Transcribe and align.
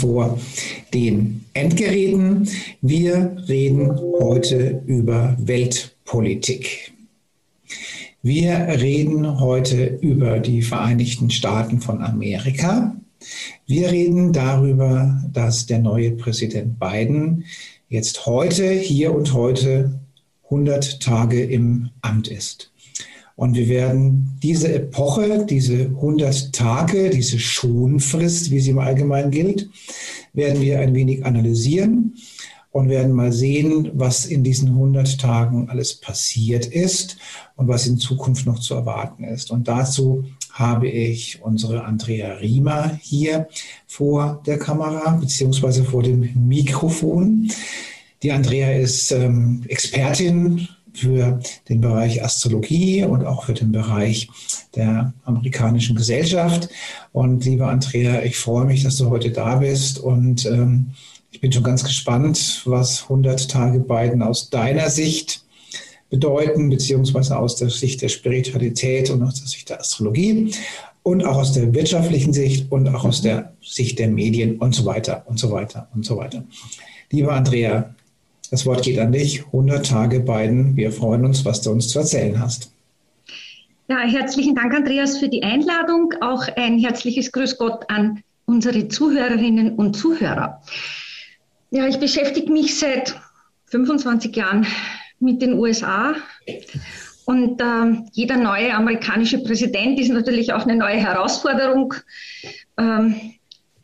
Vor 0.00 0.38
den 0.94 1.44
Endgeräten. 1.52 2.48
Wir 2.80 3.36
reden 3.48 3.96
heute 4.18 4.82
über 4.86 5.36
Weltpolitik. 5.38 6.92
Wir 8.22 8.52
reden 8.80 9.40
heute 9.40 9.98
über 10.00 10.38
die 10.38 10.62
Vereinigten 10.62 11.30
Staaten 11.30 11.80
von 11.80 12.02
Amerika. 12.02 12.96
Wir 13.66 13.90
reden 13.90 14.32
darüber, 14.32 15.22
dass 15.32 15.66
der 15.66 15.80
neue 15.80 16.12
Präsident 16.12 16.78
Biden 16.80 17.44
jetzt 17.88 18.24
heute, 18.24 18.70
hier 18.70 19.14
und 19.14 19.34
heute 19.34 20.00
100 20.44 21.00
Tage 21.00 21.44
im 21.44 21.90
Amt 22.00 22.28
ist. 22.28 22.69
Und 23.40 23.56
wir 23.56 23.70
werden 23.70 24.36
diese 24.42 24.70
Epoche, 24.70 25.46
diese 25.48 25.86
100 25.86 26.52
Tage, 26.52 27.08
diese 27.08 27.38
Schonfrist, 27.38 28.50
wie 28.50 28.60
sie 28.60 28.72
im 28.72 28.78
Allgemeinen 28.78 29.30
gilt, 29.30 29.70
werden 30.34 30.60
wir 30.60 30.78
ein 30.80 30.94
wenig 30.94 31.24
analysieren 31.24 32.16
und 32.70 32.90
werden 32.90 33.12
mal 33.12 33.32
sehen, 33.32 33.92
was 33.94 34.26
in 34.26 34.44
diesen 34.44 34.68
100 34.68 35.18
Tagen 35.18 35.70
alles 35.70 35.94
passiert 35.94 36.66
ist 36.66 37.16
und 37.56 37.66
was 37.66 37.86
in 37.86 37.96
Zukunft 37.96 38.44
noch 38.44 38.58
zu 38.58 38.74
erwarten 38.74 39.24
ist. 39.24 39.50
Und 39.50 39.68
dazu 39.68 40.26
habe 40.52 40.90
ich 40.90 41.40
unsere 41.40 41.84
Andrea 41.84 42.34
Riemer 42.34 42.98
hier 43.00 43.48
vor 43.86 44.42
der 44.44 44.58
Kamera 44.58 45.12
beziehungsweise 45.12 45.84
vor 45.84 46.02
dem 46.02 46.46
Mikrofon. 46.46 47.50
Die 48.22 48.32
Andrea 48.32 48.72
ist 48.72 49.12
ähm, 49.12 49.62
Expertin 49.66 50.68
für 50.94 51.40
den 51.68 51.80
Bereich 51.80 52.22
Astrologie 52.24 53.04
und 53.04 53.24
auch 53.24 53.44
für 53.44 53.54
den 53.54 53.72
Bereich 53.72 54.28
der 54.74 55.12
amerikanischen 55.24 55.96
Gesellschaft. 55.96 56.68
Und 57.12 57.44
liebe 57.44 57.66
Andrea, 57.66 58.22
ich 58.22 58.36
freue 58.36 58.64
mich, 58.64 58.82
dass 58.82 58.96
du 58.96 59.10
heute 59.10 59.30
da 59.30 59.56
bist 59.56 59.98
und 59.98 60.46
ähm, 60.46 60.90
ich 61.32 61.40
bin 61.40 61.52
schon 61.52 61.62
ganz 61.62 61.84
gespannt, 61.84 62.62
was 62.64 63.04
100 63.04 63.50
Tage 63.50 63.78
Biden 63.78 64.22
aus 64.22 64.50
deiner 64.50 64.90
Sicht 64.90 65.44
bedeuten, 66.10 66.68
beziehungsweise 66.68 67.38
aus 67.38 67.56
der 67.56 67.70
Sicht 67.70 68.02
der 68.02 68.08
Spiritualität 68.08 69.10
und 69.10 69.22
aus 69.22 69.36
der 69.36 69.46
Sicht 69.46 69.70
der 69.70 69.80
Astrologie 69.80 70.52
und 71.02 71.24
auch 71.24 71.36
aus 71.36 71.52
der 71.52 71.72
wirtschaftlichen 71.72 72.32
Sicht 72.32 72.70
und 72.70 72.88
auch 72.88 73.04
aus 73.04 73.22
der 73.22 73.52
Sicht 73.62 73.98
der 73.98 74.08
Medien 74.08 74.58
und 74.58 74.74
so 74.74 74.84
weiter 74.84 75.24
und 75.26 75.38
so 75.38 75.50
weiter 75.52 75.88
und 75.94 76.04
so 76.04 76.16
weiter. 76.16 76.44
Liebe 77.10 77.32
Andrea, 77.32 77.94
das 78.50 78.66
Wort 78.66 78.82
geht 78.82 78.98
an 78.98 79.12
dich. 79.12 79.44
100 79.46 79.86
Tage 79.86 80.20
Biden. 80.20 80.76
Wir 80.76 80.90
freuen 80.90 81.24
uns, 81.24 81.44
was 81.44 81.62
du 81.62 81.70
uns 81.70 81.88
zu 81.88 82.00
erzählen 82.00 82.38
hast. 82.40 82.72
Ja, 83.88 83.98
herzlichen 84.00 84.54
Dank, 84.54 84.74
Andreas, 84.74 85.18
für 85.18 85.28
die 85.28 85.42
Einladung. 85.42 86.14
Auch 86.20 86.46
ein 86.56 86.78
herzliches 86.78 87.32
Grüß 87.32 87.58
Gott 87.58 87.84
an 87.88 88.22
unsere 88.46 88.88
Zuhörerinnen 88.88 89.76
und 89.76 89.94
Zuhörer. 89.96 90.62
Ja, 91.70 91.86
ich 91.86 91.98
beschäftige 91.98 92.52
mich 92.52 92.78
seit 92.78 93.14
25 93.66 94.34
Jahren 94.34 94.66
mit 95.20 95.40
den 95.40 95.54
USA. 95.54 96.14
Und 97.24 97.60
äh, 97.60 98.02
jeder 98.12 98.36
neue 98.36 98.74
amerikanische 98.74 99.38
Präsident 99.38 100.00
ist 100.00 100.10
natürlich 100.10 100.52
auch 100.52 100.64
eine 100.64 100.74
neue 100.74 100.96
Herausforderung 100.96 101.94
ähm, 102.76 103.14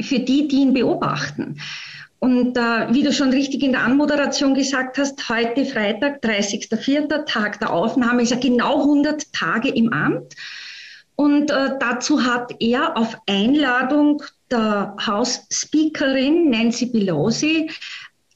für 0.00 0.18
die, 0.18 0.48
die 0.48 0.62
ihn 0.62 0.74
beobachten. 0.74 1.60
Und 2.18 2.56
äh, 2.56 2.92
wie 2.92 3.02
du 3.02 3.12
schon 3.12 3.30
richtig 3.30 3.62
in 3.62 3.72
der 3.72 3.82
Anmoderation 3.82 4.54
gesagt 4.54 4.98
hast, 4.98 5.28
heute 5.28 5.64
Freitag, 5.66 6.22
30.04., 6.24 7.24
Tag 7.26 7.60
der 7.60 7.72
Aufnahme, 7.72 8.22
ist 8.22 8.32
er 8.32 8.38
genau 8.38 8.80
100 8.80 9.32
Tage 9.32 9.68
im 9.68 9.92
Amt. 9.92 10.34
Und 11.14 11.50
äh, 11.50 11.70
dazu 11.78 12.24
hat 12.24 12.54
er 12.60 12.96
auf 12.96 13.16
Einladung 13.26 14.22
der 14.50 14.96
Hausspeakerin 15.04 16.50
Nancy 16.50 16.86
Pelosi 16.86 17.70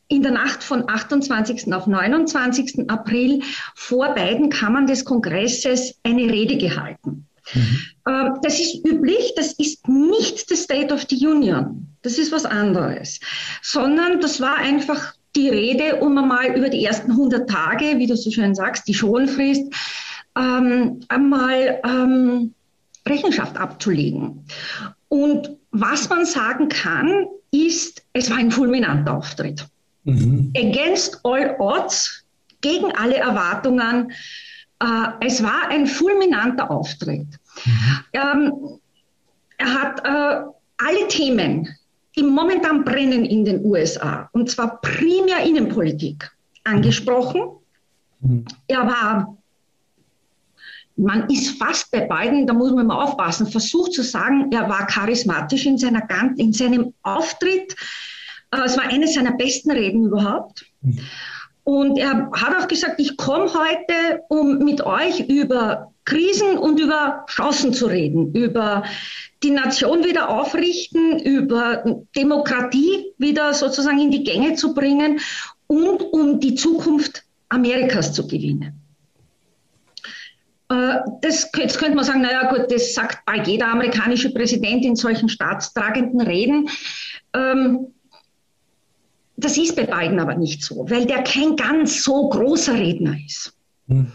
in 0.08 0.22
der 0.22 0.32
Nacht 0.32 0.62
von 0.62 0.88
28. 0.88 1.72
auf 1.72 1.86
29. 1.86 2.90
April 2.90 3.42
vor 3.76 4.14
beiden 4.14 4.50
Kammern 4.50 4.86
des 4.86 5.04
Kongresses 5.04 5.94
eine 6.02 6.22
Rede 6.22 6.56
gehalten. 6.56 7.28
Mhm. 7.54 7.80
Ähm, 8.08 8.38
das 8.42 8.60
ist 8.60 8.84
üblich, 8.86 9.32
das 9.36 9.52
ist 9.54 9.88
nicht 9.88 10.50
das 10.50 10.62
State 10.62 10.92
of 10.92 11.06
the 11.08 11.26
Union, 11.26 11.86
das 12.02 12.18
ist 12.18 12.32
was 12.32 12.44
anderes, 12.44 13.20
sondern 13.62 14.20
das 14.20 14.40
war 14.40 14.56
einfach 14.56 15.14
die 15.36 15.48
Rede, 15.48 15.96
um 15.96 16.18
einmal 16.18 16.56
über 16.56 16.68
die 16.68 16.84
ersten 16.84 17.12
100 17.12 17.48
Tage, 17.48 17.98
wie 17.98 18.06
du 18.06 18.16
so 18.16 18.30
schön 18.30 18.54
sagst, 18.54 18.88
die 18.88 18.94
Schonfrist, 18.94 19.62
ähm, 20.36 21.00
einmal 21.08 21.80
ähm, 21.84 22.54
Rechenschaft 23.06 23.56
abzulegen. 23.56 24.44
Und 25.08 25.50
was 25.70 26.08
man 26.08 26.24
sagen 26.24 26.68
kann, 26.68 27.26
ist, 27.52 28.02
es 28.12 28.30
war 28.30 28.38
ein 28.38 28.50
fulminanter 28.50 29.16
Auftritt. 29.16 29.66
Mhm. 30.04 30.52
Against 30.56 31.20
all 31.24 31.56
odds, 31.58 32.24
gegen 32.60 32.92
alle 32.92 33.16
Erwartungen. 33.16 34.12
Äh, 34.80 35.26
es 35.26 35.42
war 35.42 35.68
ein 35.68 35.86
fulminanter 35.86 36.70
Auftritt. 36.70 37.28
Ähm, 38.12 38.52
er 39.58 39.74
hat 39.74 40.04
äh, 40.04 40.50
alle 40.78 41.08
Themen, 41.08 41.68
die 42.16 42.22
momentan 42.22 42.84
brennen 42.84 43.24
in 43.24 43.44
den 43.44 43.64
USA, 43.64 44.28
und 44.32 44.50
zwar 44.50 44.80
primär 44.80 45.42
Innenpolitik, 45.44 46.30
angesprochen. 46.64 47.42
Mhm. 48.20 48.44
Er 48.66 48.86
war, 48.86 49.36
man 50.96 51.28
ist 51.28 51.58
fast 51.58 51.90
bei 51.90 52.00
beiden, 52.00 52.46
da 52.46 52.52
muss 52.52 52.72
man 52.72 52.86
mal 52.86 53.04
aufpassen, 53.04 53.46
versucht 53.46 53.92
zu 53.92 54.02
sagen, 54.02 54.50
er 54.52 54.68
war 54.68 54.86
charismatisch 54.86 55.66
in, 55.66 55.78
seiner, 55.78 56.02
in 56.36 56.52
seinem 56.52 56.94
Auftritt. 57.02 57.74
Äh, 58.50 58.60
es 58.64 58.76
war 58.76 58.84
eine 58.84 59.06
seiner 59.06 59.32
besten 59.32 59.70
Reden 59.70 60.06
überhaupt. 60.06 60.66
Mhm. 60.82 60.98
Und 61.64 61.98
er 61.98 62.30
hat 62.32 62.56
auch 62.56 62.66
gesagt, 62.66 62.98
ich 62.98 63.16
komme 63.16 63.52
heute, 63.52 64.22
um 64.28 64.58
mit 64.58 64.80
euch 64.80 65.20
über 65.28 65.89
Krisen 66.04 66.58
und 66.58 66.80
über 66.80 67.24
Chancen 67.28 67.72
zu 67.72 67.86
reden, 67.86 68.34
über 68.34 68.84
die 69.42 69.50
Nation 69.50 70.04
wieder 70.04 70.28
aufrichten, 70.28 71.18
über 71.18 71.84
Demokratie 72.16 73.12
wieder 73.18 73.54
sozusagen 73.54 74.00
in 74.00 74.10
die 74.10 74.24
Gänge 74.24 74.54
zu 74.54 74.74
bringen 74.74 75.20
und 75.66 76.02
um 76.02 76.40
die 76.40 76.54
Zukunft 76.54 77.22
Amerikas 77.48 78.12
zu 78.12 78.26
gewinnen. 78.26 78.80
Äh, 80.70 80.98
das, 81.20 81.50
jetzt 81.56 81.78
könnte 81.78 81.96
man 81.96 82.04
sagen, 82.04 82.22
naja 82.22 82.50
gut, 82.50 82.70
das 82.70 82.94
sagt 82.94 83.24
bald 83.26 83.46
jeder 83.46 83.68
amerikanische 83.68 84.30
Präsident 84.30 84.84
in 84.84 84.96
solchen 84.96 85.28
staatstragenden 85.28 86.20
Reden. 86.20 86.68
Ähm, 87.34 87.88
das 89.36 89.56
ist 89.56 89.74
bei 89.74 89.84
Biden 89.84 90.20
aber 90.20 90.34
nicht 90.34 90.62
so, 90.62 90.88
weil 90.88 91.06
der 91.06 91.22
kein 91.22 91.56
ganz 91.56 92.04
so 92.04 92.28
großer 92.28 92.74
Redner 92.74 93.16
ist. 93.24 93.54
Hm. 93.88 94.12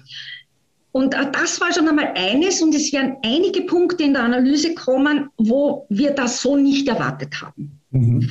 Und 0.96 1.14
das 1.14 1.60
war 1.60 1.74
schon 1.74 1.90
einmal 1.90 2.14
eines 2.16 2.62
und 2.62 2.74
es 2.74 2.94
werden 2.94 3.18
einige 3.22 3.64
Punkte 3.64 4.06
in 4.06 4.14
der 4.14 4.24
Analyse 4.24 4.76
kommen, 4.76 5.30
wo 5.36 5.86
wir 5.90 6.12
das 6.12 6.42
so 6.42 6.56
nicht 6.56 6.88
erwartet 6.88 7.42
haben. 7.42 7.82
Mhm. 7.92 8.30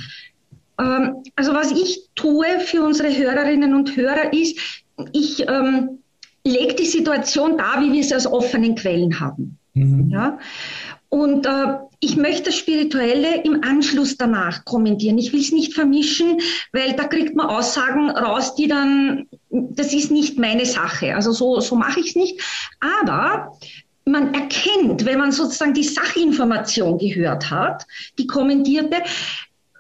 Ähm, 0.81 1.17
also 1.37 1.53
was 1.53 1.73
ich 1.73 2.09
tue 2.15 2.47
für 2.61 2.83
unsere 2.83 3.15
Hörerinnen 3.15 3.75
und 3.75 3.95
Hörer 3.95 4.33
ist, 4.33 4.59
ich 5.13 5.47
ähm, 5.47 5.99
lege 6.43 6.75
die 6.77 6.87
Situation 6.87 7.59
dar, 7.59 7.83
wie 7.83 7.93
wir 7.93 8.03
sie 8.03 8.15
aus 8.15 8.27
offenen 8.27 8.77
Quellen 8.77 9.21
haben. 9.21 9.59
Mhm. 9.75 10.09
Ja? 10.09 10.39
Und 11.11 11.45
äh, 11.45 11.75
ich 12.05 12.17
möchte 12.17 12.45
das 12.45 12.57
Spirituelle 12.57 13.43
im 13.45 13.65
Anschluss 13.65 14.17
danach 14.17 14.65
kommentieren. 14.65 15.17
Ich 15.17 15.33
will 15.33 15.41
es 15.41 15.53
nicht 15.53 15.73
vermischen, 15.73 16.39
weil 16.73 16.93
da 16.93 17.05
kriegt 17.05 17.35
man 17.35 17.47
Aussagen 17.47 18.11
raus, 18.11 18.55
die 18.55 18.69
dann, 18.69 19.27
das 19.51 19.93
ist 19.95 20.11
nicht 20.11 20.39
meine 20.39 20.67
Sache. 20.67 21.15
Also 21.15 21.33
so, 21.33 21.61
so 21.61 21.77
mache 21.77 22.01
ich 22.01 22.09
es 22.09 22.17
nicht. 22.17 22.41
Aber 22.81 23.59
man 24.05 24.35
erkennt, 24.35 25.07
wenn 25.07 25.19
man 25.19 25.33
sozusagen 25.33 25.73
die 25.73 25.83
Sachinformation 25.83 26.99
gehört 26.99 27.51
hat, 27.51 27.87
die 28.19 28.27
kommentierte, 28.27 28.97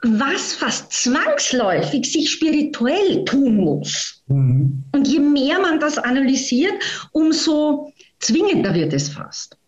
was 0.03 0.55
fast 0.55 0.93
zwangsläufig 0.93 2.11
sich 2.11 2.31
spirituell 2.31 3.25
tun 3.27 3.57
muss. 3.57 4.23
Mhm. 4.29 4.83
Und 4.93 5.09
je 5.09 5.19
mehr 5.19 5.61
man 5.61 5.79
das 5.79 5.99
analysiert, 5.99 6.75
umso 7.13 7.93
zwingender 8.19 8.75
wird 8.75 8.95
es 8.95 9.11
fast. 9.11 9.59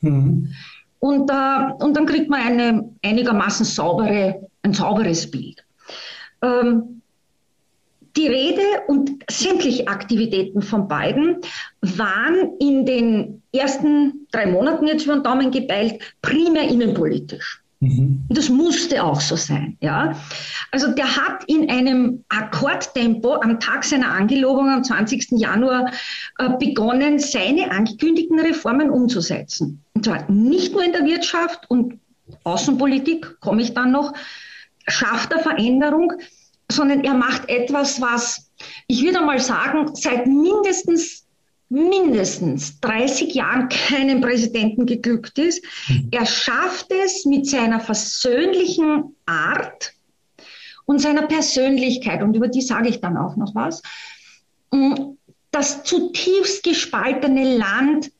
Mhm. 0.00 0.54
Und, 1.00 1.30
äh, 1.30 1.84
und 1.84 1.96
dann 1.96 2.06
kriegt 2.06 2.30
man 2.30 2.40
eine 2.40 2.90
einigermaßen 3.02 3.64
saubere, 3.64 4.48
ein 4.62 4.74
sauberes 4.74 5.30
Bild. 5.30 5.64
Ähm, 6.42 7.00
die 8.16 8.26
Rede 8.26 8.62
und 8.88 9.10
sämtliche 9.30 9.86
Aktivitäten 9.86 10.62
von 10.62 10.88
beiden 10.88 11.38
waren 11.80 12.56
in 12.58 12.84
den 12.84 13.42
ersten 13.52 14.26
drei 14.32 14.46
Monaten 14.46 14.86
jetzt 14.86 15.04
über 15.04 15.14
den 15.14 15.22
Daumen 15.22 15.50
gebeilt 15.50 16.00
primär 16.20 16.68
innenpolitisch. 16.68 17.62
Mhm. 17.80 18.24
Das 18.28 18.50
musste 18.50 19.02
auch 19.02 19.20
so 19.20 19.36
sein. 19.36 19.76
Ja? 19.80 20.14
Also 20.70 20.92
der 20.92 21.16
hat 21.16 21.44
in 21.46 21.70
einem 21.70 22.24
Akkordtempo 22.28 23.34
am 23.36 23.58
Tag 23.58 23.84
seiner 23.84 24.12
Angelobung 24.12 24.68
am 24.68 24.84
20. 24.84 25.32
Januar 25.32 25.90
äh, 26.38 26.50
begonnen, 26.58 27.18
seine 27.18 27.70
angekündigten 27.70 28.38
Reformen 28.38 28.90
umzusetzen. 28.90 29.82
Und 29.94 30.04
zwar 30.04 30.30
nicht 30.30 30.72
nur 30.72 30.84
in 30.84 30.92
der 30.92 31.06
Wirtschaft 31.06 31.70
und 31.70 31.98
Außenpolitik, 32.44 33.40
komme 33.40 33.62
ich 33.62 33.72
dann 33.72 33.92
noch, 33.92 34.12
schafft 34.86 35.32
er 35.32 35.40
Veränderung, 35.40 36.12
sondern 36.70 37.02
er 37.02 37.14
macht 37.14 37.48
etwas, 37.48 38.00
was 38.00 38.50
ich 38.88 39.02
würde 39.02 39.20
mal 39.20 39.40
sagen, 39.40 39.94
seit 39.94 40.26
mindestens 40.26 41.19
mindestens 41.70 42.80
30 42.80 43.32
Jahren 43.32 43.68
keinem 43.68 44.20
Präsidenten 44.20 44.86
geglückt 44.86 45.38
ist. 45.38 45.64
Mhm. 45.88 46.08
Er 46.10 46.26
schafft 46.26 46.90
es 46.90 47.24
mit 47.24 47.46
seiner 47.46 47.80
versöhnlichen 47.80 49.16
Art 49.24 49.94
und 50.84 51.00
seiner 51.00 51.22
Persönlichkeit, 51.22 52.22
und 52.22 52.34
über 52.34 52.48
die 52.48 52.60
sage 52.60 52.88
ich 52.88 53.00
dann 53.00 53.16
auch 53.16 53.36
noch 53.36 53.54
was, 53.54 53.82
mm, 54.72 54.94
das 55.52 55.84
zutiefst 55.84 56.64
gespaltene 56.64 57.56
Land 57.56 58.10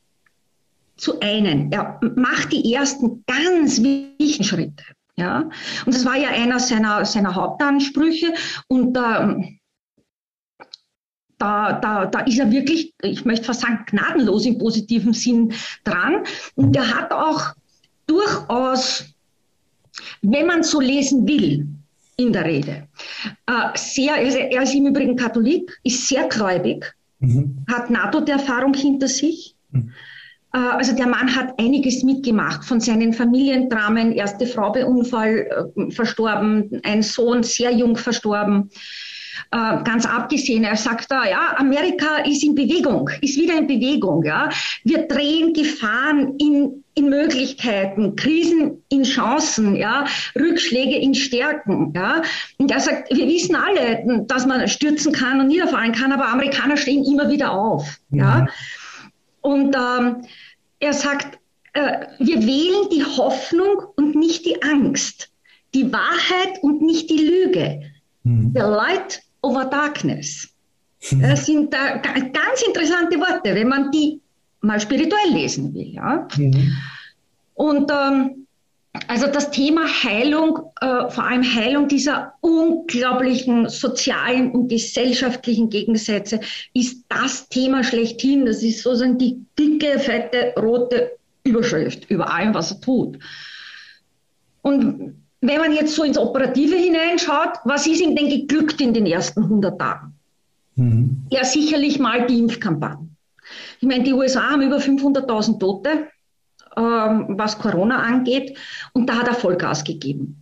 zu 0.96 1.18
einen. 1.20 1.72
Er 1.72 1.98
macht 2.16 2.52
die 2.52 2.72
ersten 2.72 3.24
ganz 3.26 3.82
wichtigen 3.82 4.44
Schritte. 4.44 4.84
Ja? 5.16 5.48
Und 5.86 5.94
das 5.94 6.04
war 6.04 6.16
ja 6.16 6.28
einer 6.28 6.60
seiner, 6.60 7.04
seiner 7.04 7.34
Hauptansprüche. 7.34 8.34
Und 8.68 8.96
ähm, 8.96 9.59
da, 11.40 11.72
da, 11.72 12.06
da 12.06 12.20
ist 12.20 12.38
er 12.38 12.50
wirklich, 12.50 12.92
ich 13.02 13.24
möchte 13.24 13.46
fast 13.46 13.62
sagen, 13.62 13.84
gnadenlos 13.86 14.44
im 14.46 14.58
positiven 14.58 15.12
Sinn 15.12 15.52
dran. 15.84 16.24
Und 16.54 16.76
er 16.76 16.94
hat 16.94 17.12
auch 17.12 17.54
durchaus, 18.06 19.06
wenn 20.22 20.46
man 20.46 20.62
so 20.62 20.80
lesen 20.80 21.26
will, 21.26 21.66
in 22.16 22.34
der 22.34 22.44
Rede, 22.44 22.86
äh, 23.46 23.52
sehr, 23.74 24.16
er 24.16 24.62
ist 24.62 24.74
im 24.74 24.86
Übrigen 24.86 25.16
Katholik, 25.16 25.80
ist 25.82 26.06
sehr 26.06 26.28
gläubig, 26.28 26.94
mhm. 27.20 27.64
hat 27.66 27.88
NATO-Erfahrung 27.88 28.74
hinter 28.74 29.08
sich. 29.08 29.54
Mhm. 29.70 29.90
Äh, 30.52 30.58
also 30.58 30.94
der 30.94 31.06
Mann 31.06 31.34
hat 31.34 31.58
einiges 31.58 32.02
mitgemacht 32.02 32.62
von 32.64 32.80
seinen 32.80 33.14
Familiendramen, 33.14 34.12
erste 34.12 34.46
Frau 34.46 34.70
bei 34.70 34.84
Unfall 34.84 35.72
äh, 35.76 35.90
verstorben, 35.90 36.80
ein 36.82 37.02
Sohn 37.02 37.42
sehr 37.42 37.72
jung 37.72 37.96
verstorben. 37.96 38.70
Äh, 39.50 39.82
ganz 39.84 40.06
abgesehen, 40.06 40.64
er 40.64 40.76
sagt 40.76 41.10
da, 41.10 41.24
ja, 41.24 41.54
Amerika 41.56 42.18
ist 42.24 42.44
in 42.44 42.54
Bewegung, 42.54 43.10
ist 43.20 43.36
wieder 43.36 43.56
in 43.58 43.66
Bewegung, 43.66 44.24
ja. 44.24 44.48
Wir 44.84 45.06
drehen 45.08 45.52
Gefahren 45.52 46.36
in, 46.38 46.84
in 46.94 47.08
Möglichkeiten, 47.08 48.16
Krisen 48.16 48.82
in 48.88 49.02
Chancen, 49.02 49.76
ja, 49.76 50.06
Rückschläge 50.38 50.96
in 50.96 51.14
Stärken, 51.14 51.92
ja. 51.94 52.22
Und 52.58 52.70
er 52.70 52.80
sagt, 52.80 53.14
wir 53.14 53.26
wissen 53.26 53.56
alle, 53.56 54.24
dass 54.26 54.46
man 54.46 54.66
stürzen 54.68 55.12
kann 55.12 55.40
und 55.40 55.48
niederfallen 55.48 55.92
kann, 55.92 56.12
aber 56.12 56.28
Amerikaner 56.28 56.76
stehen 56.76 57.04
immer 57.04 57.30
wieder 57.30 57.52
auf, 57.52 57.98
mhm. 58.10 58.18
ja. 58.18 58.46
Und 59.42 59.74
ähm, 59.74 60.22
er 60.80 60.92
sagt, 60.92 61.38
äh, 61.72 62.06
wir 62.18 62.46
wählen 62.46 62.88
die 62.92 63.04
Hoffnung 63.04 63.82
und 63.96 64.14
nicht 64.14 64.44
die 64.44 64.62
Angst, 64.62 65.30
die 65.74 65.92
Wahrheit 65.92 66.62
und 66.62 66.82
nicht 66.82 67.10
die 67.10 67.18
Lüge. 67.18 67.82
Mhm. 68.24 68.52
The 68.54 68.60
light 68.60 69.22
over 69.42 69.64
darkness. 69.64 70.48
Hm. 71.00 71.22
Das 71.22 71.46
sind 71.46 71.74
äh, 71.74 72.00
ganz 72.32 72.62
interessante 72.66 73.18
Worte, 73.18 73.54
wenn 73.54 73.68
man 73.68 73.90
die 73.90 74.20
mal 74.60 74.80
spirituell 74.80 75.30
lesen 75.32 75.72
will. 75.74 75.94
Ja? 75.94 76.28
Mhm. 76.36 76.76
Und 77.54 77.90
ähm, 77.90 78.46
also 79.06 79.26
das 79.28 79.50
Thema 79.50 79.82
Heilung, 79.86 80.58
äh, 80.80 81.08
vor 81.10 81.24
allem 81.24 81.42
Heilung 81.42 81.88
dieser 81.88 82.34
unglaublichen 82.40 83.68
sozialen 83.68 84.50
und 84.50 84.68
gesellschaftlichen 84.68 85.70
Gegensätze, 85.70 86.40
ist 86.74 87.04
das 87.08 87.48
Thema 87.48 87.84
schlechthin. 87.84 88.46
Das 88.46 88.62
ist 88.62 88.82
sozusagen 88.82 89.18
die 89.18 89.44
dicke, 89.58 89.98
fette, 89.98 90.54
rote 90.58 91.12
Überschrift 91.44 92.10
über 92.10 92.32
allem, 92.32 92.52
was 92.52 92.72
er 92.72 92.80
tut. 92.80 93.18
Und 94.62 95.19
wenn 95.40 95.58
man 95.58 95.72
jetzt 95.72 95.94
so 95.94 96.04
ins 96.04 96.18
Operative 96.18 96.76
hineinschaut, 96.76 97.58
was 97.64 97.86
ist 97.86 98.00
ihm 98.00 98.14
denn 98.14 98.28
geglückt 98.28 98.80
in 98.80 98.92
den 98.92 99.06
ersten 99.06 99.42
100 99.44 99.78
Tagen? 99.78 100.14
Mhm. 100.76 101.26
Ja, 101.30 101.44
sicherlich 101.44 101.98
mal 101.98 102.26
die 102.26 102.38
Impfkampagne. 102.38 103.08
Ich 103.80 103.88
meine, 103.88 104.04
die 104.04 104.12
USA 104.12 104.50
haben 104.50 104.62
über 104.62 104.78
500.000 104.78 105.58
Tote, 105.58 106.08
ähm, 106.76 107.26
was 107.30 107.58
Corona 107.58 108.02
angeht, 108.02 108.56
und 108.92 109.08
da 109.08 109.16
hat 109.16 109.28
er 109.28 109.34
Vollgas 109.34 109.82
gegeben. 109.82 110.36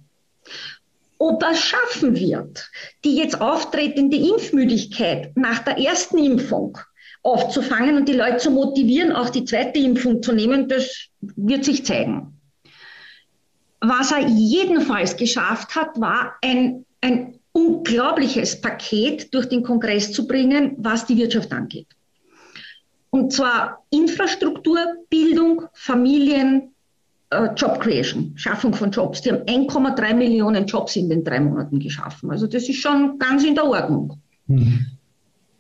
Ob 1.19 1.43
er 1.43 1.55
schaffen 1.55 2.15
wird, 2.15 2.71
die 3.05 3.17
jetzt 3.17 3.41
auftretende 3.41 4.17
Impfmüdigkeit 4.17 5.37
nach 5.37 5.61
der 5.61 5.79
ersten 5.79 6.19
Impfung 6.19 6.79
aufzufangen 7.23 7.97
und 7.97 8.09
die 8.09 8.15
Leute 8.15 8.39
zu 8.39 8.51
motivieren, 8.51 9.13
auch 9.13 9.31
die 9.31 9.45
zweite 9.45 9.81
Impfung 9.81 10.23
zu 10.23 10.33
nehmen, 10.33 10.69
das 10.69 11.09
wird 11.21 11.65
sich 11.65 11.85
zeigen. 11.85 12.38
Was 13.81 14.13
er 14.13 14.27
jedenfalls 14.27 15.17
geschafft 15.17 15.75
hat, 15.75 16.01
war 16.01 16.35
ein, 16.43 16.85
ein 17.01 17.39
unglaubliches 17.53 18.61
Paket 18.61 19.33
durch 19.33 19.49
den 19.49 19.63
Kongress 19.63 20.13
zu 20.13 20.27
bringen, 20.27 20.75
was 20.79 21.07
die 21.07 21.17
Wirtschaft 21.17 21.53
angeht. 21.53 21.89
Und 23.11 23.33
zwar 23.33 23.85
Infrastruktur, 23.91 24.79
Bildung, 25.09 25.63
Familien, 25.73 26.75
äh, 27.31 27.49
Job 27.57 27.81
Creation, 27.81 28.33
Schaffung 28.37 28.75
von 28.75 28.91
Jobs. 28.91 29.23
Die 29.23 29.33
haben 29.33 29.45
1,3 29.45 30.15
Millionen 30.15 30.67
Jobs 30.67 30.97
in 30.97 31.09
den 31.09 31.25
drei 31.25 31.41
Monaten 31.41 31.79
geschaffen. 31.79 32.31
Also 32.31 32.47
das 32.47 32.69
ist 32.69 32.81
schon 32.81 33.19
ganz 33.19 33.45
in 33.45 33.55
der 33.55 33.65
Ordnung. 33.65 34.21
Mhm. 34.47 34.87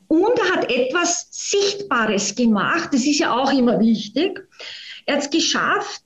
Und 0.08 0.38
er 0.38 0.56
hat 0.56 0.70
etwas 0.70 1.28
Sichtbares 1.30 2.34
gemacht, 2.34 2.88
das 2.92 3.04
ist 3.04 3.18
ja 3.18 3.34
auch 3.34 3.52
immer 3.52 3.78
wichtig. 3.78 4.40
Er 5.04 5.16
hat 5.16 5.22
es 5.22 5.30
geschafft, 5.30 6.02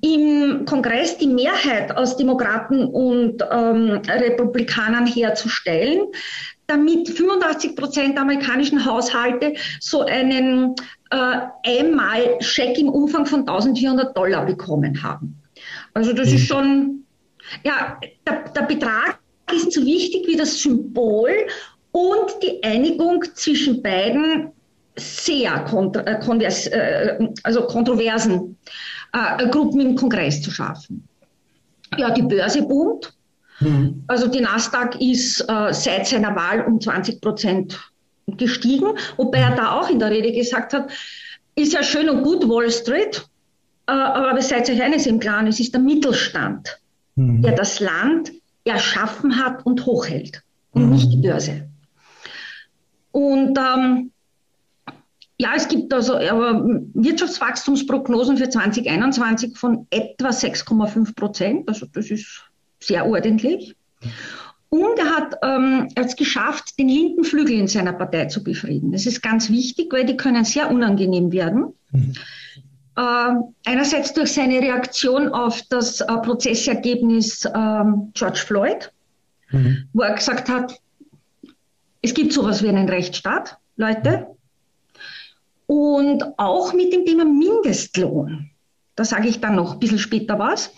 im 0.00 0.64
Kongress 0.64 1.18
die 1.18 1.26
Mehrheit 1.26 1.96
aus 1.96 2.16
Demokraten 2.16 2.84
und 2.84 3.42
ähm, 3.50 4.00
Republikanern 4.06 5.06
herzustellen, 5.06 6.06
damit 6.66 7.08
85 7.08 7.74
Prozent 7.74 8.14
der 8.14 8.22
amerikanischen 8.22 8.84
Haushalte 8.84 9.54
so 9.80 10.02
einen 10.02 10.74
äh, 11.10 11.40
Einmal-Scheck 11.64 12.78
im 12.78 12.90
Umfang 12.90 13.26
von 13.26 13.40
1400 13.40 14.16
Dollar 14.16 14.44
bekommen 14.46 15.02
haben. 15.02 15.36
Also 15.94 16.12
das 16.12 16.28
mhm. 16.28 16.34
ist 16.36 16.46
schon, 16.46 17.04
ja, 17.64 17.98
der, 18.26 18.44
der 18.54 18.62
Betrag 18.62 19.18
ist 19.52 19.72
so 19.72 19.84
wichtig 19.84 20.26
wie 20.26 20.36
das 20.36 20.60
Symbol 20.60 21.30
und 21.92 22.42
die 22.42 22.62
Einigung 22.62 23.24
zwischen 23.34 23.82
beiden 23.82 24.52
sehr 24.96 25.60
kontro 25.60 26.02
äh, 26.02 26.18
äh, 26.48 27.28
also 27.44 27.62
kontroversen 27.62 28.56
äh, 29.12 29.48
Gruppen 29.48 29.80
im 29.80 29.96
Kongress 29.96 30.42
zu 30.42 30.50
schaffen. 30.50 31.06
Ja, 31.96 32.10
die 32.10 32.22
Börse 32.22 32.62
boomt. 32.62 33.14
Mhm. 33.60 34.04
Also 34.06 34.28
die 34.28 34.40
Nasdaq 34.40 35.00
ist 35.00 35.40
äh, 35.48 35.72
seit 35.72 36.06
seiner 36.06 36.34
Wahl 36.36 36.62
um 36.62 36.80
20 36.80 37.20
Prozent 37.20 37.78
gestiegen, 38.36 38.86
wobei 39.16 39.38
er 39.38 39.56
da 39.56 39.72
auch 39.72 39.88
in 39.88 39.98
der 39.98 40.10
Rede 40.10 40.32
gesagt 40.32 40.72
hat, 40.74 40.90
ist 41.54 41.72
ja 41.72 41.82
schön 41.82 42.08
und 42.08 42.22
gut 42.22 42.48
Wall 42.48 42.70
Street, 42.70 43.26
äh, 43.86 43.92
aber 43.92 44.40
seid 44.42 44.68
euch 44.70 44.82
eines 44.82 45.06
im 45.06 45.18
Klaren, 45.18 45.46
es 45.46 45.60
ist 45.60 45.72
der 45.72 45.80
Mittelstand, 45.80 46.78
mhm. 47.16 47.42
der 47.42 47.52
das 47.52 47.80
Land 47.80 48.32
erschaffen 48.64 49.42
hat 49.42 49.64
und 49.64 49.86
hochhält 49.86 50.42
und 50.72 50.86
mhm. 50.86 50.92
nicht 50.92 51.12
die 51.12 51.16
Börse. 51.16 51.68
Und 53.12 53.58
ähm, 53.58 54.12
ja, 55.40 55.52
es 55.54 55.68
gibt 55.68 55.92
also 55.94 56.16
aber 56.16 56.64
Wirtschaftswachstumsprognosen 56.94 58.36
für 58.36 58.48
2021 58.48 59.56
von 59.56 59.86
etwa 59.90 60.30
6,5 60.30 61.14
Prozent. 61.14 61.68
Also 61.68 61.86
das 61.92 62.10
ist 62.10 62.42
sehr 62.80 63.06
ordentlich. 63.06 63.76
Und 64.70 64.98
er 64.98 65.16
hat 65.16 65.36
ähm, 65.42 65.88
es 65.94 66.16
geschafft, 66.16 66.78
den 66.78 66.88
linken 66.88 67.24
Flügel 67.24 67.54
in 67.54 67.68
seiner 67.68 67.92
Partei 67.92 68.26
zu 68.26 68.42
befrieden. 68.42 68.92
Das 68.92 69.06
ist 69.06 69.22
ganz 69.22 69.48
wichtig, 69.48 69.92
weil 69.92 70.04
die 70.04 70.16
können 70.16 70.44
sehr 70.44 70.70
unangenehm 70.70 71.32
werden. 71.32 71.72
Mhm. 71.92 72.12
Äh, 72.96 73.32
einerseits 73.64 74.12
durch 74.12 74.32
seine 74.32 74.58
Reaktion 74.58 75.28
auf 75.28 75.62
das 75.70 76.00
äh, 76.00 76.06
Prozessergebnis 76.18 77.44
äh, 77.44 77.84
George 78.12 78.42
Floyd, 78.44 78.92
mhm. 79.50 79.88
wo 79.92 80.02
er 80.02 80.14
gesagt 80.14 80.48
hat, 80.48 80.80
es 82.02 82.12
gibt 82.12 82.32
sowas 82.32 82.62
wie 82.62 82.68
einen 82.68 82.88
Rechtsstaat, 82.88 83.56
Leute. 83.76 84.26
Und 85.68 86.24
auch 86.38 86.72
mit 86.72 86.92
dem 86.92 87.04
Thema 87.04 87.24
Mindestlohn. 87.24 88.50
Da 88.96 89.04
sage 89.04 89.28
ich 89.28 89.40
dann 89.40 89.54
noch 89.54 89.74
ein 89.74 89.78
bisschen 89.78 89.98
später 89.98 90.38
was. 90.38 90.72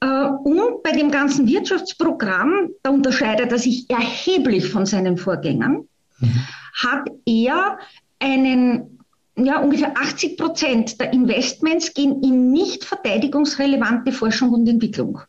Äh, 0.00 0.06
und 0.44 0.82
bei 0.82 0.92
dem 0.92 1.10
ganzen 1.10 1.46
Wirtschaftsprogramm, 1.46 2.70
da 2.82 2.90
unterscheidet 2.90 3.52
er 3.52 3.58
sich 3.58 3.88
erheblich 3.88 4.68
von 4.68 4.86
seinen 4.86 5.16
Vorgängern, 5.16 5.88
mhm. 6.18 6.46
hat 6.74 7.08
er 7.24 7.78
einen, 8.18 8.98
ja, 9.36 9.60
ungefähr 9.60 9.96
80 9.96 10.36
Prozent 10.36 11.00
der 11.00 11.12
Investments 11.12 11.94
gehen 11.94 12.22
in 12.22 12.50
nicht 12.50 12.84
verteidigungsrelevante 12.84 14.12
Forschung 14.12 14.50
und 14.50 14.68
Entwicklung. 14.68 15.20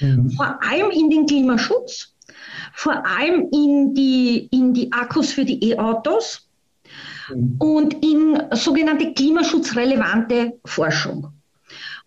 Mhm. 0.00 0.30
Vor 0.30 0.58
allem 0.62 0.90
in 0.90 1.10
den 1.10 1.26
Klimaschutz, 1.26 2.14
vor 2.72 3.04
allem 3.04 3.48
in 3.52 3.94
die, 3.94 4.48
in 4.52 4.72
die 4.72 4.92
Akkus 4.92 5.32
für 5.32 5.44
die 5.44 5.70
E-Autos. 5.70 6.46
Und 7.58 8.04
in 8.04 8.42
sogenannte 8.52 9.12
klimaschutzrelevante 9.12 10.58
Forschung. 10.64 11.32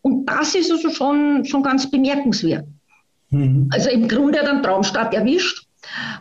Und 0.01 0.25
das 0.25 0.53
ist 0.55 0.71
also 0.71 0.89
schon, 0.89 1.45
schon 1.45 1.63
ganz 1.63 1.89
bemerkenswert. 1.89 2.65
Mhm. 3.29 3.69
Also 3.71 3.89
im 3.89 4.07
Grunde 4.07 4.39
hat 4.39 4.47
er 4.47 4.53
einen 4.53 4.63
Traumstart 4.63 5.13
erwischt 5.13 5.65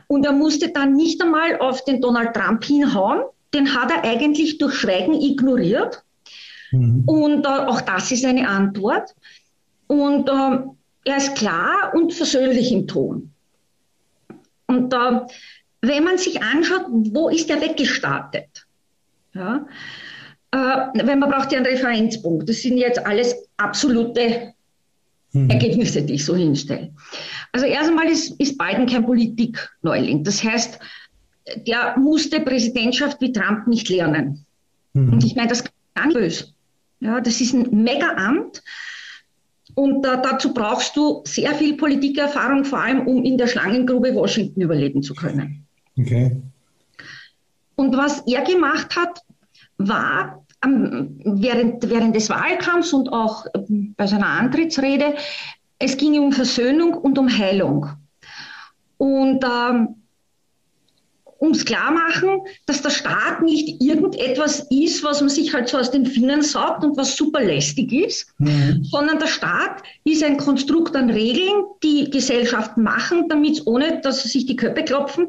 und 0.06 0.24
er 0.24 0.32
musste 0.32 0.70
dann 0.70 0.94
nicht 0.94 1.20
einmal 1.22 1.58
auf 1.58 1.84
den 1.84 2.00
Donald 2.00 2.34
Trump 2.34 2.64
hinhauen. 2.64 3.22
Den 3.54 3.74
hat 3.74 3.90
er 3.90 4.04
eigentlich 4.04 4.58
durch 4.58 4.74
Schweigen 4.74 5.14
ignoriert. 5.14 6.02
Mhm. 6.70 7.02
Und 7.06 7.44
äh, 7.44 7.48
auch 7.48 7.80
das 7.80 8.10
ist 8.12 8.24
eine 8.24 8.48
Antwort. 8.48 9.14
Und 9.88 10.28
äh, 10.28 10.58
er 11.04 11.16
ist 11.16 11.34
klar 11.36 11.92
und 11.94 12.14
versöhnlich 12.14 12.72
im 12.72 12.86
Ton. 12.86 13.32
Und 14.66 14.94
äh, 14.94 15.20
wenn 15.82 16.04
man 16.04 16.16
sich 16.16 16.40
anschaut, 16.42 16.86
wo 16.88 17.28
ist 17.28 17.50
er 17.50 17.60
weggestartet? 17.60 18.66
Ja, 19.34 19.66
äh, 20.52 20.56
weil 20.56 21.16
man 21.16 21.30
braucht 21.30 21.52
ja 21.52 21.58
einen 21.58 21.66
Referenzpunkt. 21.66 22.48
Das 22.48 22.62
sind 22.62 22.76
jetzt 22.76 23.04
alles 23.04 23.34
absolute 23.56 24.52
mhm. 25.32 25.50
Ergebnisse, 25.50 26.02
die 26.02 26.14
ich 26.14 26.24
so 26.24 26.36
hinstelle. 26.36 26.92
Also 27.52 27.66
erst 27.66 27.90
einmal 27.90 28.08
ist, 28.08 28.38
ist 28.40 28.56
Biden 28.58 28.86
kein 28.86 29.04
Politikneuling. 29.04 30.22
Das 30.24 30.42
heißt, 30.42 30.78
der 31.66 31.98
musste 31.98 32.40
Präsidentschaft 32.40 33.20
wie 33.20 33.32
Trump 33.32 33.66
nicht 33.66 33.88
lernen. 33.88 34.46
Mhm. 34.92 35.14
Und 35.14 35.24
ich 35.24 35.34
meine 35.34 35.48
das 35.48 35.64
ganz 35.94 36.14
böse. 36.14 36.46
Ja, 37.00 37.20
das 37.20 37.40
ist 37.40 37.54
ein 37.54 37.82
Mega-Amt. 37.82 38.62
Und 39.74 40.06
äh, 40.06 40.18
dazu 40.22 40.52
brauchst 40.52 40.96
du 40.96 41.22
sehr 41.24 41.54
viel 41.54 41.76
Politikerfahrung, 41.76 42.64
vor 42.64 42.80
allem 42.80 43.06
um 43.06 43.24
in 43.24 43.38
der 43.38 43.46
Schlangengrube 43.46 44.14
Washington 44.14 44.60
überleben 44.60 45.02
zu 45.02 45.14
können. 45.14 45.66
Okay. 45.98 46.40
Und 47.76 47.96
was 47.96 48.22
er 48.26 48.42
gemacht 48.42 48.96
hat, 48.96 49.22
war 49.78 50.44
während, 50.64 51.88
während 51.88 52.14
des 52.14 52.30
Wahlkampfs 52.30 52.92
und 52.92 53.12
auch 53.12 53.46
bei 53.96 54.06
seiner 54.06 54.28
Antrittsrede, 54.28 55.14
es 55.78 55.96
ging 55.96 56.18
um 56.20 56.32
Versöhnung 56.32 56.94
und 56.94 57.18
um 57.18 57.28
Heilung. 57.28 57.88
Und 58.98 59.44
ähm, 59.44 59.96
ums 61.42 61.64
Klarmachen, 61.64 62.42
dass 62.66 62.82
der 62.82 62.90
Staat 62.90 63.42
nicht 63.42 63.82
irgendetwas 63.82 64.68
ist, 64.70 65.02
was 65.02 65.20
man 65.20 65.28
sich 65.28 65.52
halt 65.52 65.68
so 65.68 65.76
aus 65.76 65.90
den 65.90 66.06
Fingern 66.06 66.42
saugt 66.42 66.84
und 66.84 66.96
was 66.96 67.16
super 67.16 67.40
lästig 67.42 67.92
ist, 67.92 68.32
mhm. 68.38 68.84
sondern 68.84 69.18
der 69.18 69.26
Staat 69.26 69.82
ist 70.04 70.22
ein 70.22 70.36
Konstrukt 70.36 70.94
an 70.94 71.10
Regeln, 71.10 71.64
die 71.82 72.08
Gesellschaften 72.10 72.84
machen, 72.84 73.28
damit 73.28 73.66
ohne 73.66 74.00
dass 74.00 74.22
sie 74.22 74.28
sich 74.28 74.46
die 74.46 74.54
Köpfe 74.54 74.84
klopfen, 74.84 75.26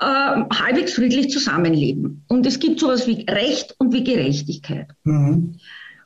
äh, 0.00 0.04
halbwegs 0.04 0.94
friedlich 0.94 1.30
zusammenleben. 1.30 2.24
Und 2.28 2.46
es 2.46 2.58
gibt 2.58 2.80
sowas 2.80 3.06
wie 3.06 3.26
Recht 3.28 3.74
und 3.78 3.92
wie 3.92 4.02
Gerechtigkeit. 4.02 4.88
Mhm. 5.04 5.56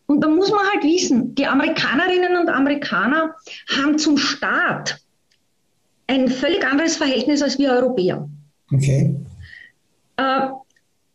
Und 0.06 0.20
da 0.20 0.28
muss 0.28 0.50
man 0.50 0.60
halt 0.72 0.84
wissen, 0.84 1.34
die 1.34 1.46
Amerikanerinnen 1.46 2.36
und 2.36 2.48
Amerikaner 2.48 3.34
haben 3.74 3.98
zum 3.98 4.18
Staat 4.18 5.00
ein 6.06 6.28
völlig 6.28 6.66
anderes 6.66 6.96
Verhältnis 6.96 7.40
als 7.40 7.58
wir 7.58 7.70
Europäer. 7.70 8.28
Okay. 8.70 9.16
Äh, 10.16 10.40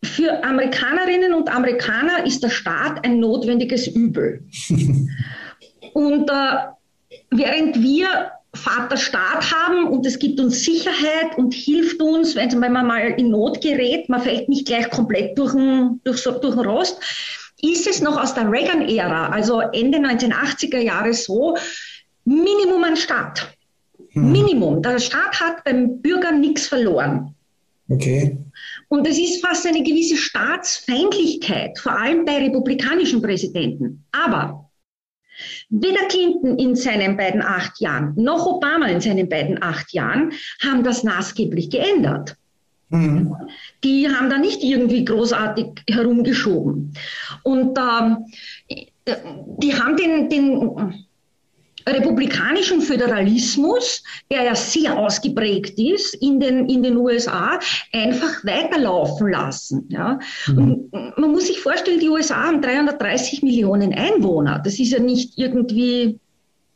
für 0.03 0.43
Amerikanerinnen 0.43 1.33
und 1.33 1.53
Amerikaner 1.53 2.25
ist 2.25 2.41
der 2.41 2.50
Staat 2.50 3.05
ein 3.05 3.19
notwendiges 3.19 3.88
Übel. 3.88 4.43
und 5.93 6.29
äh, 6.29 7.15
während 7.29 7.81
wir 7.81 8.31
Vaterstaat 8.53 9.51
haben 9.51 9.87
und 9.87 10.05
es 10.05 10.17
gibt 10.17 10.39
uns 10.39 10.63
Sicherheit 10.63 11.37
und 11.37 11.53
hilft 11.53 12.01
uns, 12.01 12.35
wenn, 12.35 12.61
wenn 12.61 12.73
man 12.73 12.87
mal 12.87 13.13
in 13.17 13.29
Not 13.29 13.61
gerät, 13.61 14.09
man 14.09 14.21
fällt 14.21 14.49
nicht 14.49 14.65
gleich 14.65 14.89
komplett 14.89 15.37
durch 15.37 15.53
den, 15.53 16.01
durch, 16.03 16.23
durch 16.23 16.55
den 16.55 16.65
Rost, 16.65 16.99
ist 17.61 17.87
es 17.87 18.01
noch 18.01 18.19
aus 18.21 18.33
der 18.33 18.49
Reagan-Ära, 18.49 19.29
also 19.29 19.59
Ende 19.59 19.99
1980er 19.99 20.79
Jahre 20.79 21.13
so, 21.13 21.55
Minimum 22.25 22.83
an 22.83 22.95
Staat. 22.95 23.55
Hm. 24.11 24.31
Minimum. 24.31 24.81
Der 24.81 24.99
Staat 24.99 25.39
hat 25.39 25.63
beim 25.63 26.01
Bürger 26.01 26.31
nichts 26.31 26.67
verloren. 26.67 27.35
Okay. 27.89 28.37
Und 28.87 29.07
es 29.07 29.17
ist 29.17 29.45
fast 29.45 29.65
eine 29.67 29.83
gewisse 29.83 30.15
Staatsfeindlichkeit, 30.15 31.77
vor 31.77 31.97
allem 31.97 32.25
bei 32.25 32.37
republikanischen 32.37 33.21
Präsidenten. 33.21 34.03
Aber 34.11 34.68
weder 35.69 36.08
Clinton 36.08 36.58
in 36.58 36.75
seinen 36.75 37.17
beiden 37.17 37.41
acht 37.41 37.79
Jahren 37.79 38.13
noch 38.15 38.46
Obama 38.46 38.88
in 38.88 39.01
seinen 39.01 39.29
beiden 39.29 39.62
acht 39.62 39.93
Jahren 39.93 40.34
haben 40.63 40.84
das 40.84 41.03
maßgeblich 41.03 41.69
geändert. 41.69 42.36
Mhm. 42.89 43.36
Die 43.84 44.10
haben 44.10 44.29
da 44.29 44.38
nicht 44.38 44.63
irgendwie 44.63 45.05
großartig 45.05 45.67
herumgeschoben. 45.89 46.93
Und 47.43 47.77
ähm, 47.77 48.25
die 49.08 49.75
haben 49.75 49.96
den, 49.96 50.29
den 50.29 51.05
republikanischen 51.93 52.81
Föderalismus, 52.81 54.03
der 54.31 54.43
ja 54.43 54.55
sehr 54.55 54.98
ausgeprägt 54.98 55.79
ist 55.79 56.15
in 56.15 56.39
den, 56.39 56.69
in 56.69 56.84
den 56.84 56.98
USA, 56.98 57.60
einfach 57.93 58.43
weiterlaufen 58.43 59.29
lassen. 59.29 59.86
Ja? 59.89 60.19
Mhm. 60.48 60.89
man 60.91 61.31
muss 61.31 61.48
sich 61.48 61.60
vorstellen, 61.60 62.00
die 62.00 62.10
USA 62.10 62.43
haben 62.46 62.62
330 62.62 63.43
Millionen 63.43 63.93
Einwohner. 63.93 64.60
Das 64.63 64.79
ist 64.79 64.91
ja 64.91 65.00
nicht 65.00 65.38
irgendwie, 65.38 66.19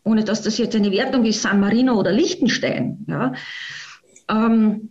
ohne 0.03 0.24
dass 0.24 0.41
das 0.41 0.58
jetzt 0.58 0.75
eine 0.75 0.91
Wertung 0.91 1.25
ist, 1.25 1.41
San 1.41 1.60
Marino 1.60 2.00
oder 2.00 2.12
Liechtenstein. 2.12 3.05
Ja? 3.08 3.34
Ähm, 4.29 4.89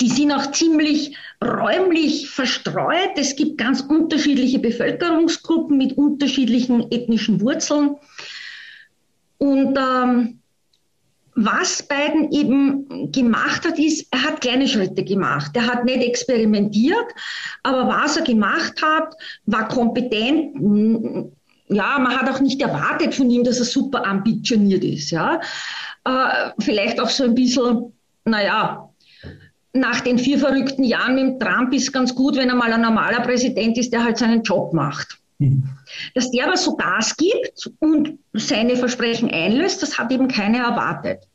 die 0.00 0.08
sind 0.08 0.32
auch 0.32 0.50
ziemlich 0.52 1.16
räumlich 1.42 2.30
verstreut. 2.30 3.10
Es 3.16 3.36
gibt 3.36 3.58
ganz 3.58 3.82
unterschiedliche 3.82 4.58
Bevölkerungsgruppen 4.58 5.76
mit 5.76 5.98
unterschiedlichen 5.98 6.90
ethnischen 6.90 7.40
Wurzeln. 7.42 7.96
Und 9.44 9.76
ähm, 9.76 10.40
was 11.34 11.82
Biden 11.82 12.32
eben 12.32 13.12
gemacht 13.12 13.66
hat, 13.66 13.78
ist, 13.78 14.06
er 14.10 14.22
hat 14.22 14.40
kleine 14.40 14.66
Schritte 14.66 15.04
gemacht. 15.04 15.50
Er 15.54 15.66
hat 15.66 15.84
nicht 15.84 16.02
experimentiert, 16.02 17.12
aber 17.62 17.86
was 17.88 18.16
er 18.16 18.22
gemacht 18.22 18.80
hat, 18.82 19.14
war 19.44 19.68
kompetent. 19.68 20.56
Ja, 21.68 21.98
man 21.98 22.16
hat 22.16 22.30
auch 22.30 22.40
nicht 22.40 22.62
erwartet 22.62 23.14
von 23.14 23.28
ihm, 23.28 23.44
dass 23.44 23.58
er 23.58 23.66
super 23.66 24.06
ambitioniert 24.06 24.82
ist. 24.82 25.10
Ja, 25.10 25.40
äh, 26.04 26.50
vielleicht 26.60 26.98
auch 26.98 27.10
so 27.10 27.24
ein 27.24 27.34
bisschen, 27.34 27.92
naja, 28.24 28.88
nach 29.74 30.00
den 30.00 30.18
vier 30.18 30.38
verrückten 30.38 30.84
Jahren 30.84 31.16
mit 31.16 31.40
Trump 31.40 31.74
ist 31.74 31.92
ganz 31.92 32.14
gut, 32.14 32.36
wenn 32.36 32.48
er 32.48 32.54
mal 32.54 32.72
ein 32.72 32.80
normaler 32.80 33.20
Präsident 33.20 33.76
ist, 33.76 33.92
der 33.92 34.04
halt 34.04 34.16
seinen 34.16 34.42
Job 34.42 34.72
macht. 34.72 35.18
Dass 36.14 36.30
der 36.30 36.46
aber 36.46 36.56
so 36.56 36.76
Gas 36.76 37.16
gibt 37.16 37.70
und 37.80 38.18
seine 38.32 38.76
Versprechen 38.76 39.30
einlöst, 39.30 39.82
das 39.82 39.98
hat 39.98 40.12
eben 40.12 40.28
keiner 40.28 40.58
erwartet. 40.58 41.26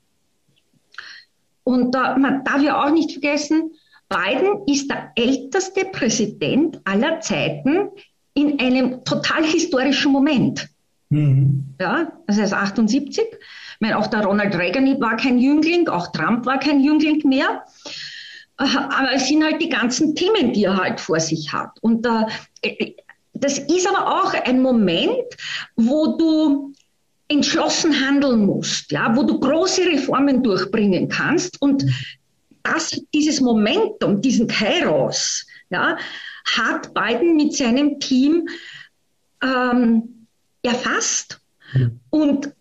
Und 1.63 1.95
äh, 1.95 2.17
man 2.17 2.43
darf 2.43 2.61
ja 2.61 2.83
auch 2.83 2.91
nicht 2.91 3.11
vergessen, 3.11 3.71
Biden 4.09 4.63
ist 4.65 4.89
der 4.89 5.11
älteste 5.15 5.85
Präsident 5.85 6.81
aller 6.83 7.19
Zeiten 7.21 7.89
in 8.33 8.59
einem 8.59 9.03
total 9.03 9.43
historischen 9.43 10.11
Moment. 10.11 10.67
Mhm. 11.09 11.75
Ja, 11.79 12.11
also 12.27 12.41
er 12.41 12.45
ist 12.45 12.53
78. 12.53 13.23
Ich 13.23 13.37
meine, 13.79 13.97
auch 13.97 14.07
der 14.07 14.25
Ronald 14.25 14.55
Reagan 14.55 14.99
war 14.99 15.15
kein 15.15 15.37
Jüngling, 15.37 15.87
auch 15.87 16.11
Trump 16.11 16.45
war 16.45 16.59
kein 16.59 16.81
Jüngling 16.83 17.21
mehr. 17.27 17.63
Äh, 18.57 18.65
aber 18.77 19.13
es 19.13 19.27
sind 19.27 19.43
halt 19.43 19.61
die 19.61 19.69
ganzen 19.69 20.15
Themen, 20.15 20.53
die 20.53 20.65
er 20.65 20.77
halt 20.77 20.99
vor 20.99 21.19
sich 21.19 21.53
hat. 21.53 21.71
Und 21.81 22.05
äh, 22.05 22.95
das 23.39 23.59
ist 23.59 23.87
aber 23.87 24.21
auch 24.21 24.33
ein 24.33 24.61
Moment, 24.61 25.25
wo 25.75 26.17
du 26.17 26.73
entschlossen 27.27 27.93
handeln 27.93 28.45
musst, 28.45 28.91
ja, 28.91 29.15
wo 29.15 29.23
du 29.23 29.39
große 29.39 29.85
Reformen 29.85 30.41
durchbringen 30.41 31.07
kannst 31.09 31.61
und 31.61 31.85
das, 32.63 32.99
dieses 33.13 33.39
Momentum, 33.39 34.21
diesen 34.21 34.47
Kairos, 34.47 35.45
ja, 35.69 35.97
hat 36.57 36.93
Biden 36.93 37.35
mit 37.35 37.55
seinem 37.55 37.99
Team 37.99 38.47
ähm, 39.43 40.25
erfasst 40.63 41.39
mhm. 41.73 41.99
und 42.09 42.53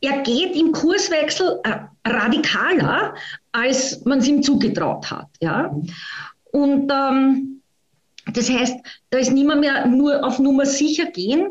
er 0.00 0.22
geht 0.22 0.56
im 0.56 0.72
Kurswechsel 0.72 1.60
äh, 1.64 1.80
radikaler, 2.08 3.14
als 3.52 4.04
man 4.04 4.20
es 4.20 4.28
ihm 4.28 4.42
zugetraut 4.42 5.10
hat. 5.10 5.28
Ja? 5.40 5.74
Und 6.52 6.90
ähm, 6.90 7.57
das 8.32 8.50
heißt, 8.50 8.76
da 9.10 9.18
ist 9.18 9.32
niemand 9.32 9.60
mehr 9.60 9.86
nur 9.86 10.24
auf 10.24 10.38
Nummer 10.38 10.66
sicher 10.66 11.06
gehen. 11.06 11.48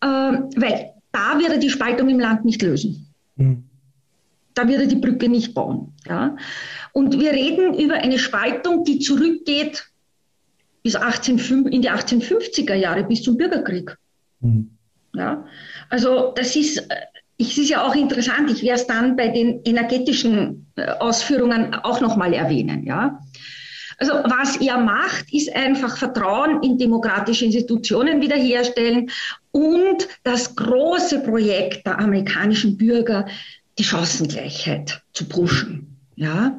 äh, 0.00 0.06
weil 0.06 0.94
da 1.12 1.38
wird 1.38 1.50
er 1.50 1.58
die 1.58 1.70
Spaltung 1.70 2.08
im 2.08 2.20
Land 2.20 2.44
nicht 2.44 2.62
lösen. 2.62 3.12
Mhm. 3.36 3.64
Da 4.54 4.66
wird 4.66 4.80
er 4.80 4.86
die 4.86 4.96
Brücke 4.96 5.28
nicht 5.28 5.54
bauen. 5.54 5.92
Ja? 6.08 6.36
Und 6.92 7.18
wir 7.18 7.32
reden 7.32 7.74
über 7.78 7.94
eine 7.94 8.18
Spaltung, 8.18 8.84
die 8.84 8.98
zurückgeht 8.98 9.90
bis 10.82 10.96
18, 10.96 11.66
in 11.66 11.82
die 11.82 11.90
1850er 11.90 12.74
Jahre, 12.74 13.04
bis 13.04 13.22
zum 13.22 13.36
Bürgerkrieg. 13.36 13.96
Mhm. 14.40 14.70
Ja? 15.14 15.44
Also 15.88 16.32
das 16.34 16.56
ist, 16.56 16.78
äh, 16.78 16.96
es 17.38 17.56
ist 17.56 17.70
ja 17.70 17.86
auch 17.86 17.94
interessant, 17.94 18.50
ich 18.50 18.62
werde 18.62 18.80
es 18.80 18.86
dann 18.86 19.16
bei 19.16 19.28
den 19.28 19.62
energetischen 19.64 20.66
äh, 20.76 20.86
Ausführungen 20.86 21.74
auch 21.74 22.00
nochmal 22.00 22.32
erwähnen. 22.32 22.84
Ja? 22.84 23.20
Also 24.00 24.14
was 24.14 24.56
er 24.56 24.78
macht, 24.78 25.32
ist 25.32 25.54
einfach 25.54 25.98
Vertrauen 25.98 26.62
in 26.62 26.78
demokratische 26.78 27.44
Institutionen 27.44 28.22
wiederherstellen 28.22 29.10
und 29.52 30.08
das 30.22 30.56
große 30.56 31.20
Projekt 31.20 31.86
der 31.86 31.98
amerikanischen 31.98 32.78
Bürger, 32.78 33.26
die 33.78 33.84
Chancengleichheit 33.84 35.02
zu 35.12 35.26
pushen. 35.28 35.96
Ja? 36.16 36.58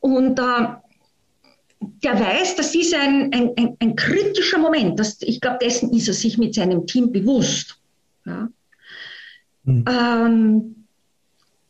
Und 0.00 0.40
äh, 0.40 0.66
der 2.02 2.18
weiß, 2.18 2.56
das 2.56 2.74
ist 2.74 2.94
ein, 2.94 3.32
ein, 3.32 3.50
ein, 3.56 3.76
ein 3.78 3.94
kritischer 3.94 4.58
Moment. 4.58 4.98
Das, 4.98 5.22
ich 5.22 5.40
glaube, 5.40 5.58
dessen 5.62 5.92
ist 5.92 6.08
er 6.08 6.14
sich 6.14 6.36
mit 6.36 6.54
seinem 6.54 6.84
Team 6.84 7.12
bewusst. 7.12 7.78
Ja? 8.26 8.48
Mhm. 9.62 9.84
Ähm, 9.88 10.86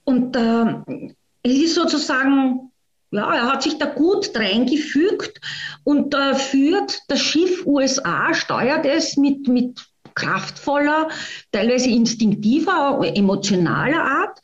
und 0.05 0.37
äh, 0.37 1.11
es 1.43 1.53
ist 1.53 1.75
sozusagen 1.75 2.70
ja, 3.11 3.35
er 3.35 3.53
hat 3.53 3.63
sich 3.63 3.79
da 3.79 3.87
gut 3.87 4.31
reingefügt 4.35 5.41
und 5.85 6.15
äh, 6.15 6.35
führt 6.35 7.01
das 7.09 7.21
Schiff 7.21 7.67
USA, 7.67 8.33
steuert 8.35 8.87
es 8.87 9.17
mit, 9.17 9.49
mit 9.49 9.81
kraftvoller, 10.15 11.09
teilweise 11.53 11.91
instinktiver, 11.91 13.01
emotionaler 13.15 14.03
Art, 14.03 14.39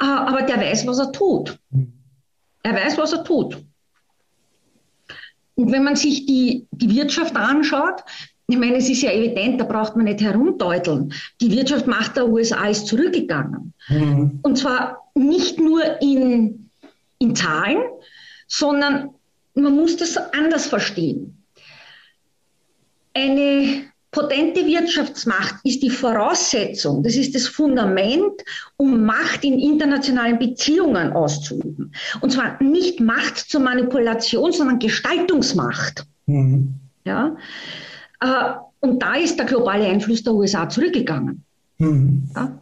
äh, 0.00 0.04
aber 0.04 0.42
der 0.42 0.58
weiß, 0.58 0.86
was 0.86 0.98
er 0.98 1.12
tut. 1.12 1.58
Er 2.62 2.74
weiß, 2.74 2.98
was 2.98 3.12
er 3.12 3.24
tut. 3.24 3.58
Und 5.56 5.70
wenn 5.70 5.84
man 5.84 5.96
sich 5.96 6.26
die, 6.26 6.66
die 6.72 6.94
Wirtschaft 6.94 7.36
anschaut, 7.36 8.02
ich 8.46 8.58
meine, 8.58 8.76
es 8.76 8.90
ist 8.90 9.02
ja 9.02 9.10
evident, 9.10 9.60
da 9.60 9.64
braucht 9.64 9.96
man 9.96 10.04
nicht 10.04 10.20
herumdeuteln. 10.20 11.12
Die 11.40 11.50
Wirtschaftsmacht 11.50 12.16
der 12.16 12.28
USA 12.28 12.66
ist 12.66 12.86
zurückgegangen. 12.86 13.72
Mhm. 13.88 14.40
Und 14.42 14.58
zwar 14.58 15.08
nicht 15.14 15.58
nur 15.58 15.80
in 16.02 16.63
in 17.24 17.34
Zahlen, 17.34 17.82
sondern 18.46 19.10
man 19.54 19.74
muss 19.74 19.96
das 19.96 20.16
anders 20.16 20.66
verstehen. 20.66 21.44
Eine 23.14 23.84
potente 24.10 24.64
Wirtschaftsmacht 24.64 25.56
ist 25.64 25.82
die 25.82 25.90
Voraussetzung, 25.90 27.02
das 27.02 27.16
ist 27.16 27.34
das 27.34 27.48
Fundament, 27.48 28.42
um 28.76 29.04
Macht 29.04 29.44
in 29.44 29.58
internationalen 29.58 30.38
Beziehungen 30.38 31.12
auszuüben. 31.12 31.92
Und 32.20 32.30
zwar 32.30 32.62
nicht 32.62 33.00
Macht 33.00 33.38
zur 33.38 33.60
Manipulation, 33.60 34.52
sondern 34.52 34.78
Gestaltungsmacht. 34.78 36.06
Mhm. 36.26 36.74
Ja? 37.04 37.36
Äh, 38.20 38.54
und 38.80 39.02
da 39.02 39.14
ist 39.14 39.38
der 39.38 39.46
globale 39.46 39.86
Einfluss 39.86 40.22
der 40.22 40.34
USA 40.34 40.68
zurückgegangen. 40.68 41.44
Mhm. 41.78 42.28
Ja? 42.34 42.58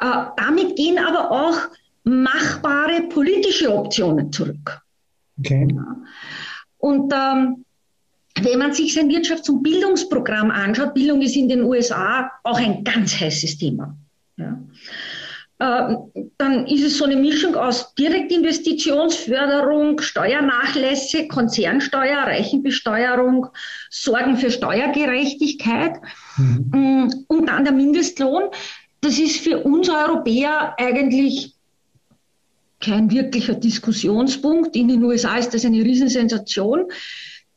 Äh, 0.00 0.26
damit 0.36 0.76
gehen 0.76 0.98
aber 0.98 1.30
auch 1.30 1.56
machbare 2.04 3.02
politische 3.08 3.74
Optionen 3.74 4.32
zurück. 4.32 4.80
Okay. 5.38 5.68
Und 6.78 7.12
ähm, 7.12 7.64
wenn 8.42 8.58
man 8.58 8.72
sich 8.72 8.94
sein 8.94 9.08
Wirtschafts- 9.08 9.50
und 9.50 9.62
Bildungsprogramm 9.62 10.50
anschaut, 10.50 10.94
Bildung 10.94 11.20
ist 11.20 11.36
in 11.36 11.48
den 11.48 11.64
USA 11.64 12.30
auch 12.42 12.58
ein 12.58 12.84
ganz 12.84 13.20
heißes 13.20 13.58
Thema. 13.58 13.96
Ja. 14.36 14.58
Äh, 15.60 15.94
dann 16.38 16.66
ist 16.66 16.82
es 16.82 16.96
so 16.96 17.04
eine 17.04 17.16
Mischung 17.16 17.54
aus 17.54 17.94
Direktinvestitionsförderung, 17.94 20.00
Steuernachlässe, 20.00 21.28
Konzernsteuer, 21.28 22.22
Reichenbesteuerung, 22.22 23.48
Sorgen 23.90 24.38
für 24.38 24.50
Steuergerechtigkeit 24.50 26.00
mhm. 26.38 26.70
Mm, 26.72 27.10
und 27.28 27.46
dann 27.46 27.64
der 27.64 27.74
Mindestlohn. 27.74 28.44
Das 29.02 29.18
ist 29.18 29.40
für 29.40 29.58
uns 29.58 29.90
Europäer 29.90 30.74
eigentlich 30.78 31.54
kein 32.80 33.10
wirklicher 33.10 33.54
Diskussionspunkt. 33.54 34.74
In 34.74 34.88
den 34.88 35.02
USA 35.04 35.36
ist 35.36 35.54
das 35.54 35.64
eine 35.64 35.84
Riesensensation, 35.84 36.86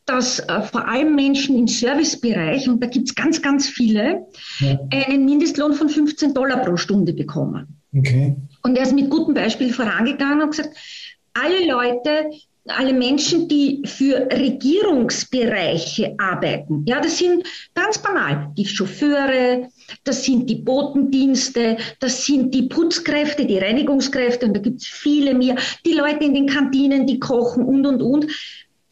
dass 0.06 0.38
äh, 0.38 0.62
vor 0.62 0.86
allem 0.86 1.14
Menschen 1.14 1.58
im 1.58 1.66
Servicebereich, 1.66 2.68
und 2.68 2.82
da 2.82 2.86
gibt 2.86 3.08
es 3.08 3.14
ganz, 3.14 3.40
ganz 3.40 3.68
viele, 3.68 4.26
ja. 4.60 4.78
einen 4.90 5.24
Mindestlohn 5.24 5.72
von 5.72 5.88
15 5.88 6.34
Dollar 6.34 6.58
pro 6.58 6.76
Stunde 6.76 7.14
bekommen. 7.14 7.80
Okay. 7.96 8.36
Und 8.62 8.76
er 8.76 8.82
ist 8.82 8.94
mit 8.94 9.08
gutem 9.08 9.34
Beispiel 9.34 9.72
vorangegangen 9.72 10.42
und 10.42 10.50
gesagt, 10.50 10.76
alle 11.32 11.66
Leute, 11.66 12.30
alle 12.68 12.94
Menschen, 12.94 13.46
die 13.48 13.82
für 13.84 14.28
Regierungsbereiche 14.30 16.14
arbeiten, 16.18 16.82
ja, 16.86 17.00
das 17.00 17.18
sind 17.18 17.46
ganz 17.74 17.98
banal, 17.98 18.50
die 18.56 18.64
Chauffeure, 18.64 19.68
das 20.04 20.24
sind 20.24 20.48
die 20.48 20.56
Botendienste, 20.56 21.76
das 22.00 22.24
sind 22.24 22.54
die 22.54 22.62
Putzkräfte, 22.62 23.44
die 23.44 23.58
Reinigungskräfte 23.58 24.46
und 24.46 24.56
da 24.56 24.60
gibt 24.60 24.80
es 24.80 24.86
viele 24.86 25.34
mehr, 25.34 25.56
die 25.84 25.92
Leute 25.92 26.24
in 26.24 26.34
den 26.34 26.46
Kantinen, 26.46 27.06
die 27.06 27.18
kochen 27.18 27.64
und, 27.64 27.86
und, 27.86 28.02
und. 28.02 28.26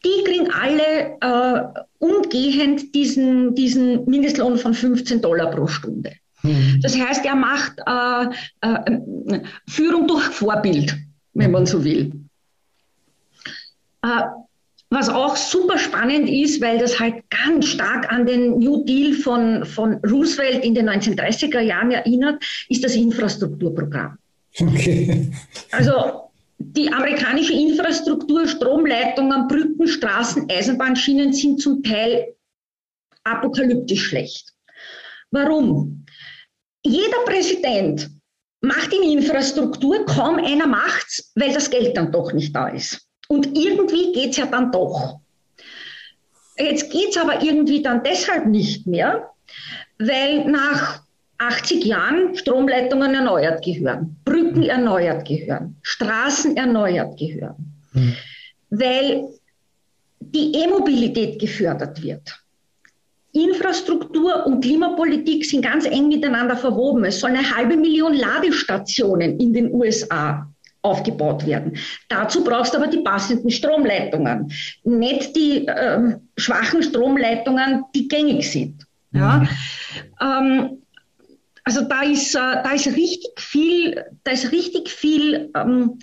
Die 0.05 0.23
kriegen 0.25 0.51
alle 0.51 1.17
äh, 1.21 1.81
umgehend 1.99 2.93
diesen, 2.93 3.55
diesen 3.55 4.05
Mindestlohn 4.05 4.57
von 4.57 4.73
15 4.73 5.21
Dollar 5.21 5.49
pro 5.49 5.65
Stunde. 5.65 6.11
Mhm. 6.43 6.79
Das 6.81 6.99
heißt, 6.99 7.25
er 7.25 7.35
macht 7.35 7.79
äh, 7.87 8.25
äh, 8.61 9.39
Führung 9.67 10.07
durch 10.07 10.23
Vorbild, 10.25 10.95
wenn 11.33 11.51
man 11.51 11.65
so 11.65 11.83
will. 11.83 12.11
Äh, 14.03 14.23
was 14.89 15.09
auch 15.09 15.35
super 15.35 15.79
spannend 15.79 16.29
ist, 16.29 16.61
weil 16.61 16.77
das 16.77 16.99
halt 16.99 17.23
ganz 17.31 17.65
stark 17.65 18.11
an 18.11 18.27
den 18.27 18.59
New 18.59 18.83
Deal 18.83 19.13
von, 19.13 19.65
von 19.65 19.95
Roosevelt 20.05 20.63
in 20.63 20.75
den 20.75 20.87
1930er 20.87 21.61
Jahren 21.61 21.89
erinnert, 21.89 22.43
ist 22.69 22.83
das 22.83 22.95
Infrastrukturprogramm. 22.95 24.19
Okay. 24.59 25.31
Also 25.71 26.29
die 26.59 26.93
amerikanische 26.93 27.53
Infrastruktur, 27.53 28.47
Stromleitungen, 28.47 29.47
Brücken, 29.47 29.87
Straßen, 29.87 30.47
Eisenbahnschienen 30.49 31.33
sind 31.33 31.59
zum 31.59 31.81
Teil 31.81 32.35
apokalyptisch 33.23 34.09
schlecht. 34.09 34.53
Warum? 35.31 36.05
Jeder 36.85 37.25
Präsident 37.25 38.11
macht 38.61 38.93
in 38.93 39.17
Infrastruktur, 39.17 40.05
kaum 40.05 40.35
einer 40.35 40.67
macht's, 40.67 41.31
weil 41.33 41.51
das 41.53 41.69
Geld 41.69 41.97
dann 41.97 42.11
doch 42.11 42.31
nicht 42.31 42.55
da 42.55 42.67
ist. 42.67 43.07
Und 43.33 43.57
irgendwie 43.57 44.11
geht 44.11 44.31
es 44.31 44.37
ja 44.37 44.45
dann 44.45 44.71
doch. 44.71 45.19
Jetzt 46.55 46.91
geht 46.91 47.09
es 47.09 47.17
aber 47.17 47.41
irgendwie 47.41 47.81
dann 47.81 48.03
deshalb 48.03 48.45
nicht 48.45 48.85
mehr, 48.85 49.31
weil 49.97 50.45
nach 50.45 51.01
80 51.39 51.83
Jahren 51.83 52.35
Stromleitungen 52.35 53.15
erneuert 53.15 53.65
gehören, 53.65 54.17
Brücken 54.23 54.61
erneuert 54.61 55.27
gehören, 55.27 55.77
Straßen 55.81 56.55
erneuert 56.55 57.17
gehören, 57.17 57.73
mhm. 57.93 58.15
weil 58.69 59.29
die 60.19 60.53
E-Mobilität 60.53 61.39
gefördert 61.39 62.03
wird. 62.03 62.39
Infrastruktur 63.31 64.45
und 64.45 64.63
Klimapolitik 64.63 65.43
sind 65.43 65.63
ganz 65.63 65.85
eng 65.85 66.07
miteinander 66.07 66.55
verwoben. 66.55 67.03
Es 67.05 67.19
sollen 67.19 67.35
eine 67.35 67.55
halbe 67.55 67.77
Million 67.77 68.13
Ladestationen 68.13 69.39
in 69.39 69.53
den 69.53 69.73
USA 69.73 70.52
aufgebaut 70.83 71.45
werden. 71.45 71.77
Dazu 72.09 72.43
brauchst 72.43 72.73
du 72.73 72.77
aber 72.77 72.87
die 72.87 72.99
passenden 72.99 73.49
Stromleitungen, 73.49 74.51
nicht 74.83 75.35
die 75.35 75.67
äh, 75.67 76.17
schwachen 76.37 76.83
Stromleitungen, 76.83 77.85
die 77.95 78.07
gängig 78.07 78.51
sind. 78.51 78.85
Ja? 79.11 79.37
Mhm. 79.37 79.49
Ähm, 80.21 80.77
also 81.63 81.81
da 81.81 82.01
ist, 82.01 82.35
äh, 82.35 82.39
da 82.39 82.71
ist 82.71 82.87
richtig 82.87 83.39
viel, 83.39 84.03
da 84.23 84.31
ist 84.31 84.51
richtig 84.51 84.89
viel 84.89 85.49
ähm, 85.55 85.99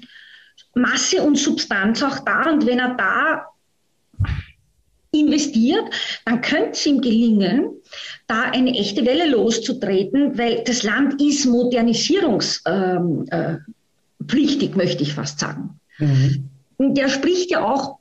Masse 0.74 1.22
und 1.22 1.36
Substanz 1.36 2.02
auch 2.02 2.20
da. 2.20 2.50
Und 2.50 2.66
wenn 2.66 2.78
er 2.78 2.94
da 2.94 3.46
investiert, 5.12 5.84
dann 6.24 6.40
könnte 6.40 6.70
es 6.70 6.86
ihm 6.86 7.00
gelingen, 7.00 7.70
da 8.28 8.42
eine 8.44 8.70
echte 8.70 9.04
Welle 9.04 9.28
loszutreten, 9.28 10.38
weil 10.38 10.62
das 10.64 10.84
Land 10.84 11.20
ist 11.20 11.44
modernisierungs 11.46 12.62
ähm, 12.66 13.26
äh, 13.30 13.56
pflichtig, 14.30 14.76
möchte 14.76 15.02
ich 15.02 15.14
fast 15.14 15.40
sagen. 15.40 15.80
Mhm. 15.98 16.48
Der 16.78 17.08
spricht 17.08 17.50
ja 17.50 17.64
auch 17.64 17.98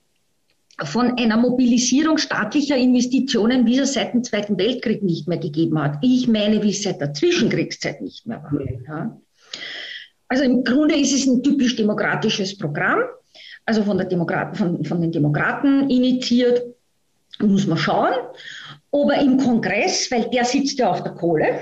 von 0.83 1.17
einer 1.17 1.35
Mobilisierung 1.35 2.17
staatlicher 2.17 2.77
Investitionen, 2.77 3.65
wie 3.65 3.79
es 3.79 3.93
seit 3.93 4.13
dem 4.13 4.23
Zweiten 4.23 4.57
Weltkrieg 4.57 5.03
nicht 5.03 5.27
mehr 5.27 5.37
gegeben 5.37 5.81
hat. 5.81 5.97
Ich 6.01 6.27
meine, 6.27 6.63
wie 6.63 6.69
es 6.69 6.83
seit 6.83 7.01
der 7.01 7.13
Zwischenkriegszeit 7.13 8.01
nicht 8.01 8.25
mehr 8.25 8.41
war. 8.43 8.53
Mhm. 8.53 8.85
Ja. 8.87 9.17
Also 10.29 10.43
im 10.43 10.63
Grunde 10.63 10.95
ist 10.95 11.13
es 11.13 11.25
ein 11.25 11.41
typisch 11.41 11.75
demokratisches 11.75 12.57
Programm, 12.57 12.99
also 13.65 13.83
von, 13.83 13.97
Demokraten, 13.97 14.55
von, 14.55 14.85
von 14.85 15.01
den 15.01 15.11
Demokraten 15.11 15.89
initiiert. 15.89 16.61
Muss 17.39 17.67
man 17.67 17.77
schauen, 17.77 18.13
ob 18.91 19.11
er 19.11 19.21
im 19.21 19.37
Kongress, 19.37 20.11
weil 20.11 20.29
der 20.29 20.45
sitzt 20.45 20.77
ja 20.77 20.91
auf 20.91 21.03
der 21.03 21.13
Kohle, 21.13 21.61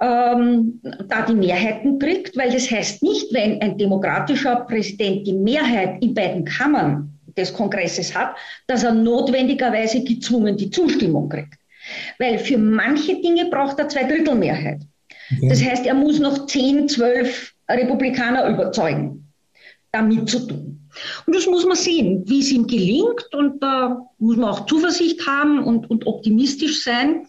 ähm, 0.00 0.80
da 1.08 1.22
die 1.26 1.34
Mehrheiten 1.34 1.98
kriegt, 1.98 2.36
weil 2.36 2.50
das 2.50 2.70
heißt 2.70 3.02
nicht, 3.02 3.32
wenn 3.32 3.60
ein 3.60 3.76
demokratischer 3.76 4.56
Präsident 4.66 5.26
die 5.26 5.34
Mehrheit 5.34 6.02
in 6.02 6.14
beiden 6.14 6.44
Kammern 6.44 7.18
des 7.36 7.52
Kongresses 7.52 8.14
hat, 8.14 8.34
dass 8.66 8.82
er 8.82 8.92
notwendigerweise 8.92 10.02
gezwungen 10.02 10.56
die 10.56 10.70
Zustimmung 10.70 11.28
kriegt. 11.28 11.54
Weil 12.18 12.38
für 12.38 12.58
manche 12.58 13.20
Dinge 13.20 13.46
braucht 13.50 13.78
er 13.78 13.88
zwei 13.88 14.04
Drittel 14.04 14.34
Mehrheit. 14.34 14.80
Okay. 15.36 15.48
Das 15.48 15.62
heißt, 15.62 15.86
er 15.86 15.94
muss 15.94 16.18
noch 16.18 16.46
10, 16.46 16.88
12 16.88 17.54
Republikaner 17.68 18.48
überzeugen, 18.48 19.26
damit 19.92 20.28
zu 20.28 20.46
tun. 20.46 20.88
Und 21.26 21.36
das 21.36 21.46
muss 21.46 21.64
man 21.64 21.76
sehen, 21.76 22.24
wie 22.26 22.40
es 22.40 22.50
ihm 22.50 22.66
gelingt. 22.66 23.32
Und 23.32 23.62
da 23.62 24.00
muss 24.18 24.36
man 24.36 24.50
auch 24.50 24.66
Zuversicht 24.66 25.26
haben 25.26 25.62
und, 25.62 25.88
und 25.88 26.06
optimistisch 26.06 26.82
sein. 26.82 27.26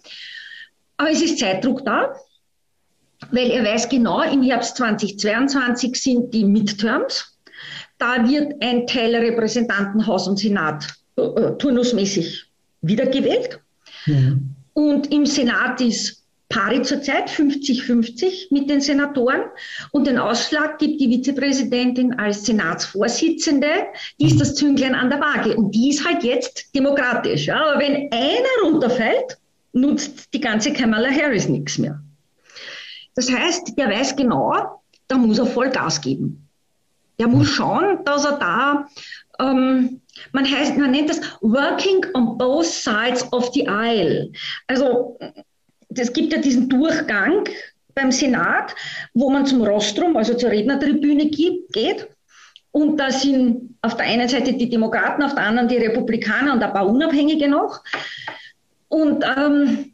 Aber 0.98 1.12
es 1.12 1.22
ist 1.22 1.40
Zeitdruck 1.40 1.86
da, 1.86 2.14
weil 3.30 3.52
er 3.52 3.64
weiß 3.64 3.90
genau, 3.90 4.22
im 4.22 4.42
Herbst 4.42 4.78
2022 4.78 6.02
sind 6.02 6.34
die 6.34 6.46
Midterms. 6.46 7.38
Da 7.98 8.28
wird 8.28 8.54
ein 8.62 8.88
Teil 8.88 9.16
Repräsentantenhaus 9.16 10.28
und 10.28 10.40
Senat 10.40 10.88
äh, 11.18 11.22
äh 11.22 11.58
turnusmäßig 11.58 12.46
wiedergewählt. 12.82 13.60
Ja. 14.08 14.34
Und 14.74 15.12
im 15.12 15.26
Senat 15.26 15.82
ist 15.82 16.22
pari 16.50 16.82
zurzeit 16.82 17.30
50-50 17.30 18.48
mit 18.52 18.70
den 18.70 18.82
Senatoren. 18.82 19.42
Und 19.92 20.08
den 20.08 20.18
Ausschlag 20.18 20.80
gibt 20.80 21.00
die 21.00 21.08
Vizepräsidentin 21.08 22.14
als 22.20 22.46
Senatsvorsitzende. 22.46 23.68
Die 24.20 24.28
ist 24.28 24.42
das 24.42 24.56
Zünglein 24.56 24.96
an 24.96 25.10
der 25.10 25.20
Waage. 25.20 25.56
Und 25.56 25.74
die 25.74 25.90
ist 25.90 26.06
halt 26.06 26.24
jetzt 26.24 26.76
demokratisch. 26.76 27.50
Aber 27.50 27.80
wenn 27.80 28.12
einer 28.12 28.64
runterfällt, 28.64 29.38
nutzt 29.74 30.34
die 30.34 30.42
ganze 30.42 30.74
Kamala 30.74 31.10
Harris 31.10 31.48
nichts 31.48 31.78
mehr. 31.78 32.02
Das 33.22 33.32
heißt, 33.32 33.78
der 33.78 33.88
weiß 33.88 34.16
genau, 34.16 34.82
da 35.08 35.16
muss 35.16 35.38
er 35.38 35.46
voll 35.46 35.70
Gas 35.70 36.02
geben. 36.02 36.50
Der 37.20 37.28
muss 37.28 37.50
schauen, 37.50 38.04
dass 38.04 38.26
er 38.26 38.40
da, 38.40 38.88
ähm, 39.40 40.02
man 40.32 40.52
heißt, 40.52 40.76
man 40.76 40.90
nennt 40.90 41.12
das 41.12 41.22
Working 41.42 42.04
on 42.16 42.36
both 42.40 42.66
sides 42.66 43.32
of 43.32 43.52
the 43.54 43.68
aisle. 43.68 44.32
Also 44.66 45.20
es 45.90 46.12
gibt 46.12 46.34
ja 46.34 46.40
diesen 46.40 46.68
Durchgang 46.68 47.48
beim 47.94 48.12
Senat, 48.12 48.74
wo 49.14 49.30
man 49.30 49.46
zum 49.46 49.62
Rostrum, 49.62 50.18
also 50.18 50.34
zur 50.34 50.50
Rednertribüne 50.50 51.28
geht. 51.28 52.08
Und 52.72 52.98
da 52.98 53.12
sind 53.12 53.78
auf 53.84 53.98
der 53.98 54.08
einen 54.08 54.30
Seite 54.30 54.54
die 54.54 54.70
Demokraten, 54.70 55.22
auf 55.22 55.36
der 55.36 55.44
anderen 55.44 55.68
die 55.68 55.78
Republikaner 55.78 56.54
und 56.54 56.64
ein 56.64 56.74
paar 56.74 56.88
Unabhängige 56.88 57.48
noch. 57.48 57.84
Und 58.88 59.24
ähm, 59.38 59.92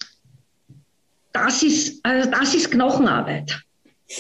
das, 1.46 1.64
ist, 1.64 2.00
also 2.04 2.30
das 2.30 2.54
ist 2.54 2.72
Knochenarbeit, 2.72 3.62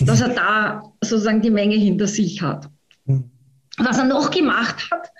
dass 0.01 0.21
er 0.21 0.29
da 0.29 0.93
sozusagen 1.01 1.41
die 1.41 1.49
Menge 1.49 1.75
hinter 1.75 2.07
sich 2.07 2.41
hat. 2.41 2.69
Hm. 3.05 3.29
Was 3.77 3.97
er 3.99 4.05
noch 4.05 4.31
gemacht 4.31 4.89
hat, 4.91 5.11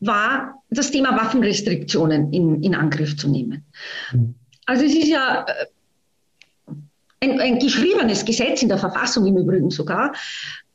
war 0.00 0.62
das 0.70 0.90
Thema 0.90 1.16
Waffenrestriktionen 1.16 2.32
in, 2.32 2.62
in 2.62 2.74
Angriff 2.74 3.16
zu 3.16 3.28
nehmen. 3.28 3.64
Hm. 4.10 4.34
Also 4.66 4.84
es 4.84 4.94
ist 4.94 5.08
ja 5.08 5.44
äh, 5.46 6.72
ein, 7.20 7.40
ein 7.40 7.58
geschriebenes 7.58 8.24
Gesetz 8.24 8.62
in 8.62 8.68
der 8.68 8.78
Verfassung 8.78 9.26
im 9.26 9.36
Übrigen 9.36 9.70
sogar, 9.70 10.12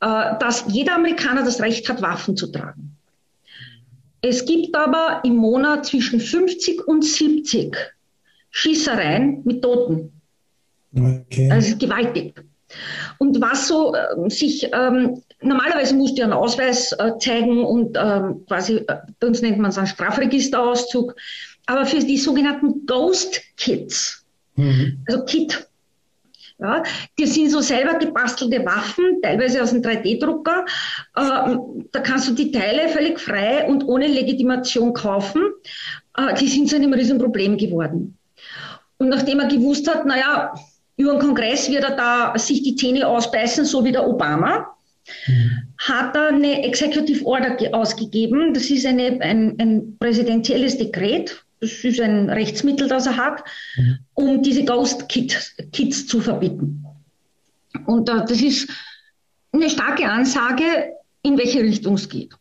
äh, 0.00 0.38
dass 0.38 0.64
jeder 0.68 0.96
Amerikaner 0.96 1.42
das 1.42 1.60
Recht 1.60 1.88
hat, 1.88 2.02
Waffen 2.02 2.36
zu 2.36 2.48
tragen. 2.48 2.96
Es 4.22 4.44
gibt 4.44 4.76
aber 4.76 5.22
im 5.24 5.36
Monat 5.36 5.86
zwischen 5.86 6.20
50 6.20 6.86
und 6.86 7.04
70 7.04 7.74
Schießereien 8.50 9.42
mit 9.44 9.62
Toten. 9.62 10.19
Okay. 10.96 11.50
Also 11.50 11.76
gewaltig. 11.76 12.42
Und 13.18 13.40
was 13.40 13.68
so 13.68 13.94
äh, 13.94 14.30
sich, 14.30 14.68
ähm, 14.72 15.22
normalerweise 15.42 15.94
musst 15.94 16.18
du 16.18 16.22
einen 16.22 16.32
Ausweis 16.32 16.92
äh, 16.92 17.12
zeigen 17.18 17.64
und 17.64 17.96
ähm, 18.00 18.44
quasi, 18.46 18.76
äh, 18.76 18.96
bei 19.18 19.26
uns 19.26 19.42
nennt 19.42 19.58
man 19.58 19.70
es 19.70 19.78
einen 19.78 19.86
Strafregisterauszug, 19.86 21.14
aber 21.66 21.86
für 21.86 21.98
die 21.98 22.16
sogenannten 22.16 22.86
Ghost 22.86 23.40
Kits, 23.56 24.24
mhm. 24.56 25.04
also 25.06 25.24
Kit, 25.24 25.66
ja, 26.60 26.82
die 27.18 27.26
sind 27.26 27.50
so 27.50 27.60
selber 27.60 27.98
gebastelte 27.98 28.64
Waffen, 28.66 29.20
teilweise 29.22 29.62
aus 29.62 29.72
einem 29.72 29.82
3D-Drucker. 29.82 30.66
Äh, 31.16 31.56
da 31.90 32.00
kannst 32.00 32.28
du 32.28 32.34
die 32.34 32.52
Teile 32.52 32.90
völlig 32.90 33.18
frei 33.18 33.66
und 33.66 33.84
ohne 33.84 34.06
Legitimation 34.06 34.92
kaufen. 34.92 35.42
Äh, 36.18 36.34
die 36.34 36.48
sind 36.48 36.68
zu 36.68 36.76
einem 36.76 36.92
Riesenproblem 36.92 37.56
geworden. 37.56 38.18
Und 38.98 39.08
nachdem 39.08 39.40
er 39.40 39.48
gewusst 39.48 39.88
hat, 39.88 40.04
naja, 40.04 40.52
über 41.00 41.12
den 41.12 41.20
Kongress 41.20 41.70
wird 41.70 41.84
er 41.84 41.96
da 41.96 42.38
sich 42.38 42.62
die 42.62 42.76
Zähne 42.76 43.06
ausbeißen, 43.06 43.64
so 43.64 43.84
wie 43.84 43.92
der 43.92 44.06
Obama, 44.06 44.76
mhm. 45.26 45.62
hat 45.78 46.14
er 46.14 46.28
eine 46.28 46.62
Executive 46.64 47.24
Order 47.24 47.56
ausgegeben. 47.72 48.52
Das 48.52 48.70
ist 48.70 48.84
eine, 48.86 49.20
ein, 49.20 49.56
ein 49.58 49.96
präsidentielles 49.98 50.76
Dekret, 50.76 51.42
das 51.60 51.72
ist 51.84 52.00
ein 52.00 52.30
Rechtsmittel, 52.30 52.88
das 52.88 53.06
er 53.06 53.16
hat, 53.16 53.42
mhm. 53.76 53.98
um 54.14 54.42
diese 54.42 54.64
Ghost 54.64 55.08
Kits, 55.08 55.54
Kits 55.72 56.06
zu 56.06 56.20
verbieten. 56.20 56.84
Und 57.86 58.08
äh, 58.08 58.24
das 58.26 58.40
ist 58.40 58.68
eine 59.52 59.70
starke 59.70 60.08
Ansage, 60.08 60.64
in 61.22 61.36
welche 61.38 61.60
Richtung 61.62 61.94
es 61.94 62.08
geht. 62.08 62.32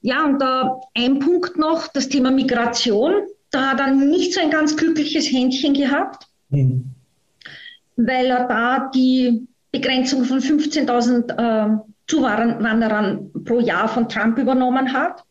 Ja, 0.00 0.24
und 0.24 0.42
äh, 0.42 1.04
ein 1.04 1.18
Punkt 1.20 1.56
noch, 1.56 1.88
das 1.88 2.08
Thema 2.08 2.30
Migration. 2.30 3.12
Da 3.50 3.70
hat 3.70 3.80
er 3.80 3.92
nicht 3.92 4.32
so 4.32 4.40
ein 4.40 4.50
ganz 4.50 4.76
glückliches 4.76 5.30
Händchen 5.30 5.74
gehabt, 5.74 6.26
mhm. 6.48 6.94
Weil 8.06 8.26
er 8.26 8.46
da 8.46 8.90
die 8.94 9.46
Begrenzung 9.70 10.24
von 10.24 10.40
15.000 10.40 11.32
äh, 11.32 11.78
Zuwanderern 12.06 13.30
pro 13.44 13.60
Jahr 13.60 13.88
von 13.88 14.08
Trump 14.08 14.38
übernommen 14.38 14.92
hat. 14.92 15.22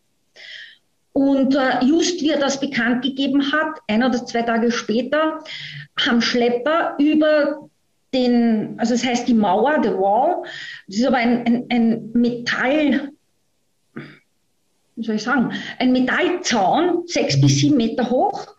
Und 1.14 1.56
äh, 1.56 1.84
just 1.84 2.22
wie 2.22 2.30
er 2.30 2.40
das 2.40 2.60
bekannt 2.60 3.04
gegeben 3.04 3.52
hat, 3.52 3.80
ein 3.88 4.04
oder 4.04 4.26
zwei 4.26 4.44
Tage 4.44 4.72
später, 4.72 5.40
haben 6.00 6.22
Schlepper 6.22 6.96
über 6.98 7.70
den, 8.14 8.76
also 8.78 8.94
das 8.94 9.06
heißt 9.06 9.28
die 9.28 9.34
Mauer, 9.34 9.80
the 9.84 9.90
Wall, 9.90 10.44
das 10.88 10.98
ist 10.98 11.06
aber 11.06 11.18
ein, 11.18 11.46
ein, 11.46 11.66
ein 11.70 12.12
Metall, 12.14 13.12
wie 14.96 15.06
soll 15.06 15.16
ich 15.16 15.24
sagen, 15.24 15.52
ein 15.80 15.92
Metallzaun, 15.92 17.04
sechs 17.08 17.40
bis 17.40 17.60
sieben 17.60 17.78
Meter 17.78 18.10
hoch, 18.10 18.56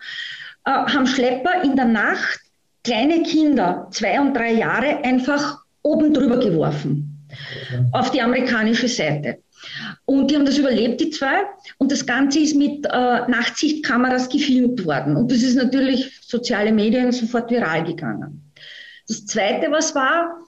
äh, 0.64 0.70
haben 0.70 1.06
Schlepper 1.06 1.62
in 1.64 1.74
der 1.74 1.86
Nacht 1.86 2.41
kleine 2.84 3.22
Kinder, 3.22 3.88
zwei 3.90 4.20
und 4.20 4.34
drei 4.34 4.52
Jahre, 4.52 5.04
einfach 5.04 5.58
oben 5.82 6.12
drüber 6.12 6.38
geworfen 6.38 7.28
auf 7.92 8.10
die 8.10 8.20
amerikanische 8.20 8.88
Seite. 8.88 9.38
Und 10.04 10.30
die 10.30 10.36
haben 10.36 10.44
das 10.44 10.58
überlebt, 10.58 11.00
die 11.00 11.10
zwei. 11.10 11.44
Und 11.78 11.92
das 11.92 12.04
Ganze 12.04 12.40
ist 12.40 12.56
mit 12.56 12.84
äh, 12.86 12.90
Nachtsichtkameras 12.90 14.28
gefilmt 14.28 14.84
worden. 14.84 15.16
Und 15.16 15.30
das 15.30 15.42
ist 15.42 15.54
natürlich 15.54 16.20
soziale 16.20 16.72
Medien 16.72 17.12
sofort 17.12 17.50
viral 17.50 17.84
gegangen. 17.84 18.52
Das 19.06 19.24
Zweite, 19.26 19.70
was 19.70 19.94
war, 19.94 20.38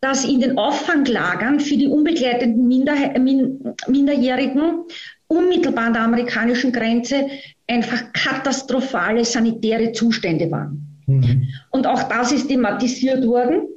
dass 0.00 0.24
in 0.24 0.40
den 0.40 0.58
Auffanglagern 0.58 1.60
für 1.60 1.76
die 1.76 1.86
unbegleiteten 1.86 2.66
Minder 2.66 2.94
Min 3.18 3.74
Minderjährigen 3.86 4.84
unmittelbar 5.28 5.86
an 5.86 5.92
der 5.94 6.02
amerikanischen 6.02 6.72
Grenze 6.72 7.28
einfach 7.66 8.12
katastrophale 8.12 9.24
sanitäre 9.24 9.92
Zustände 9.92 10.50
waren. 10.50 10.91
Mhm. 11.06 11.48
Und 11.70 11.86
auch 11.86 12.02
das 12.04 12.32
ist 12.32 12.48
thematisiert 12.48 13.26
worden. 13.26 13.68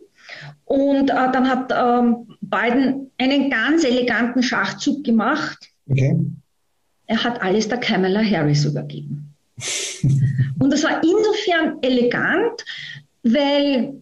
Und 0.66 1.10
äh, 1.10 1.32
dann 1.32 1.48
hat 1.48 1.72
ähm, 1.76 2.28
Biden 2.42 3.12
einen 3.18 3.50
ganz 3.50 3.84
eleganten 3.84 4.42
Schachzug 4.42 5.04
gemacht. 5.04 5.58
Okay. 5.90 6.18
Er 7.08 7.24
hat 7.24 7.42
alles 7.42 7.68
der 7.68 7.78
Kamala 7.78 8.24
Harris 8.24 8.66
übergeben. 8.66 9.34
und 10.60 10.74
das 10.74 10.84
war 10.84 11.02
insofern 11.04 11.78
elegant, 11.82 12.66
weil 13.24 13.94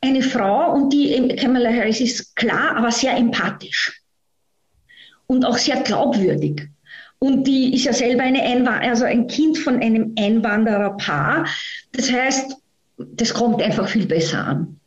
eine 0.00 0.22
Frau, 0.22 0.74
und 0.74 0.92
die 0.92 1.34
Kamala 1.36 1.70
Harris 1.70 2.00
ist 2.00 2.36
klar, 2.36 2.76
aber 2.76 2.92
sehr 2.92 3.16
empathisch 3.16 4.00
und 5.26 5.44
auch 5.44 5.58
sehr 5.58 5.80
glaubwürdig. 5.82 6.68
Und 7.20 7.46
die 7.46 7.74
ist 7.74 7.84
ja 7.84 7.92
selber 7.92 8.22
eine 8.22 8.42
Einwand 8.42 8.82
also 8.82 9.04
ein 9.04 9.26
Kind 9.26 9.58
von 9.58 9.80
einem 9.80 10.14
Einwandererpaar. 10.18 11.46
Das 11.92 12.12
heißt, 12.12 12.56
das 12.96 13.34
kommt 13.34 13.62
einfach 13.62 13.88
viel 13.88 14.06
besser 14.06 14.44
an. 14.44 14.80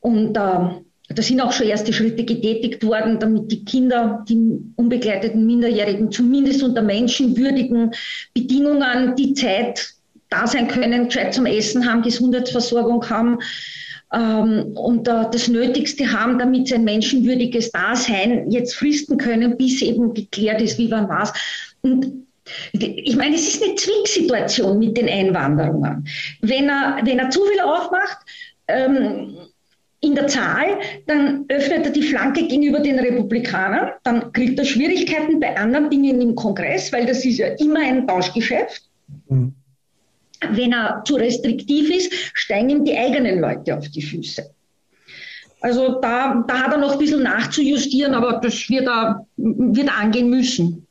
Und 0.00 0.36
äh, 0.36 0.60
da 1.10 1.22
sind 1.22 1.40
auch 1.40 1.52
schon 1.52 1.66
erste 1.66 1.92
Schritte 1.92 2.24
getätigt 2.24 2.84
worden, 2.84 3.18
damit 3.18 3.50
die 3.50 3.64
Kinder, 3.64 4.24
die 4.28 4.60
unbegleiteten 4.76 5.46
Minderjährigen 5.46 6.10
zumindest 6.12 6.62
unter 6.62 6.82
menschenwürdigen 6.82 7.92
Bedingungen 8.34 9.14
die 9.16 9.34
Zeit 9.34 9.94
da 10.30 10.46
sein 10.46 10.68
können, 10.68 11.06
gescheit 11.06 11.32
zum 11.32 11.46
Essen 11.46 11.90
haben, 11.90 12.02
Gesundheitsversorgung 12.02 13.08
haben 13.08 13.38
ähm, 14.12 14.72
und 14.74 15.06
äh, 15.08 15.24
das 15.30 15.48
Nötigste 15.48 16.10
haben, 16.10 16.38
damit 16.38 16.68
sie 16.68 16.74
ein 16.74 16.84
menschenwürdiges 16.84 17.70
Dasein 17.72 18.50
jetzt 18.50 18.74
fristen 18.74 19.18
können, 19.18 19.56
bis 19.56 19.82
eben 19.82 20.14
geklärt 20.14 20.60
ist, 20.62 20.78
wie 20.78 20.90
wann 20.90 21.08
was. 21.08 21.32
Und 21.82 22.26
ich 22.72 23.16
meine, 23.16 23.34
es 23.34 23.54
ist 23.54 23.62
eine 23.62 23.74
Zwingssituation 23.74 24.78
mit 24.78 24.96
den 24.96 25.08
Einwanderungen. 25.08 26.08
Wenn 26.40 26.68
er, 26.68 26.98
wenn 27.04 27.18
er 27.18 27.30
zu 27.30 27.44
viel 27.44 27.60
aufmacht, 27.60 28.18
ähm, 28.68 29.36
in 30.00 30.14
der 30.14 30.28
Zahl, 30.28 30.78
dann 31.06 31.44
öffnet 31.48 31.86
er 31.86 31.90
die 31.90 32.04
Flanke 32.04 32.46
gegenüber 32.46 32.80
den 32.80 33.00
Republikanern, 33.00 33.90
dann 34.04 34.32
kriegt 34.32 34.58
er 34.58 34.64
Schwierigkeiten 34.64 35.40
bei 35.40 35.56
anderen 35.56 35.90
Dingen 35.90 36.20
im 36.20 36.34
Kongress, 36.34 36.92
weil 36.92 37.04
das 37.04 37.24
ist 37.24 37.38
ja 37.38 37.48
immer 37.58 37.80
ein 37.80 38.06
Tauschgeschäft. 38.06 38.88
Mhm. 39.28 39.54
Wenn 40.50 40.72
er 40.72 41.02
zu 41.04 41.16
restriktiv 41.16 41.90
ist, 41.90 42.12
steigen 42.34 42.70
ihm 42.70 42.84
die 42.84 42.96
eigenen 42.96 43.40
Leute 43.40 43.76
auf 43.76 43.88
die 43.88 44.02
Füße. 44.02 44.48
Also 45.60 46.00
da, 46.00 46.44
da 46.46 46.62
hat 46.62 46.72
er 46.72 46.78
noch 46.78 46.92
ein 46.92 46.98
bisschen 46.98 47.22
nachzujustieren, 47.22 48.14
aber 48.14 48.34
das 48.34 48.68
wird 48.68 48.86
er, 48.86 49.26
wird 49.36 49.88
er 49.88 49.96
angehen 49.96 50.30
müssen. 50.30 50.86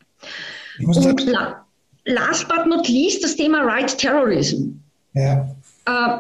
Und 0.84 1.26
la, 1.26 1.66
last 2.06 2.48
but 2.50 2.66
not 2.66 2.88
least 2.90 3.24
das 3.24 3.36
Thema 3.36 3.62
Right 3.62 3.98
Terrorism. 3.98 4.74
Ja. 5.14 5.48
Äh, 5.86 6.20